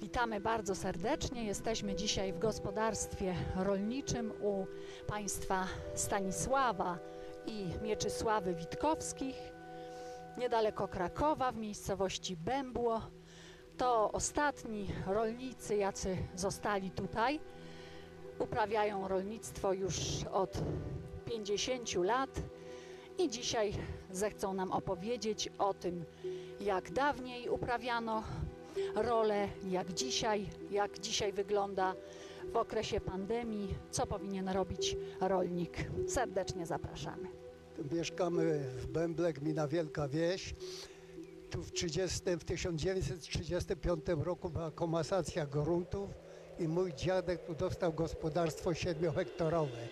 Witamy 0.00 0.40
bardzo 0.40 0.74
serdecznie. 0.74 1.44
Jesteśmy 1.44 1.94
dzisiaj 1.94 2.32
w 2.32 2.38
gospodarstwie 2.38 3.34
rolniczym 3.56 4.32
u 4.42 4.66
państwa 5.06 5.66
Stanisława 5.94 6.98
i 7.46 7.68
Mieczysławy 7.82 8.54
Witkowskich, 8.54 9.36
niedaleko 10.38 10.88
Krakowa, 10.88 11.52
w 11.52 11.56
miejscowości 11.56 12.36
Bębło. 12.36 13.00
To 13.76 14.12
ostatni 14.12 14.88
rolnicy, 15.06 15.76
jacy 15.76 16.16
zostali 16.34 16.90
tutaj. 16.90 17.40
Uprawiają 18.38 19.08
rolnictwo 19.08 19.72
już 19.72 19.96
od 20.32 20.58
50 21.24 21.94
lat 21.94 22.30
i 23.18 23.28
dzisiaj 23.28 23.72
zechcą 24.10 24.54
nam 24.54 24.72
opowiedzieć 24.72 25.48
o 25.58 25.74
tym, 25.74 26.04
jak 26.60 26.90
dawniej 26.90 27.48
uprawiano 27.48 28.22
rolę, 28.94 29.48
jak 29.68 29.92
dzisiaj, 29.94 30.46
jak 30.70 30.98
dzisiaj 30.98 31.32
wygląda 31.32 31.94
w 32.52 32.56
okresie 32.56 33.00
pandemii, 33.00 33.74
co 33.90 34.06
powinien 34.06 34.48
robić 34.48 34.96
rolnik. 35.20 35.76
Serdecznie 36.08 36.66
zapraszamy. 36.66 37.28
Mieszkamy 37.92 38.58
w 38.78 38.86
Bęble, 38.86 39.32
gmina 39.32 39.68
Wielka 39.68 40.08
Wieś. 40.08 40.54
Tu 41.50 41.62
w, 41.62 41.72
30, 41.72 42.20
w 42.38 42.44
1935 42.44 44.04
roku 44.18 44.50
była 44.50 44.70
komasacja 44.70 45.46
gruntów 45.46 46.10
i 46.58 46.68
mój 46.68 46.94
dziadek 46.94 47.44
tu 47.46 47.54
dostał 47.54 47.92
gospodarstwo 47.92 48.74
siedmiohektorowe, 48.74 49.88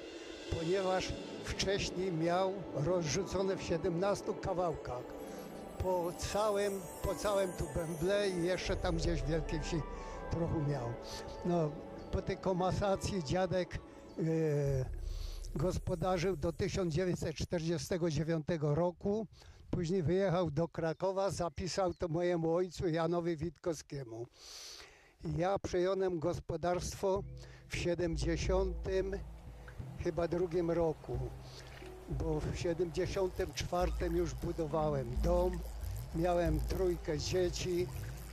ponieważ 0.58 1.12
wcześniej 1.44 2.12
miał 2.12 2.52
rozrzucone 2.74 3.56
w 3.56 3.62
17 3.62 4.32
kawałkach 4.42 5.23
po 5.84 6.12
całym, 6.18 6.80
po 7.02 7.14
całym 7.14 7.52
tu 7.52 7.64
Bęble 7.74 8.30
i 8.30 8.44
jeszcze 8.44 8.76
tam 8.76 8.96
gdzieś 8.96 9.22
w 9.22 9.26
Wielkiej 9.26 9.60
Wsi 9.60 9.82
trochę 10.30 10.62
miał. 10.68 10.92
No, 11.44 11.70
po 12.12 12.22
tej 12.22 12.36
komasacji 12.36 13.24
dziadek 13.24 13.74
e, 13.74 13.80
gospodarzył 15.54 16.36
do 16.36 16.52
1949 16.52 18.46
roku. 18.60 19.26
Później 19.70 20.02
wyjechał 20.02 20.50
do 20.50 20.68
Krakowa, 20.68 21.30
zapisał 21.30 21.94
to 21.94 22.08
mojemu 22.08 22.54
ojcu 22.54 22.88
Janowi 22.88 23.36
Witkowskiemu. 23.36 24.26
Ja 25.36 25.58
przejąłem 25.58 26.18
gospodarstwo 26.18 27.22
w 27.68 27.76
70 27.76 28.76
chyba 30.04 30.28
drugim 30.28 30.70
roku, 30.70 31.18
bo 32.08 32.40
w 32.40 32.56
74 32.56 33.92
już 34.12 34.34
budowałem 34.34 35.16
dom, 35.22 35.58
miałem 36.14 36.60
trójkę 36.60 37.18
dzieci. 37.18 37.86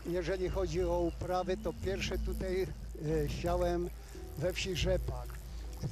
Jeżeli 0.05 0.49
chodzi 0.49 0.84
o 0.84 0.99
uprawy, 0.99 1.57
to 1.57 1.73
pierwsze 1.86 2.17
tutaj 2.17 2.61
e, 2.61 2.67
siałem 3.29 3.89
we 4.38 4.53
wsi 4.53 4.75
rzepak. 4.75 5.27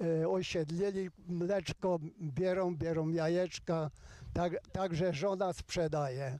e, 0.00 0.28
osiedlili. 0.28 1.10
Mleczko 1.28 1.98
bierą, 2.20 2.76
bierą 2.76 3.08
jajeczka. 3.08 3.90
Tak, 4.32 4.52
także 4.72 5.12
żona 5.12 5.52
sprzedaje. 5.52 6.38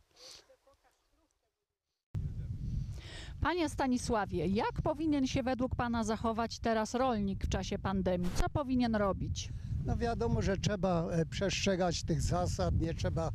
Panie 3.40 3.68
Stanisławie, 3.68 4.46
jak 4.46 4.72
powinien 4.82 5.26
się 5.26 5.42
według 5.42 5.74
Pana 5.74 6.04
zachować 6.04 6.58
teraz 6.58 6.94
rolnik 6.94 7.44
w 7.44 7.48
czasie 7.48 7.78
pandemii? 7.78 8.30
Co 8.34 8.48
powinien 8.48 8.94
robić? 8.96 9.48
No 9.84 9.96
wiadomo, 9.96 10.42
że 10.42 10.56
trzeba 10.56 11.08
e, 11.10 11.26
przestrzegać 11.26 12.02
tych 12.02 12.22
zasad, 12.22 12.80
nie 12.80 12.94
trzeba 12.94 13.28
e, 13.28 13.32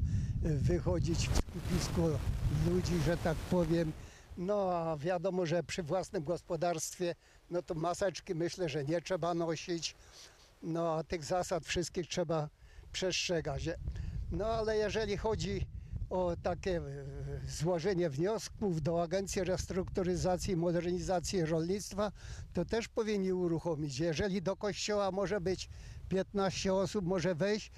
wychodzić 0.56 1.30
w 1.30 1.38
skupisku 1.38 2.02
ludzi, 2.70 2.94
że 3.06 3.18
tak 3.18 3.38
powiem. 3.38 3.92
No 4.38 4.72
a 4.74 4.98
wiadomo, 4.98 5.46
że 5.46 5.64
przy 5.64 5.84
własnym 5.84 6.24
gospodarstwie, 6.24 7.16
no 7.50 7.62
to 7.62 7.74
maseczki 7.76 8.36
myślę, 8.36 8.70
że 8.70 8.84
nie 8.84 9.02
trzeba 9.02 9.34
nosić. 9.34 9.96
No 10.64 10.96
a 10.98 11.04
tych 11.04 11.24
zasad 11.26 11.66
wszystkich 11.66 12.08
trzeba 12.08 12.50
przestrzegać. 12.92 13.70
No 14.32 14.46
ale 14.46 14.78
jeżeli 14.78 15.18
chodzi 15.18 15.66
o 16.12 16.36
takie 16.44 16.78
e, 16.78 16.82
złożenie 17.48 18.10
wniosków 18.10 18.82
do 18.82 19.04
Agencji 19.04 19.44
Restrukturyzacji 19.44 20.54
i 20.54 20.58
Modernizacji 20.58 21.46
Rolnictwa, 21.46 22.12
to 22.54 22.66
też 22.66 22.88
powinni 22.88 23.34
uruchomić. 23.34 24.00
Jeżeli 24.00 24.42
do 24.42 24.56
kościoła 24.56 25.12
może 25.12 25.42
być 25.42 25.70
15 26.10 26.74
osób, 26.74 27.06
może 27.06 27.36
wejść, 27.36 27.72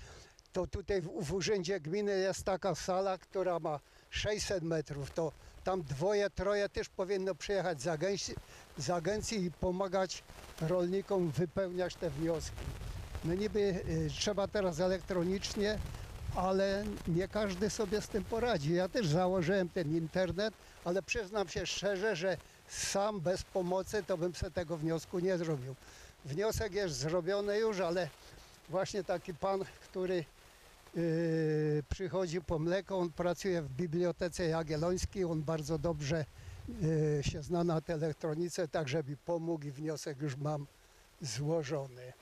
to 0.53 0.67
tutaj 0.67 1.01
w, 1.01 1.25
w 1.25 1.33
Urzędzie 1.33 1.79
Gminy 1.79 2.19
jest 2.19 2.43
taka 2.43 2.75
sala, 2.75 3.17
która 3.17 3.59
ma 3.59 3.79
600 4.09 4.63
metrów, 4.63 5.11
to 5.11 5.31
tam 5.63 5.83
dwoje, 5.83 6.29
troje 6.29 6.69
też 6.69 6.89
powinno 6.89 7.35
przyjechać 7.35 7.81
z 7.81 7.87
agencji, 7.87 8.35
z 8.77 8.89
agencji 8.89 9.43
i 9.43 9.51
pomagać 9.51 10.23
rolnikom 10.61 11.29
wypełniać 11.29 11.95
te 11.95 12.09
wnioski. 12.09 12.65
No 13.25 13.33
niby 13.33 13.59
y, 13.59 14.09
trzeba 14.09 14.47
teraz 14.47 14.79
elektronicznie, 14.79 15.79
ale 16.35 16.83
nie 17.07 17.27
każdy 17.27 17.69
sobie 17.69 18.01
z 18.01 18.07
tym 18.07 18.23
poradzi. 18.23 18.73
Ja 18.73 18.89
też 18.89 19.07
założyłem 19.07 19.69
ten 19.69 19.97
internet, 19.97 20.53
ale 20.85 21.01
przyznam 21.01 21.47
się 21.47 21.65
szczerze, 21.65 22.15
że 22.15 22.37
sam 22.67 23.19
bez 23.21 23.43
pomocy 23.43 24.03
to 24.07 24.17
bym 24.17 24.35
sobie 24.35 24.51
tego 24.51 24.77
wniosku 24.77 25.19
nie 25.19 25.37
zrobił. 25.37 25.75
Wniosek 26.25 26.73
jest 26.73 26.95
zrobiony 26.95 27.57
już, 27.57 27.79
ale 27.79 28.09
właśnie 28.69 29.03
taki 29.03 29.33
pan, 29.33 29.63
który 29.89 30.25
yy, 30.95 31.83
przychodzi 31.89 32.41
po 32.41 32.59
mleko, 32.59 32.97
on 32.97 33.11
pracuje 33.11 33.61
w 33.61 33.69
Bibliotece 33.69 34.47
Jagiellońskiej, 34.47 35.25
on 35.25 35.43
bardzo 35.43 35.77
dobrze 35.77 36.25
yy, 36.81 37.23
się 37.23 37.43
zna 37.43 37.63
na 37.63 37.81
tej 37.81 37.95
elektronice, 37.95 38.67
tak 38.67 38.87
żeby 38.89 39.17
pomógł 39.25 39.65
i 39.65 39.71
wniosek 39.71 40.21
już 40.21 40.37
mam 40.37 40.67
złożony. 41.21 42.13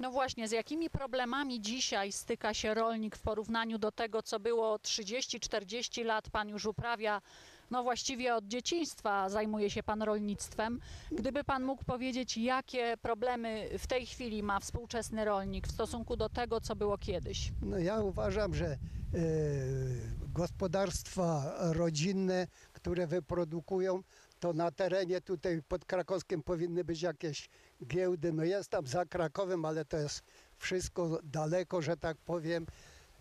No 0.00 0.10
właśnie, 0.10 0.48
z 0.48 0.50
jakimi 0.52 0.90
problemami 0.90 1.60
dzisiaj 1.60 2.12
styka 2.12 2.54
się 2.54 2.74
rolnik 2.74 3.16
w 3.16 3.22
porównaniu 3.22 3.78
do 3.78 3.92
tego, 3.92 4.22
co 4.22 4.40
było 4.40 4.76
30-40 4.76 6.04
lat? 6.04 6.30
Pan 6.30 6.48
już 6.48 6.66
uprawia, 6.66 7.22
no 7.70 7.82
właściwie 7.82 8.34
od 8.34 8.44
dzieciństwa 8.44 9.28
zajmuje 9.28 9.70
się 9.70 9.82
pan 9.82 10.02
rolnictwem. 10.02 10.80
Gdyby 11.12 11.44
pan 11.44 11.62
mógł 11.64 11.84
powiedzieć, 11.84 12.36
jakie 12.36 12.96
problemy 13.02 13.68
w 13.78 13.86
tej 13.86 14.06
chwili 14.06 14.42
ma 14.42 14.60
współczesny 14.60 15.24
rolnik 15.24 15.66
w 15.68 15.72
stosunku 15.72 16.16
do 16.16 16.28
tego, 16.28 16.60
co 16.60 16.76
było 16.76 16.98
kiedyś? 16.98 17.52
No 17.62 17.78
ja 17.78 18.00
uważam, 18.00 18.54
że 18.54 18.66
e, 18.66 18.78
gospodarstwa 20.34 21.54
rodzinne, 21.72 22.46
które 22.72 23.06
wyprodukują, 23.06 24.02
to 24.40 24.52
na 24.52 24.70
terenie 24.70 25.20
tutaj 25.20 25.62
pod 25.68 25.84
Krakowskiem 25.84 26.42
powinny 26.42 26.84
być 26.84 27.02
jakieś 27.02 27.48
giełdy. 27.86 28.32
No 28.32 28.44
jest 28.44 28.70
tam 28.70 28.86
za 28.86 29.04
Krakowem, 29.04 29.64
ale 29.64 29.84
to 29.84 29.96
jest 29.96 30.22
wszystko 30.56 31.18
daleko, 31.24 31.82
że 31.82 31.96
tak 31.96 32.16
powiem. 32.16 32.66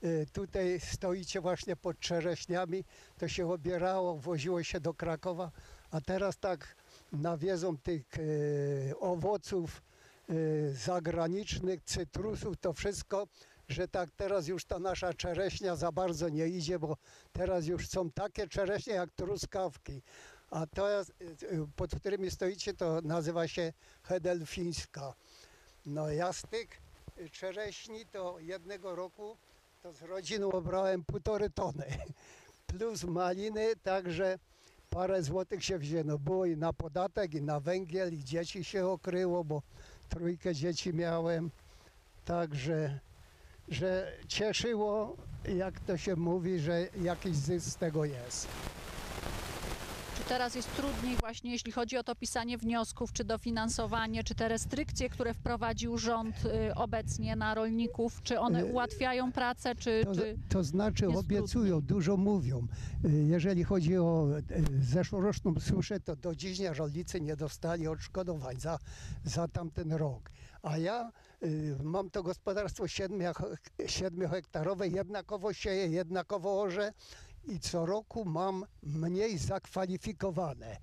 Y, 0.03 0.25
Tutaj 0.33 0.79
stoicie 0.79 1.41
właśnie 1.41 1.75
pod 1.75 1.99
czereśniami, 1.99 2.83
to 3.17 3.27
się 3.27 3.51
obierało, 3.51 4.17
woziło 4.17 4.63
się 4.63 4.79
do 4.79 4.93
Krakowa, 4.93 5.51
a 5.91 6.01
teraz 6.01 6.37
tak 6.37 6.75
nawiezą 7.11 7.77
tych 7.77 8.17
y, 8.17 8.93
owoców 8.99 9.81
y, 10.29 10.73
zagranicznych, 10.73 11.83
cytrusów, 11.83 12.57
to 12.57 12.73
wszystko, 12.73 13.27
że 13.67 13.87
tak 13.87 14.11
teraz 14.11 14.47
już 14.47 14.65
ta 14.65 14.79
nasza 14.79 15.13
czereśnia 15.13 15.75
za 15.75 15.91
bardzo 15.91 16.29
nie 16.29 16.47
idzie, 16.47 16.79
bo 16.79 16.97
teraz 17.31 17.65
już 17.65 17.87
są 17.89 18.11
takie 18.11 18.47
czereśnie 18.47 18.93
jak 18.93 19.11
truskawki, 19.11 20.01
a 20.51 20.67
to 20.67 20.89
jest, 20.89 21.13
y, 21.21 21.67
pod 21.75 21.95
którymi 21.95 22.31
stoicie, 22.31 22.73
to 22.73 23.01
nazywa 23.01 23.47
się 23.47 23.73
hedelfińska. 24.03 25.13
No 25.85 26.09
ja 26.09 26.31
y, 27.19 27.29
czereśni 27.29 28.05
to 28.05 28.39
jednego 28.39 28.95
roku 28.95 29.37
to 29.83 29.93
z 29.93 30.01
rodziną 30.01 30.51
obrałem 30.51 31.03
półtory 31.03 31.49
tony. 31.49 31.85
Plus 32.67 33.03
maliny, 33.03 33.75
także 33.75 34.39
parę 34.89 35.23
złotych 35.23 35.65
się 35.65 35.77
wzięło. 35.77 36.19
Było 36.19 36.45
i 36.45 36.57
na 36.57 36.73
podatek, 36.73 37.33
i 37.33 37.41
na 37.41 37.59
węgiel, 37.59 38.13
i 38.13 38.23
dzieci 38.23 38.63
się 38.63 38.87
okryło, 38.87 39.43
bo 39.43 39.61
trójkę 40.09 40.55
dzieci 40.55 40.93
miałem. 40.93 41.51
Także, 42.25 42.99
że 43.67 44.13
cieszyło, 44.27 45.17
jak 45.55 45.79
to 45.79 45.97
się 45.97 46.15
mówi, 46.15 46.59
że 46.59 46.87
jakiś 47.01 47.35
zysk 47.35 47.67
z 47.67 47.75
tego 47.75 48.05
jest. 48.05 48.47
Czy 50.17 50.23
teraz 50.23 50.55
jest 50.55 50.75
trudniej 50.75 51.15
właśnie, 51.15 51.51
jeśli 51.51 51.71
chodzi 51.71 51.97
o 51.97 52.03
to 52.03 52.15
pisanie 52.15 52.57
wniosków, 52.57 53.13
czy 53.13 53.23
dofinansowanie, 53.23 54.23
czy 54.23 54.35
te 54.35 54.47
restrykcje, 54.47 55.09
które 55.09 55.33
wprowadził 55.33 55.97
rząd 55.97 56.35
y, 56.45 56.75
obecnie 56.75 57.35
na 57.35 57.55
rolników, 57.55 58.23
czy 58.23 58.39
one 58.39 58.61
Y, 58.61 58.65
ułatwiają 58.65 59.31
pracę, 59.31 59.75
czy... 59.75 60.01
To, 60.05 60.15
czy... 60.15 60.37
to 60.49 60.63
znaczy 60.63 61.07
obiecują, 61.07 61.75
trudniej? 61.75 61.87
dużo 61.87 62.17
mówią. 62.17 62.67
Y, 63.05 63.09
Jeżeli 63.27 63.63
chodzi 63.63 63.97
o 63.97 64.27
zeszłoroczną 64.81 65.59
suszę, 65.59 65.99
to 65.99 66.15
do 66.15 66.35
dziś 66.35 66.59
rolnicy 66.59 67.21
nie 67.21 67.35
dostali 67.35 67.87
odszkodowań 67.87 68.59
za, 68.59 68.79
za 69.23 69.47
tamten 69.47 69.93
rok. 69.93 70.31
A 70.63 70.77
ja 70.77 71.11
mam 71.83 72.09
to 72.09 72.23
gospodarstwo 72.23 72.87
7, 72.87 73.21
7 73.85 74.29
hektarowe, 74.29 74.87
jednakowo 74.87 75.53
sieję, 75.53 75.87
jednakowo 75.87 76.61
orze 76.61 76.93
i 77.47 77.59
co 77.59 77.85
roku 77.85 78.25
mam 78.25 78.65
mniej 78.83 79.37
zakwalifikowane. 79.37 80.77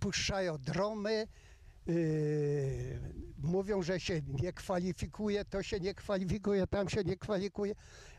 Puszczają 0.00 0.58
dromy, 0.58 1.26
Yy, 1.86 3.00
mówią, 3.42 3.82
że 3.82 4.00
się 4.00 4.20
nie 4.42 4.52
kwalifikuje, 4.52 5.44
to 5.44 5.62
się 5.62 5.80
nie 5.80 5.94
kwalifikuje, 5.94 6.66
tam 6.66 6.88
się 6.88 7.04
nie 7.04 7.16
kwalifikuje. 7.16 7.74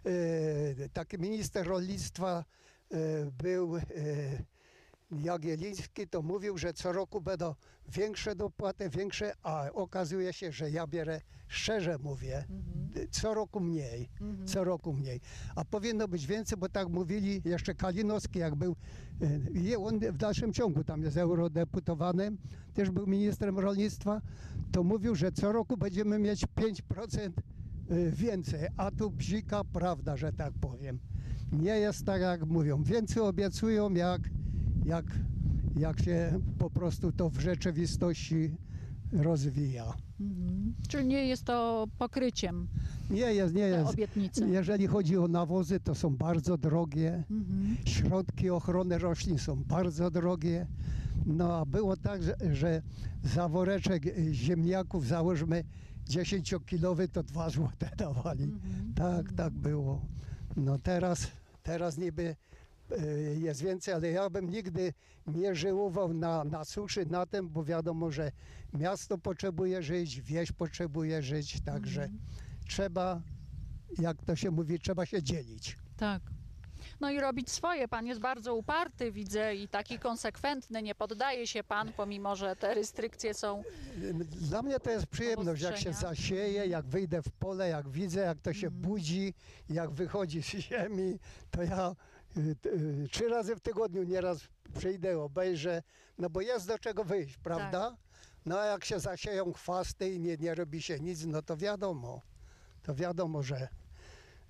Yy, 0.06 0.89
taki 0.94 1.18
minister 1.18 1.68
rolnictwa 1.68 2.46
yy, 2.92 2.98
był 3.38 3.78
yy, 3.78 3.84
Jagieliński, 5.12 6.07
to 6.07 6.22
mówił, 6.22 6.57
że 6.57 6.74
co 6.74 6.91
roku 6.91 7.22
będą 7.22 7.55
większe 7.89 8.36
dopłaty, 8.36 8.89
większe, 8.89 9.34
a 9.43 9.70
okazuje 9.74 10.34
się, 10.34 10.51
że 10.51 10.72
ja 10.72 10.88
bierę, 10.88 11.22
szczerze 11.47 11.97
mówię, 11.97 12.45
co 13.12 13.34
roku 13.34 13.59
mniej, 13.59 14.09
co 14.45 14.64
roku 14.64 14.93
mniej. 14.93 15.22
A 15.55 15.66
powinno 15.66 16.07
być 16.07 16.28
więcej, 16.28 16.57
bo 16.57 16.70
tak 16.70 16.89
mówili 16.89 17.41
jeszcze 17.45 17.76
Kalinowski, 17.76 18.39
jak 18.39 18.55
był, 18.55 18.76
y, 19.22 19.51
i 19.53 19.76
on 19.76 19.99
w 19.99 20.18
dalszym 20.18 20.53
ciągu 20.53 20.84
tam 20.84 21.03
jest 21.03 21.18
eurodeputowanym, 21.18 22.38
też 22.74 22.89
był 22.89 23.07
ministrem 23.07 23.59
rolnictwa, 23.59 24.22
to 24.72 24.84
mówił, 24.84 25.16
że 25.16 25.32
co 25.32 25.51
roku 25.51 25.78
będziemy 25.78 26.20
mieć 26.20 26.45
5% 26.45 27.32
y, 27.91 28.12
więcej, 28.12 28.68
a 28.78 28.91
tu 28.91 29.12
bzika 29.12 29.64
prawda, 29.64 30.18
że 30.18 30.34
tak 30.34 30.53
powiem. 30.62 30.99
Nie 31.51 31.72
jest 31.80 32.05
tak, 32.05 32.22
jak 32.22 32.45
mówią. 32.45 32.84
Więcej 32.84 33.24
obiecują, 33.24 33.93
jak, 33.93 34.22
jak, 34.86 35.06
jak 35.78 36.00
się 36.00 36.40
po 36.58 36.70
prostu 36.70 37.12
to 37.12 37.30
w 37.30 37.40
rzeczywistości 37.40 38.52
rozwija. 39.12 39.94
Mhm. 40.20 40.74
Czyli 40.88 41.06
nie 41.06 41.26
jest 41.26 41.44
to 41.44 41.88
pokryciem 41.98 42.68
Nie 43.10 43.34
jest, 43.34 43.54
nie 43.54 43.62
jest. 43.62 43.98
Jeżeli 44.48 44.88
chodzi 44.88 45.18
o 45.18 45.28
nawozy, 45.28 45.80
to 45.80 45.96
są 45.96 46.16
bardzo 46.16 46.58
drogie. 46.58 47.24
Mhm. 47.32 47.78
Środki 47.86 48.50
ochrony 48.50 48.98
roślin 48.98 49.38
są 49.38 49.64
bardzo 49.64 50.12
drogie. 50.12 50.68
No 51.26 51.58
a 51.58 51.66
było 51.66 51.98
tak, 51.98 52.24
że, 52.24 52.36
że 52.52 52.82
za 53.24 53.50
woreczek 53.50 54.06
y, 54.06 54.34
ziemniaków 54.34 55.08
załóżmy 55.08 55.64
10-kilowy 56.10 57.08
to 57.08 57.24
2 57.24 57.50
złote 57.50 57.90
dawali. 57.98 58.44
Mhm. 58.44 58.94
Tak, 58.96 59.34
tak 59.34 59.54
było. 59.54 60.06
No 60.56 60.78
teraz, 60.80 61.28
teraz 61.64 61.98
niby 61.98 62.36
jest 63.39 63.62
więcej, 63.62 63.94
ale 63.94 64.12
ja 64.12 64.30
bym 64.30 64.50
nigdy 64.50 64.94
nie 65.28 65.56
żyłował 65.56 66.14
na, 66.14 66.44
na 66.44 66.66
suszy 66.66 67.06
na 67.06 67.26
tym, 67.26 67.50
bo 67.50 67.64
wiadomo, 67.64 68.12
że 68.12 68.32
miasto 68.74 69.18
potrzebuje 69.18 69.84
żyć, 69.84 70.22
wieś 70.22 70.52
potrzebuje 70.52 71.22
żyć, 71.24 71.62
także 71.62 72.04
Mhm. 72.04 72.20
trzeba, 72.68 73.22
jak 74.00 74.18
to 74.26 74.36
się 74.36 74.52
mówi, 74.52 74.80
trzeba 74.80 75.06
się 75.06 75.24
dzielić. 75.24 75.78
Tak. 75.98 76.22
No 77.00 77.12
i 77.12 77.20
robić 77.20 77.50
swoje. 77.52 77.88
Pan 77.88 78.06
jest 78.06 78.20
bardzo 78.22 78.56
uparty, 78.56 79.12
widzę, 79.12 79.56
i 79.56 79.68
taki 79.68 80.00
konsekwentny. 80.00 80.82
Nie 80.82 80.96
poddaje 80.96 81.48
się 81.48 81.64
pan, 81.64 81.94
pomimo 81.98 82.36
że 82.36 82.56
te 82.56 82.74
restrykcje 82.74 83.34
są. 83.34 83.64
Dla 84.26 84.62
mnie 84.62 84.80
to 84.80 84.92
jest 84.92 85.08
przyjemność, 85.08 85.62
jak 85.62 85.78
się 85.78 85.94
zasieje, 85.94 86.66
jak 86.66 86.86
wyjdę 86.86 87.22
w 87.22 87.32
pole, 87.32 87.70
jak 87.70 87.89
widzę, 87.89 88.22
jak 88.22 88.39
to 88.42 88.54
się 88.54 88.68
Mhm. 88.68 88.82
budzi, 88.84 89.34
jak 89.70 89.92
wychodzi 89.92 90.44
z 90.44 90.46
ziemi, 90.46 91.20
to 91.52 91.64
ja 91.64 91.89
y, 91.89 91.92
y, 91.92 91.96
trzy 93.12 93.28
razy 93.30 93.56
w 93.56 93.60
tygodniu 93.60 94.04
nieraz 94.04 94.40
przyjdę, 94.80 95.20
obejrzę, 95.20 95.84
no 96.18 96.30
bo 96.30 96.42
jest 96.42 96.68
do 96.68 96.80
czego 96.80 97.04
wyjść, 97.04 97.38
prawda? 97.38 97.98
No 98.46 98.60
a 98.60 98.66
jak 98.66 98.86
się 98.86 99.00
zasieją 99.00 99.54
chwasty 99.54 100.14
i 100.14 100.20
nie, 100.20 100.38
nie 100.38 100.56
robi 100.56 100.82
się 100.82 101.00
nic, 101.00 101.26
no 101.26 101.42
to 101.42 101.58
wiadomo, 101.58 102.22
to 102.84 102.96
wiadomo, 102.96 103.44
że, 103.44 103.68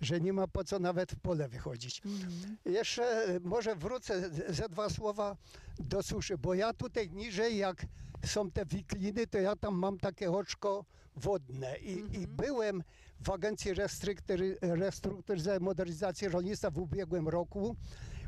że 0.02 0.22
nie 0.22 0.34
ma 0.34 0.48
po 0.48 0.64
co 0.64 0.80
nawet 0.80 1.12
w 1.12 1.20
pole 1.20 1.50
wychodzić. 1.50 2.02
Mhm. 2.06 2.58
Jeszcze 2.66 3.28
może 3.44 3.76
wrócę 3.76 4.30
ze 4.54 4.70
dwa 4.70 4.90
słowa 4.90 5.38
do 5.80 6.04
suszy, 6.04 6.38
bo 6.38 6.54
ja 6.54 6.74
tutaj 6.74 7.10
niżej, 7.10 7.58
jak 7.58 7.86
są 8.26 8.52
te 8.52 8.66
wikliny, 8.66 9.28
to 9.28 9.38
ja 9.38 9.56
tam 9.56 9.76
mam 9.76 9.98
takie 9.98 10.32
oczko 10.32 10.86
wodne 11.16 11.78
i, 11.78 11.92
i 11.92 12.00
Mhm. 12.02 12.36
byłem 12.36 12.84
w 13.24 13.30
Agencji 13.30 13.74
Restruktury- 13.74 14.58
Restrukturyzacji 14.62 15.62
i 15.62 15.64
Modernizacji 15.64 16.28
Rolnictwa 16.30 16.72
w 16.72 16.78
ubiegłym 16.78 17.28
roku, 17.28 17.76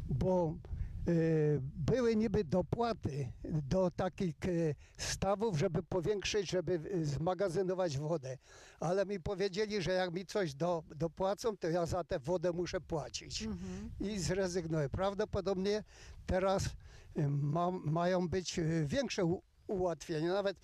bo 0.10 0.56
y, 1.08 1.60
były 1.62 2.16
niby 2.16 2.44
dopłaty 2.44 3.32
do 3.44 3.92
takich 3.92 4.36
y, 4.46 4.76
stawów, 4.98 5.58
żeby 5.60 5.84
powiększyć, 5.84 6.50
żeby 6.52 6.74
y, 6.74 7.06
zmagazynować 7.06 7.98
wodę. 7.98 8.38
Ale 8.80 9.06
mi 9.06 9.20
powiedzieli, 9.20 9.82
że 9.82 9.92
jak 9.92 10.14
mi 10.14 10.26
coś 10.26 10.54
do, 10.56 10.84
dopłacą, 10.96 11.58
to 11.58 11.70
ja 11.70 11.86
za 11.86 12.04
tę 12.04 12.20
wodę 12.20 12.52
muszę 12.52 12.82
płacić 12.82 13.44
Mhm. 13.44 13.90
i 14.00 14.20
zrezygnuję. 14.20 14.90
Prawdopodobnie 14.90 15.84
teraz 16.26 16.64
ma, 17.30 17.72
mają 17.72 18.28
być 18.28 18.60
większe 18.86 19.38
ułatwienia. 19.68 20.34
Nawet 20.34 20.58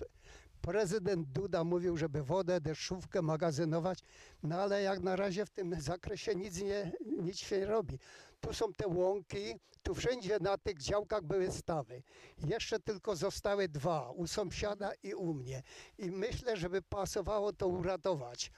prezydent 0.62 1.28
Duda 1.28 1.64
mówił, 1.64 1.98
żeby 1.98 2.24
wodę, 2.24 2.62
deszczówkę 2.62 3.22
magazynować, 3.22 4.00
no 4.44 4.56
ale 4.56 4.82
jak 4.82 5.00
na 5.00 5.16
razie 5.16 5.46
w 5.46 5.50
tym 5.50 5.82
zakresie 5.82 6.36
nic, 6.36 6.62
nie, 6.62 6.92
nic 7.06 7.38
się 7.38 7.60
nie 7.60 7.66
robi. 7.66 8.00
Tu 8.42 8.54
są 8.54 8.74
te 8.74 8.88
łąki, 8.88 9.60
tu 9.84 9.96
wszędzie 9.96 10.38
na 10.42 10.58
tych 10.58 10.82
działkach 10.82 11.24
były 11.24 11.52
stawy. 11.52 12.04
Jeszcze 12.38 12.80
tylko 12.80 13.16
zostały 13.16 13.68
dwa, 13.70 14.12
u 14.12 14.28
sąsiada 14.28 14.92
i 15.04 15.14
u 15.14 15.34
mnie. 15.34 15.64
I 15.98 16.12
myślę, 16.12 16.58
żeby 16.58 16.82
pasowało 16.82 17.54
to 17.54 17.68
uratować. 17.68 18.52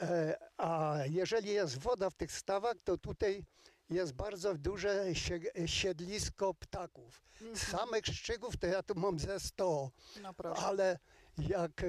E, 0.00 0.36
A 0.56 0.96
jeżeli 1.06 1.48
jest 1.48 1.78
woda 1.78 2.10
w 2.10 2.14
tych 2.14 2.32
stawach, 2.32 2.74
to 2.84 2.98
tutaj 2.98 3.44
jest 3.90 4.12
bardzo 4.12 4.54
duże 4.54 5.04
sie- 5.14 5.66
siedlisko 5.68 6.54
ptaków. 6.54 7.22
Samych 7.54 8.06
szczygów 8.06 8.56
to 8.56 8.66
ja 8.66 8.82
tu 8.82 8.94
mam 8.94 9.18
ze 9.18 9.40
100, 9.40 9.90
No 10.22 10.34
ale 10.56 10.98
jak 11.38 11.82
e, 11.82 11.86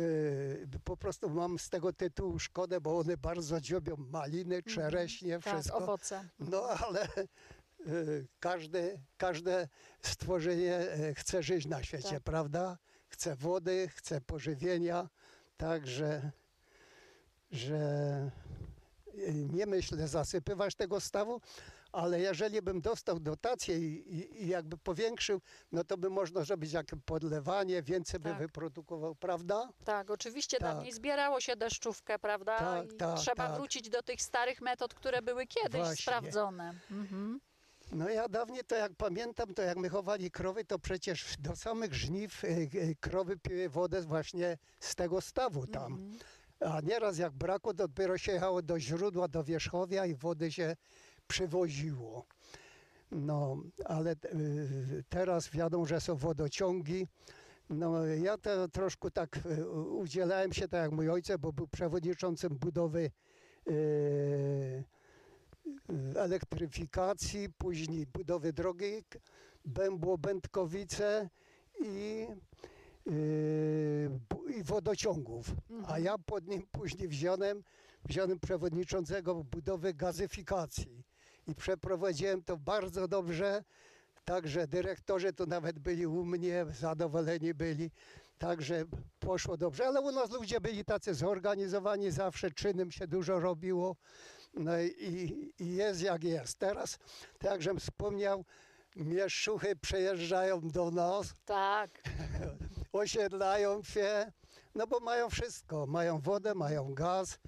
po 0.83 0.97
prostu 0.97 1.29
mam 1.29 1.59
z 1.59 1.69
tego 1.69 1.93
tytułu 1.93 2.39
szkodę, 2.39 2.81
bo 2.81 2.97
one 2.99 3.17
bardzo 3.17 3.61
dziobią 3.61 3.95
maliny, 3.97 4.63
czereśnie, 4.63 5.39
Tak, 5.39 5.53
wszystko. 5.53 5.77
owoce. 5.77 6.29
No 6.39 6.63
ale 6.63 7.01
e, 7.03 7.07
każde, 8.39 8.99
każde 9.17 9.67
stworzenie 10.01 10.75
e, 10.75 11.13
chce 11.13 11.43
żyć 11.43 11.65
na 11.65 11.83
świecie, 11.83 12.09
Tak. 12.09 12.23
prawda? 12.23 12.77
Chce 13.07 13.35
wody, 13.35 13.87
chce 13.95 14.21
pożywienia, 14.21 15.09
także 15.57 16.31
że 17.51 18.31
nie 19.33 19.65
myślę 19.65 20.07
zasypywać 20.07 20.75
tego 20.75 20.99
stawu, 20.99 21.41
ale 21.91 22.19
jeżeli 22.19 22.61
bym 22.61 22.81
dostał 22.81 23.19
dotację 23.19 23.77
i, 23.77 24.15
i, 24.15 24.43
i 24.43 24.47
jakby 24.47 24.77
powiększył, 24.77 25.41
no 25.71 25.83
to 25.83 25.97
by 25.97 26.09
można 26.09 26.43
zrobić 26.43 26.73
jakieś 26.73 26.99
podlewanie, 27.05 27.83
więcej 27.83 28.19
by 28.19 28.29
Tak. 28.29 28.39
wyprodukował, 28.39 29.15
prawda? 29.15 29.69
Tak, 29.85 30.11
oczywiście 30.11 30.57
Tak. 30.57 30.67
dawniej 30.73 30.91
zbierało 30.91 31.41
się 31.41 31.55
deszczówkę, 31.55 32.19
prawda? 32.19 32.57
Tak, 32.57 32.93
tak, 32.97 33.19
trzeba 33.19 33.47
tak. 33.47 33.55
wrócić 33.55 33.89
do 33.89 34.03
tych 34.03 34.21
starych 34.21 34.61
metod, 34.61 34.93
które 34.93 35.21
były 35.21 35.47
kiedyś 35.47 35.81
Właśnie. 35.81 36.01
sprawdzone. 36.01 36.73
Mhm. 36.91 37.39
No 37.91 38.09
ja 38.09 38.29
dawniej 38.29 38.63
to 38.63 38.75
jak 38.75 38.91
pamiętam, 38.95 39.53
to 39.53 39.61
jak 39.61 39.77
my 39.77 39.89
chowali 39.89 40.31
krowy, 40.31 40.65
to 40.65 40.79
przecież 40.79 41.35
do 41.39 41.55
samych 41.55 41.93
żniw 41.93 42.43
e, 42.43 42.47
e, 42.47 42.67
krowy 42.99 43.37
piły 43.37 43.69
wodę 43.69 44.01
właśnie 44.01 44.57
z 44.79 44.95
tego 44.95 45.21
stawu 45.21 45.67
tam. 45.67 45.93
Mhm. 45.93 46.19
A 46.59 46.81
nieraz 46.81 47.17
jak 47.17 47.33
brakło, 47.33 47.73
to 47.73 47.87
dopiero 47.87 48.17
się 48.17 48.31
jechało 48.31 48.61
do 48.61 48.79
źródła, 48.79 49.27
do 49.27 49.43
wierzchowia 49.43 50.05
i 50.05 50.15
wody 50.15 50.51
się 50.51 50.75
przywoziło. 51.31 52.25
No, 53.11 53.57
ale 53.85 54.11
e, 54.11 54.15
teraz 55.09 55.49
wiadomo, 55.49 55.85
że 55.85 56.01
są 56.01 56.15
wodociągi. 56.15 57.07
No, 57.69 58.05
ja 58.05 58.37
to 58.37 58.67
troszkę 58.67 59.11
tak 59.11 59.39
e, 59.45 59.69
udzielałem 59.69 60.53
się, 60.53 60.67
tak 60.67 60.81
jak 60.81 60.91
mój 60.91 61.09
ojciec, 61.09 61.37
bo 61.37 61.53
był 61.53 61.67
przewodniczącym 61.67 62.57
budowy 62.57 63.11
e, 63.67 63.73
elektryfikacji, 66.15 67.49
później 67.57 68.05
budowy 68.07 68.53
drogi 68.53 69.03
Bębło-Będkowice 69.65 71.29
i, 71.85 72.27
i 74.57 74.63
wodociągów. 74.63 75.51
A 75.87 75.99
ja 75.99 76.17
pod 76.17 76.47
nim 76.47 76.67
później 76.71 77.07
wziąłem, 77.07 77.63
wziąłem 78.05 78.39
przewodniczącego 78.39 79.43
budowy 79.43 79.93
gazyfikacji 79.93 81.10
i 81.47 81.55
przeprowadziłem 81.55 82.43
to 82.43 82.57
bardzo 82.57 83.07
dobrze. 83.07 83.63
Także 84.25 84.67
dyrektorzy 84.67 85.33
to 85.33 85.45
nawet 85.45 85.79
byli 85.79 86.07
u 86.07 86.25
mnie, 86.25 86.65
zadowoleni 86.79 87.53
byli. 87.53 87.91
Także 88.37 88.83
poszło 89.19 89.57
dobrze, 89.57 89.85
ale 89.87 90.01
u 90.01 90.11
nas 90.11 90.31
ludzie 90.31 90.61
byli 90.61 90.85
tacy 90.85 91.13
zorganizowani, 91.13 92.11
zawsze 92.11 92.51
czynem 92.51 92.91
się 92.91 93.07
dużo 93.07 93.39
robiło. 93.39 93.95
No 94.53 94.79
i, 94.81 95.51
i 95.59 95.75
jest 95.75 96.01
jak 96.01 96.23
jest. 96.23 96.57
Teraz, 96.59 96.97
tak 97.39 97.51
jak 97.51 97.61
żem 97.61 97.79
wspomniał, 97.79 98.45
mieszczuchy 98.95 99.75
przejeżdżają 99.75 100.61
do 100.61 100.91
nas, 100.91 101.33
Tak, 101.45 102.01
osiedlają 102.93 103.83
się, 103.83 104.31
no 104.75 104.87
bo 104.87 104.99
mają 104.99 105.29
wszystko. 105.29 105.87
Mają 105.87 106.19
wodę, 106.19 106.55
mają 106.55 106.93
gaz, 106.93 107.39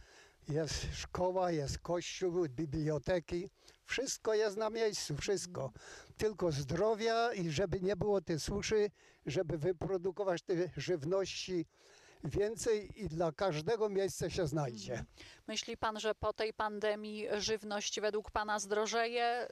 jest 0.49 0.85
szkoła, 0.93 1.51
jest 1.51 1.79
kościół, 1.79 2.45
biblioteki. 2.49 3.49
Wszystko 3.93 4.33
jest 4.33 4.57
na 4.57 4.69
miejscu, 4.69 5.15
wszystko. 5.17 5.71
Tylko 6.17 6.51
zdrowia 6.51 7.33
i 7.33 7.49
żeby 7.49 7.81
nie 7.81 7.95
było 7.95 8.21
tej 8.21 8.39
suszy, 8.39 8.89
żeby 9.25 9.57
wyprodukować 9.57 10.41
tej 10.41 10.69
żywności 10.77 11.65
więcej 12.23 13.03
i 13.03 13.07
dla 13.07 13.31
każdego 13.31 13.89
miejsce 13.89 14.31
się 14.31 14.47
znajdzie. 14.47 15.05
Myśli 15.47 15.77
pan, 15.77 15.99
że 15.99 16.15
po 16.15 16.33
tej 16.33 16.53
pandemii 16.53 17.27
żywność 17.37 18.01
według 18.01 18.31
pana 18.31 18.59
zdrożeje? 18.59 19.47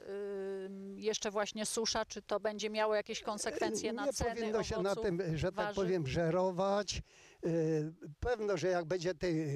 Ym, 0.66 0.98
Jeszcze 0.98 1.30
właśnie 1.30 1.66
susza, 1.66 2.04
czy 2.04 2.22
to 2.22 2.40
będzie 2.40 2.70
miało 2.70 2.94
jakieś 2.94 3.20
konsekwencje 3.22 3.92
na 3.92 4.06
nie 4.06 4.12
ceny 4.12 4.34
powinno 4.34 4.62
się 4.62 4.74
na 4.82 4.92
owoców, 4.92 5.04
tym, 5.04 5.36
że 5.38 5.46
tak 5.46 5.54
warzyw? 5.54 5.76
powiem, 5.76 6.06
żerować. 6.06 7.02
Y, 7.46 7.92
Pewno, 8.20 8.56
że 8.56 8.68
jak 8.68 8.84
będzie 8.84 9.14
tej 9.14 9.46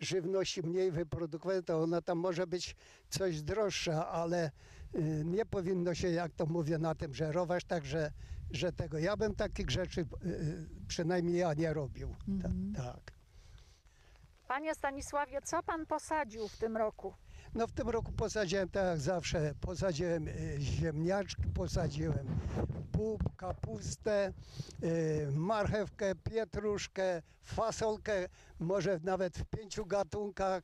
żywności 0.00 0.62
mniej 0.62 0.90
wyprodukowane, 0.90 1.62
to 1.62 1.82
ona 1.82 2.02
tam 2.02 2.18
może 2.18 2.46
być 2.46 2.76
coś 3.08 3.42
droższa, 3.42 4.08
ale 4.08 4.50
y, 4.94 5.22
nie 5.24 5.46
powinno 5.46 5.94
się, 5.94 6.08
jak 6.10 6.32
to 6.34 6.46
mówię, 6.46 6.78
na 6.78 6.94
tym 6.94 7.14
żerować, 7.14 7.64
także 7.64 8.12
że 8.50 8.72
tego. 8.72 8.98
Ja 8.98 9.16
bym 9.16 9.34
takich 9.34 9.70
rzeczy 9.70 10.00
y, 10.00 10.66
przynajmniej 10.88 11.36
ja 11.36 11.54
nie 11.54 11.74
robił. 11.74 12.16
Mhm. 12.28 12.72
Ta, 12.76 12.82
tak. 12.82 13.12
Panie 14.48 14.74
Stanisławie, 14.74 15.38
co 15.44 15.62
pan 15.62 15.86
posadził 15.86 16.48
w 16.48 16.56
tym 16.58 16.76
roku? 16.76 17.14
No 17.54 17.66
w 17.66 17.72
tym 17.72 17.88
roku 17.88 18.12
posadziłem 18.12 18.68
tak 18.68 18.84
jak 18.86 18.98
zawsze, 18.98 19.54
posadziłem 19.60 20.28
y, 20.28 20.56
ziemniaczki, 20.60 21.42
posadziłem 21.54 22.26
bób, 22.92 23.36
kapustę, 23.36 24.32
y, 24.84 25.28
marchewkę, 25.32 26.14
pietruszkę, 26.14 27.22
fasolkę, 27.42 28.28
może 28.58 29.00
nawet 29.02 29.38
w 29.38 29.44
pięciu 29.44 29.86
gatunkach, 29.86 30.62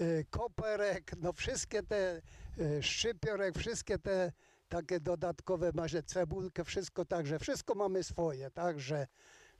y, 0.00 0.26
koperek, 0.30 1.12
no 1.20 1.32
wszystkie 1.32 1.82
te 1.82 2.22
szczypiorek, 2.80 3.58
wszystkie 3.58 3.98
te 3.98 4.32
takie 4.68 5.00
dodatkowe, 5.00 5.70
może 5.74 6.02
cebulkę, 6.02 6.64
wszystko 6.64 7.04
także, 7.04 7.38
wszystko 7.38 7.74
mamy 7.74 8.02
swoje, 8.02 8.50
także 8.50 9.06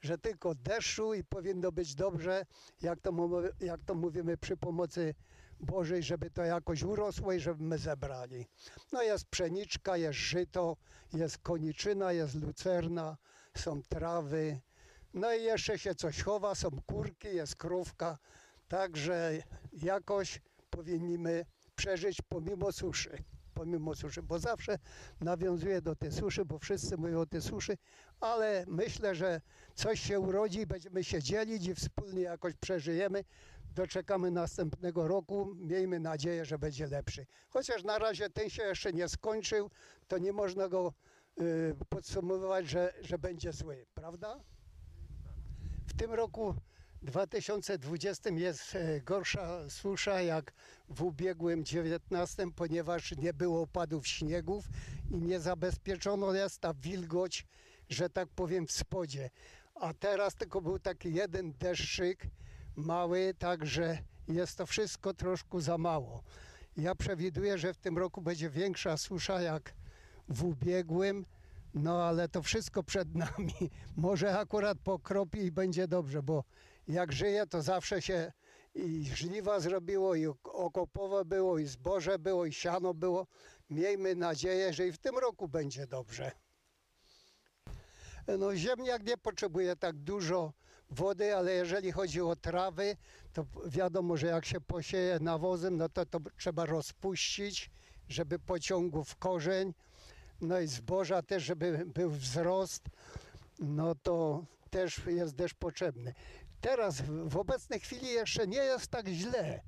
że 0.00 0.18
tylko 0.18 0.54
deszczu 0.54 1.14
i 1.14 1.24
powinno 1.24 1.72
być 1.72 1.94
dobrze, 1.94 2.46
jak 2.82 3.00
to, 3.00 3.12
jak 3.60 3.84
to 3.84 3.94
mówimy 3.94 4.36
przy 4.36 4.56
pomocy 4.56 5.14
Bożej, 5.60 6.02
żeby 6.02 6.30
to 6.30 6.42
jakoś 6.42 6.82
urosło 6.82 7.32
i 7.32 7.40
żeby 7.40 7.64
my 7.64 7.78
zebrali. 7.78 8.46
No 8.92 9.02
jest 9.02 9.24
pszeniczka, 9.24 9.96
jest 9.96 10.18
żyto, 10.18 10.76
jest 11.12 11.38
koniczyna, 11.38 12.12
jest 12.12 12.34
lucerna, 12.34 13.16
są 13.56 13.82
trawy, 13.82 14.60
no 15.14 15.34
i 15.34 15.42
jeszcze 15.42 15.78
się 15.78 15.94
coś 15.94 16.22
chowa, 16.22 16.54
są 16.54 16.70
kurki, 16.86 17.28
jest 17.28 17.56
krówka, 17.56 18.18
także 18.68 19.42
jakoś 19.72 20.40
powinniśmy 20.70 21.44
przeżyć 21.76 22.22
pomimo 22.22 22.72
suszy 22.72 23.24
pomimo 23.58 23.94
suszy, 23.94 24.22
bo 24.22 24.38
zawsze 24.38 24.78
nawiązuję 25.20 25.82
do 25.82 25.96
tej 25.96 26.12
suszy, 26.12 26.44
bo 26.44 26.58
wszyscy 26.58 26.96
mówią 26.96 27.20
o 27.20 27.26
tej 27.26 27.42
suszy, 27.42 27.78
ale 28.20 28.64
myślę, 28.68 29.14
że 29.14 29.40
coś 29.74 30.00
się 30.00 30.20
urodzi, 30.20 30.66
będziemy 30.66 31.04
się 31.04 31.22
dzielić 31.22 31.66
i 31.66 31.74
wspólnie 31.74 32.22
jakoś 32.22 32.54
przeżyjemy. 32.54 33.24
Doczekamy 33.78 34.30
następnego 34.30 35.08
roku, 35.08 35.54
miejmy 35.54 36.00
nadzieję, 36.00 36.44
że 36.44 36.58
będzie 36.58 36.86
lepszy. 36.86 37.26
Chociaż 37.48 37.84
na 37.84 37.98
razie 37.98 38.30
ten 38.30 38.50
się 38.50 38.62
jeszcze 38.62 38.92
nie 38.92 39.08
skończył, 39.08 39.70
to 40.08 40.18
nie 40.18 40.32
można 40.32 40.68
go 40.68 40.94
y, 41.40 41.74
podsumowywać, 41.88 42.68
że, 42.68 42.92
że 43.00 43.18
będzie 43.18 43.52
zły, 43.52 43.86
prawda? 43.94 44.40
W 45.86 45.96
tym 45.96 46.14
roku 46.14 46.54
2020 47.02 48.30
jest 48.30 48.74
e, 48.74 49.00
gorsza 49.00 49.70
susza 49.70 50.22
jak 50.22 50.52
w 50.88 51.02
ubiegłym 51.02 51.64
19, 51.64 52.46
ponieważ 52.56 53.16
nie 53.16 53.34
było 53.34 53.62
opadów 53.62 54.06
śniegów 54.06 54.64
i 55.10 55.16
nie 55.16 55.40
zabezpieczono 55.40 56.32
jest 56.32 56.60
ta 56.60 56.74
wilgoć, 56.74 57.46
że 57.88 58.10
tak 58.10 58.28
powiem, 58.28 58.66
w 58.66 58.72
spodzie. 58.72 59.30
A 59.74 59.94
teraz 59.94 60.34
tylko 60.34 60.60
był 60.60 60.78
taki 60.78 61.14
jeden 61.14 61.52
deszczyk 61.52 62.26
mały, 62.78 63.34
także 63.38 63.98
jest 64.28 64.58
to 64.58 64.66
wszystko 64.66 65.14
troszkę 65.14 65.60
za 65.60 65.78
mało. 65.78 66.22
Ja 66.76 66.94
przewiduję, 66.94 67.58
że 67.58 67.74
w 67.74 67.78
tym 67.78 67.98
roku 67.98 68.22
będzie 68.22 68.50
większa 68.50 68.96
susza 68.96 69.40
jak 69.42 69.74
w 70.28 70.44
ubiegłym, 70.44 71.26
no 71.74 72.04
ale 72.04 72.28
to 72.28 72.42
wszystko 72.42 72.82
przed 72.82 73.14
nami. 73.14 73.54
Może 73.96 74.38
akurat 74.38 74.78
pokropi 74.78 75.38
i 75.38 75.52
będzie 75.52 75.88
dobrze, 75.88 76.22
bo 76.22 76.44
jak 76.88 77.12
żyje, 77.12 77.46
to 77.46 77.62
zawsze 77.62 78.02
się 78.02 78.32
i 78.74 79.04
żniwa 79.14 79.60
zrobiło, 79.60 80.14
i 80.14 80.26
okopowe 80.44 81.24
było, 81.24 81.58
i 81.58 81.66
zboże 81.66 82.18
było, 82.18 82.46
i 82.46 82.52
siano 82.52 82.94
było. 82.94 83.26
Miejmy 83.70 84.14
nadzieję, 84.14 84.72
że 84.72 84.86
i 84.86 84.92
w 84.92 84.98
tym 84.98 85.18
roku 85.18 85.48
będzie 85.48 85.86
dobrze. 85.86 86.32
No, 88.38 88.56
ziemniak 88.56 89.04
nie 89.04 89.16
potrzebuje 89.16 89.76
tak 89.76 89.96
dużo 89.96 90.52
wody, 90.90 91.36
ale 91.36 91.52
jeżeli 91.52 91.92
chodzi 91.92 92.20
o 92.20 92.36
trawy, 92.36 92.96
to 93.32 93.46
wiadomo, 93.66 94.16
że 94.16 94.26
jak 94.26 94.44
się 94.44 94.60
posieje 94.60 95.18
nawozem, 95.20 95.76
no 95.76 95.88
to 95.88 96.06
to 96.06 96.18
trzeba 96.36 96.66
rozpuścić, 96.66 97.70
żeby 98.08 98.38
pociągł 98.38 99.04
w 99.04 99.16
korzeń. 99.16 99.74
No 100.40 100.60
i 100.60 100.66
zboża 100.66 101.22
też, 101.22 101.42
żeby 101.42 101.84
był 101.86 102.10
wzrost, 102.10 102.84
no 103.58 103.94
to 103.94 104.44
też 104.70 105.06
jest 105.06 105.34
deszcz 105.34 105.54
potrzebny. 105.54 106.14
Teraz 106.60 107.02
w 107.24 107.36
obecnej 107.36 107.80
chwili 107.80 108.06
jeszcze 108.06 108.46
nie 108.46 108.58
jest 108.58 108.88
tak 108.88 109.08
źle, 109.08 109.60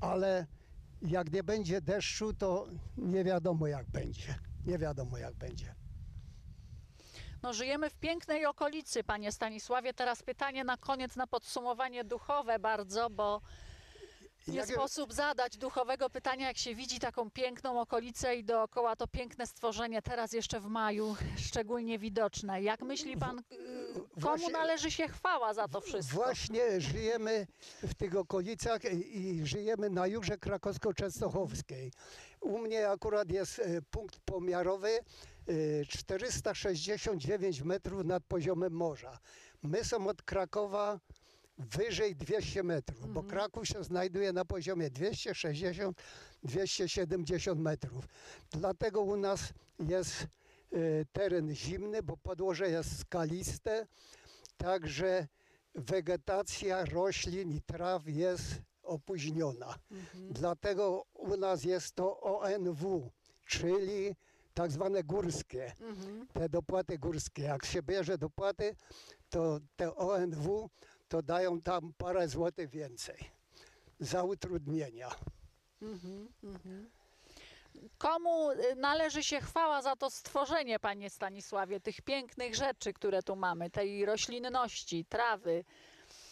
ale 0.00 0.46
jak 1.02 1.32
nie 1.32 1.44
będzie 1.44 1.80
deszczu, 1.80 2.34
to 2.34 2.66
nie 2.96 3.24
wiadomo 3.24 3.66
jak 3.66 3.90
będzie. 3.90 4.34
Nie 4.66 4.78
wiadomo 4.78 5.18
jak 5.18 5.34
będzie. 5.34 5.74
No, 7.44 7.52
żyjemy 7.52 7.90
w 7.90 7.94
pięknej 7.94 8.46
okolicy, 8.46 9.04
panie 9.04 9.32
Stanisławie. 9.32 9.94
Teraz 9.94 10.22
pytanie 10.22 10.64
na 10.64 10.76
koniec, 10.76 11.16
na 11.16 11.26
podsumowanie 11.26 12.04
duchowe 12.04 12.58
bardzo, 12.58 13.10
bo 13.10 13.40
nie 14.48 14.56
Jak- 14.58 14.68
sposób 14.68 15.12
zadać 15.12 15.56
duchowego 15.56 16.10
pytania, 16.10 16.48
jak 16.48 16.56
się 16.58 16.74
widzi 16.74 16.98
taką 17.00 17.30
piękną 17.30 17.80
okolicę 17.80 18.36
i 18.36 18.44
dookoła 18.44 18.96
to 18.96 19.06
piękne 19.06 19.46
stworzenie, 19.46 20.02
teraz 20.02 20.32
jeszcze 20.32 20.60
w 20.60 20.66
maju 20.66 21.16
szczególnie 21.36 21.98
widoczne. 21.98 22.62
Jak 22.62 22.82
myśli 22.82 23.16
pan, 23.16 23.38
y, 23.38 23.42
komu 23.94 24.06
właśnie- 24.20 24.50
należy 24.52 24.90
się 24.90 25.08
chwała 25.08 25.54
za 25.54 25.68
to 25.68 25.80
wszystko? 25.80 26.14
Właśnie 26.16 26.80
żyjemy 26.80 27.46
w 27.82 27.94
tych 27.94 28.16
okolicach 28.16 28.80
i, 28.84 29.40
żyjemy 29.46 29.90
na 29.90 30.06
Jurze 30.06 30.38
Krakowsko-Częstochowskiej. 30.38 31.90
U 32.40 32.58
mnie 32.58 32.88
akurat 32.88 33.30
jest 33.30 33.58
e, 33.58 33.82
punkt 33.90 34.18
pomiarowy 34.24 34.90
e, 35.48 35.84
469 35.88 37.62
metrów 37.62 38.04
nad 38.04 38.24
poziomem 38.24 38.72
morza. 38.72 39.18
My 39.62 39.84
są 39.84 40.06
od 40.08 40.22
Krakowa 40.22 41.00
wyżej 41.58 42.16
200 42.16 42.62
metrów, 42.62 43.12
bo 43.12 43.22
Kraków 43.22 43.68
się 43.68 43.84
znajduje 43.84 44.32
na 44.32 44.44
poziomie 44.44 44.90
260-270 44.90 47.56
metrów. 47.56 48.04
Dlatego 48.50 49.00
u 49.00 49.16
nas 49.16 49.40
jest 49.78 50.22
e, 50.22 50.26
teren 51.12 51.54
zimny, 51.54 52.02
bo 52.02 52.16
podłoże 52.16 52.70
jest 52.70 52.98
skaliste, 52.98 53.86
także 54.56 55.26
wegetacja 55.74 56.84
roślin 56.84 57.50
i 57.50 57.60
traw 57.62 58.02
jest 58.06 58.44
opóźniona. 58.82 59.74
Dlatego 60.14 61.04
u 61.14 61.36
nas 61.36 61.64
jest 61.64 61.94
to 61.94 62.20
ONW, 62.20 63.10
czyli 63.46 64.16
tak 64.54 64.72
zwane 64.72 65.04
górskie, 65.04 65.72
te 66.32 66.48
dopłaty 66.48 66.98
górskie. 66.98 67.42
Jak 67.42 67.64
się 67.64 67.82
bierze 67.82 68.18
dopłaty, 68.18 68.76
to 69.30 69.60
te 69.76 69.96
ONW 69.96 70.70
to 71.08 71.22
dają 71.22 71.60
tam 71.60 71.92
parę 71.98 72.28
złotych 72.28 72.70
więcej 72.70 73.30
za 74.00 74.22
utrudnienia. 74.22 75.10
Komu 77.98 78.50
y, 78.50 78.76
należy 78.76 79.22
się 79.22 79.40
chwała 79.40 79.82
za 79.82 79.96
to 79.96 80.10
stworzenie, 80.10 80.78
panie 80.78 81.10
Stanisławie, 81.10 81.80
tych 81.80 82.00
pięknych 82.02 82.54
rzeczy, 82.54 82.92
które 82.92 83.22
tu 83.22 83.36
mamy, 83.36 83.70
tej 83.70 84.06
roślinności, 84.06 85.04
trawy, 85.04 85.64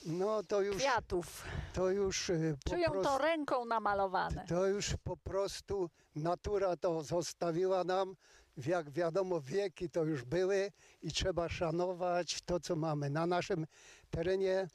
No 0.06 0.42
to 0.42 0.60
już, 0.60 0.76
kwiatów? 0.76 1.44
to 1.74 1.90
już 1.90 2.30
y, 2.30 2.56
Czują 2.68 2.90
prostu... 2.90 3.08
to 3.08 3.18
ręką 3.18 3.64
namalowane. 3.64 4.44
To 4.48 4.66
już 4.66 4.94
po 5.04 5.16
prostu 5.16 5.90
natura 6.14 6.76
to 6.76 7.02
zostawiła 7.02 7.84
nam. 7.84 8.16
Jak 8.56 8.90
wiadomo, 8.90 9.40
wieki 9.40 9.90
to 9.90 10.04
już 10.04 10.24
były 10.24 10.72
i 11.02 11.12
trzeba 11.12 11.48
szanować 11.48 12.42
to, 12.42 12.60
co 12.60 12.76
mamy. 12.76 13.10
Na 13.10 13.26
naszym 13.26 13.66
terenie 14.10 14.68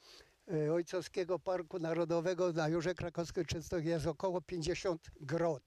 e, 0.52 0.72
Ojcowskiego 0.72 1.38
Parku 1.38 1.78
Narodowego 1.78 2.52
na 2.52 2.68
Jurze 2.68 2.94
Krakowskiej 2.94 3.46
Częstochowie 3.46 3.90
jest 3.90 4.06
około 4.06 4.40
50 4.40 5.10
grot. 5.20 5.62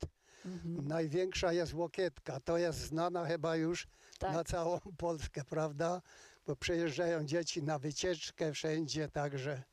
Największa 0.66 1.54
jest 1.54 1.74
Łokietka. 1.74 2.40
To 2.40 2.58
jest 2.58 2.80
znana 2.80 3.26
chyba 3.26 3.56
już 3.56 3.88
Tak. 4.20 4.34
na 4.34 4.44
całą 4.44 4.80
Polskę, 4.98 5.44
prawda? 5.44 6.02
Bo 6.48 6.56
przyjeżdżają 6.56 7.26
dzieci 7.26 7.64
na 7.64 7.80
wycieczkę 7.80 8.54
wszędzie, 8.54 9.10
także... 9.10 9.64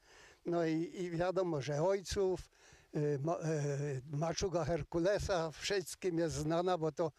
No 0.46 0.64
i, 0.66 0.94
i 1.02 1.10
wiadomo, 1.10 1.60
że 1.60 1.82
ojców, 1.82 2.40
y, 2.96 3.18
ma, 3.22 3.36
y, 3.36 4.02
maczuga 4.10 4.64
Herkulesa, 4.64 5.50
wszystkim 5.50 6.18
jest 6.18 6.34
znana, 6.34 6.78
bo 6.78 6.92
to 6.92 7.12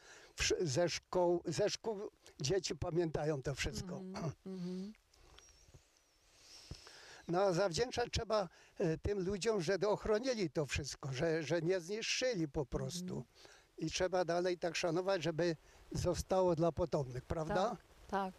ze 0.62 0.90
szkoł, 0.90 1.42
ze 1.46 1.70
szkół 1.70 2.00
dzieci 2.42 2.76
pamiętają 2.76 3.42
to 3.42 3.56
wszystko. 3.56 4.02
No 7.28 7.42
a 7.42 7.54
zawdzięczać 7.54 8.10
trzeba 8.12 8.50
y, 8.82 8.98
tym 9.02 9.20
ludziom, 9.26 9.62
że 9.62 9.76
ochronili 9.88 10.50
to 10.50 10.66
wszystko, 10.66 11.14
że, 11.14 11.44
że 11.44 11.62
nie 11.62 11.80
zniszczyli 11.80 12.48
po 12.48 12.66
prostu. 12.66 13.26
I 13.78 13.92
trzeba 13.92 14.26
dalej 14.26 14.58
tak 14.58 14.76
szanować, 14.76 15.24
żeby 15.24 15.56
zostało 15.92 16.56
dla 16.56 16.72
potomnych, 16.72 17.26
prawda? 17.26 17.70
Tak, 17.70 17.78
tak. 18.08 18.34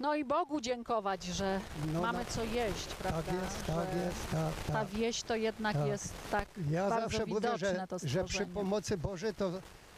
No 0.00 0.14
i 0.14 0.24
Bogu 0.24 0.60
dziękować, 0.60 1.24
że 1.24 1.60
No, 1.92 2.00
mamy 2.02 2.24
co 2.24 2.44
jeść, 2.44 2.86
prawda? 2.86 3.32
Tak 3.32 3.42
jest, 3.42 3.66
tak 3.66 3.92
że 3.92 3.98
jest, 4.04 4.30
tak, 4.30 4.54
Ta 4.66 4.72
tak. 4.72 4.88
wieś 4.88 5.22
to 5.22 5.34
jednak 5.36 5.76
Tak. 5.76 5.86
jest 5.86 6.14
tak 6.30 6.48
Ja 6.70 6.88
bardzo 6.88 7.00
zawsze 7.08 7.26
mówię, 7.26 7.34
widoczne 7.34 7.58
że, 7.80 7.86
to 7.86 7.98
że 8.04 8.24
przy 8.24 8.46
pomocy 8.46 8.96
Bożej 8.98 9.34
to 9.34 9.52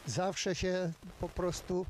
zawsze 0.05 0.55
się 0.55 0.91
po 1.19 1.29
prostu 1.29 1.85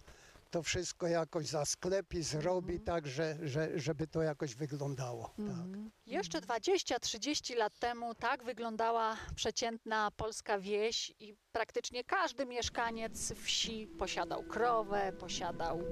to 0.53 0.64
wszystko 0.64 1.07
jakoś 1.07 1.47
zasklepi, 1.47 2.24
zrobi 2.24 2.80
tak, 2.80 3.07
że, 3.07 3.38
że, 3.43 3.80
żeby 3.80 4.07
to 4.07 4.22
jakoś 4.22 4.55
wyglądało. 4.55 5.34
Tak. 5.38 5.80
Jeszcze 6.05 6.41
20-30 6.41 7.55
lat 7.55 7.80
temu 7.80 8.16
tak 8.16 8.43
wyglądała 8.43 9.18
przeciętna 9.36 10.11
polska 10.11 10.59
wieś 10.59 11.14
i 11.20 11.36
praktycznie 11.51 12.03
każdy 12.03 12.45
mieszkaniec 12.45 13.34
wsi 13.34 13.88
posiadał 13.88 14.43
krowę, 14.43 15.14
posiadał 15.20 15.84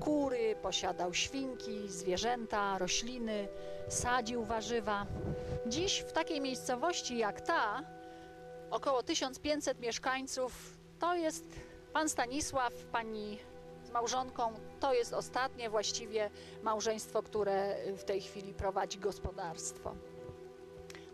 kury, 0.00 0.56
posiadał 0.62 1.14
świnki, 1.14 1.88
zwierzęta, 1.88 2.78
rośliny, 2.78 3.48
sadził 3.88 4.44
warzywa. 4.44 5.06
Dziś 5.66 6.04
w 6.08 6.12
takiej 6.12 6.40
miejscowości 6.40 7.18
jak 7.18 7.40
ta, 7.40 7.82
około 8.70 9.02
1500 9.02 9.80
mieszkańców, 9.80 10.79
to 11.00 11.14
jest 11.14 11.44
pan 11.92 12.08
Stanisław, 12.08 12.74
pani 12.74 13.38
z 13.84 13.90
małżonką. 13.90 14.52
To 14.80 14.94
jest 14.94 15.12
ostatnie 15.12 15.70
właściwie 15.70 16.30
małżeństwo, 16.62 17.22
które 17.22 17.76
w 17.96 18.04
tej 18.04 18.20
chwili 18.20 18.54
prowadzi 18.54 18.98
gospodarstwo. 18.98 19.94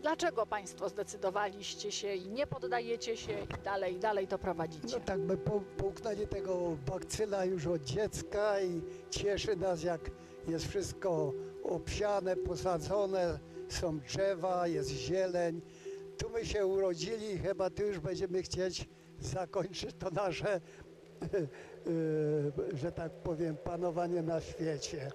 Dlaczego 0.01 0.45
Państwo 0.45 0.89
zdecydowaliście 0.89 1.91
się 1.91 2.15
i 2.15 2.29
nie 2.29 2.47
poddajecie 2.47 3.17
się 3.17 3.33
i 3.43 3.63
dalej, 3.63 3.99
dalej 3.99 4.27
to 4.27 4.37
prowadzicie? 4.39 4.97
No 4.99 5.05
tak 5.05 5.19
by 5.19 5.37
po- 5.37 5.61
połknęli 5.77 6.27
tego 6.27 6.77
bakcyla 6.85 7.45
już 7.45 7.67
od 7.67 7.83
dziecka 7.83 8.61
i 8.61 8.81
cieszy 9.09 9.55
nas 9.55 9.83
jak 9.83 10.01
jest 10.47 10.67
wszystko 10.67 11.33
obsiane, 11.63 12.35
posadzone, 12.35 13.39
są 13.69 13.99
drzewa, 13.99 14.67
jest 14.67 14.89
zieleń. 14.89 15.61
Tu 16.17 16.29
my 16.29 16.45
się 16.45 16.65
urodzili 16.65 17.31
i 17.33 17.39
chyba 17.39 17.69
tu 17.69 17.83
już 17.83 17.99
będziemy 17.99 18.41
chcieć 18.43 18.89
zakończyć 19.21 19.95
to 19.99 20.09
nasze, 20.09 20.61
yy, 21.85 22.77
że 22.77 22.91
tak 22.91 23.11
powiem, 23.11 23.57
panowanie 23.57 24.21
na 24.21 24.41
świecie. 24.41 25.11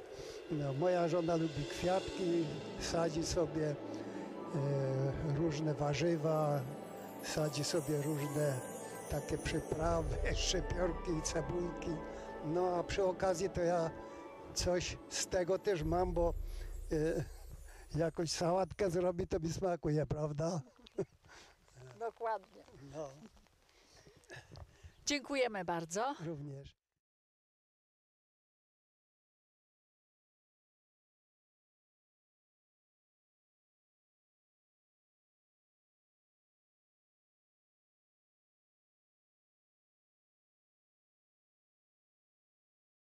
No, 0.51 0.73
moja 0.73 1.09
żona 1.09 1.37
lubi 1.37 1.65
kwiatki, 1.71 2.45
sadzi 2.81 3.25
sobie 3.25 3.69
e, 3.71 3.75
różne 5.37 5.75
warzywa, 5.75 6.61
sadzi 7.25 7.65
sobie 7.65 8.03
różne 8.03 8.61
takie 9.11 9.39
przyprawy, 9.39 10.17
szczypiorki 10.35 11.11
i 11.19 11.23
cebulki. 11.23 11.91
No 12.45 12.77
a 12.77 12.83
przy 12.83 13.05
okazji 13.05 13.51
to 13.51 13.61
ja 13.61 13.91
coś 14.55 14.99
z 15.09 15.27
tego 15.27 15.59
też 15.59 15.83
mam, 15.83 16.13
bo 16.13 16.35
e, 16.93 17.25
jakoś 17.99 18.31
sałatkę 18.31 18.91
zrobi, 18.91 19.27
to 19.27 19.41
mi 19.41 19.53
smakuje, 19.53 20.07
prawda? 20.07 20.61
Dokładnie. 21.99 22.65
No, 22.95 23.09
Dziękujemy 25.13 25.65
bardzo. 25.65 26.15
również. 26.27 26.82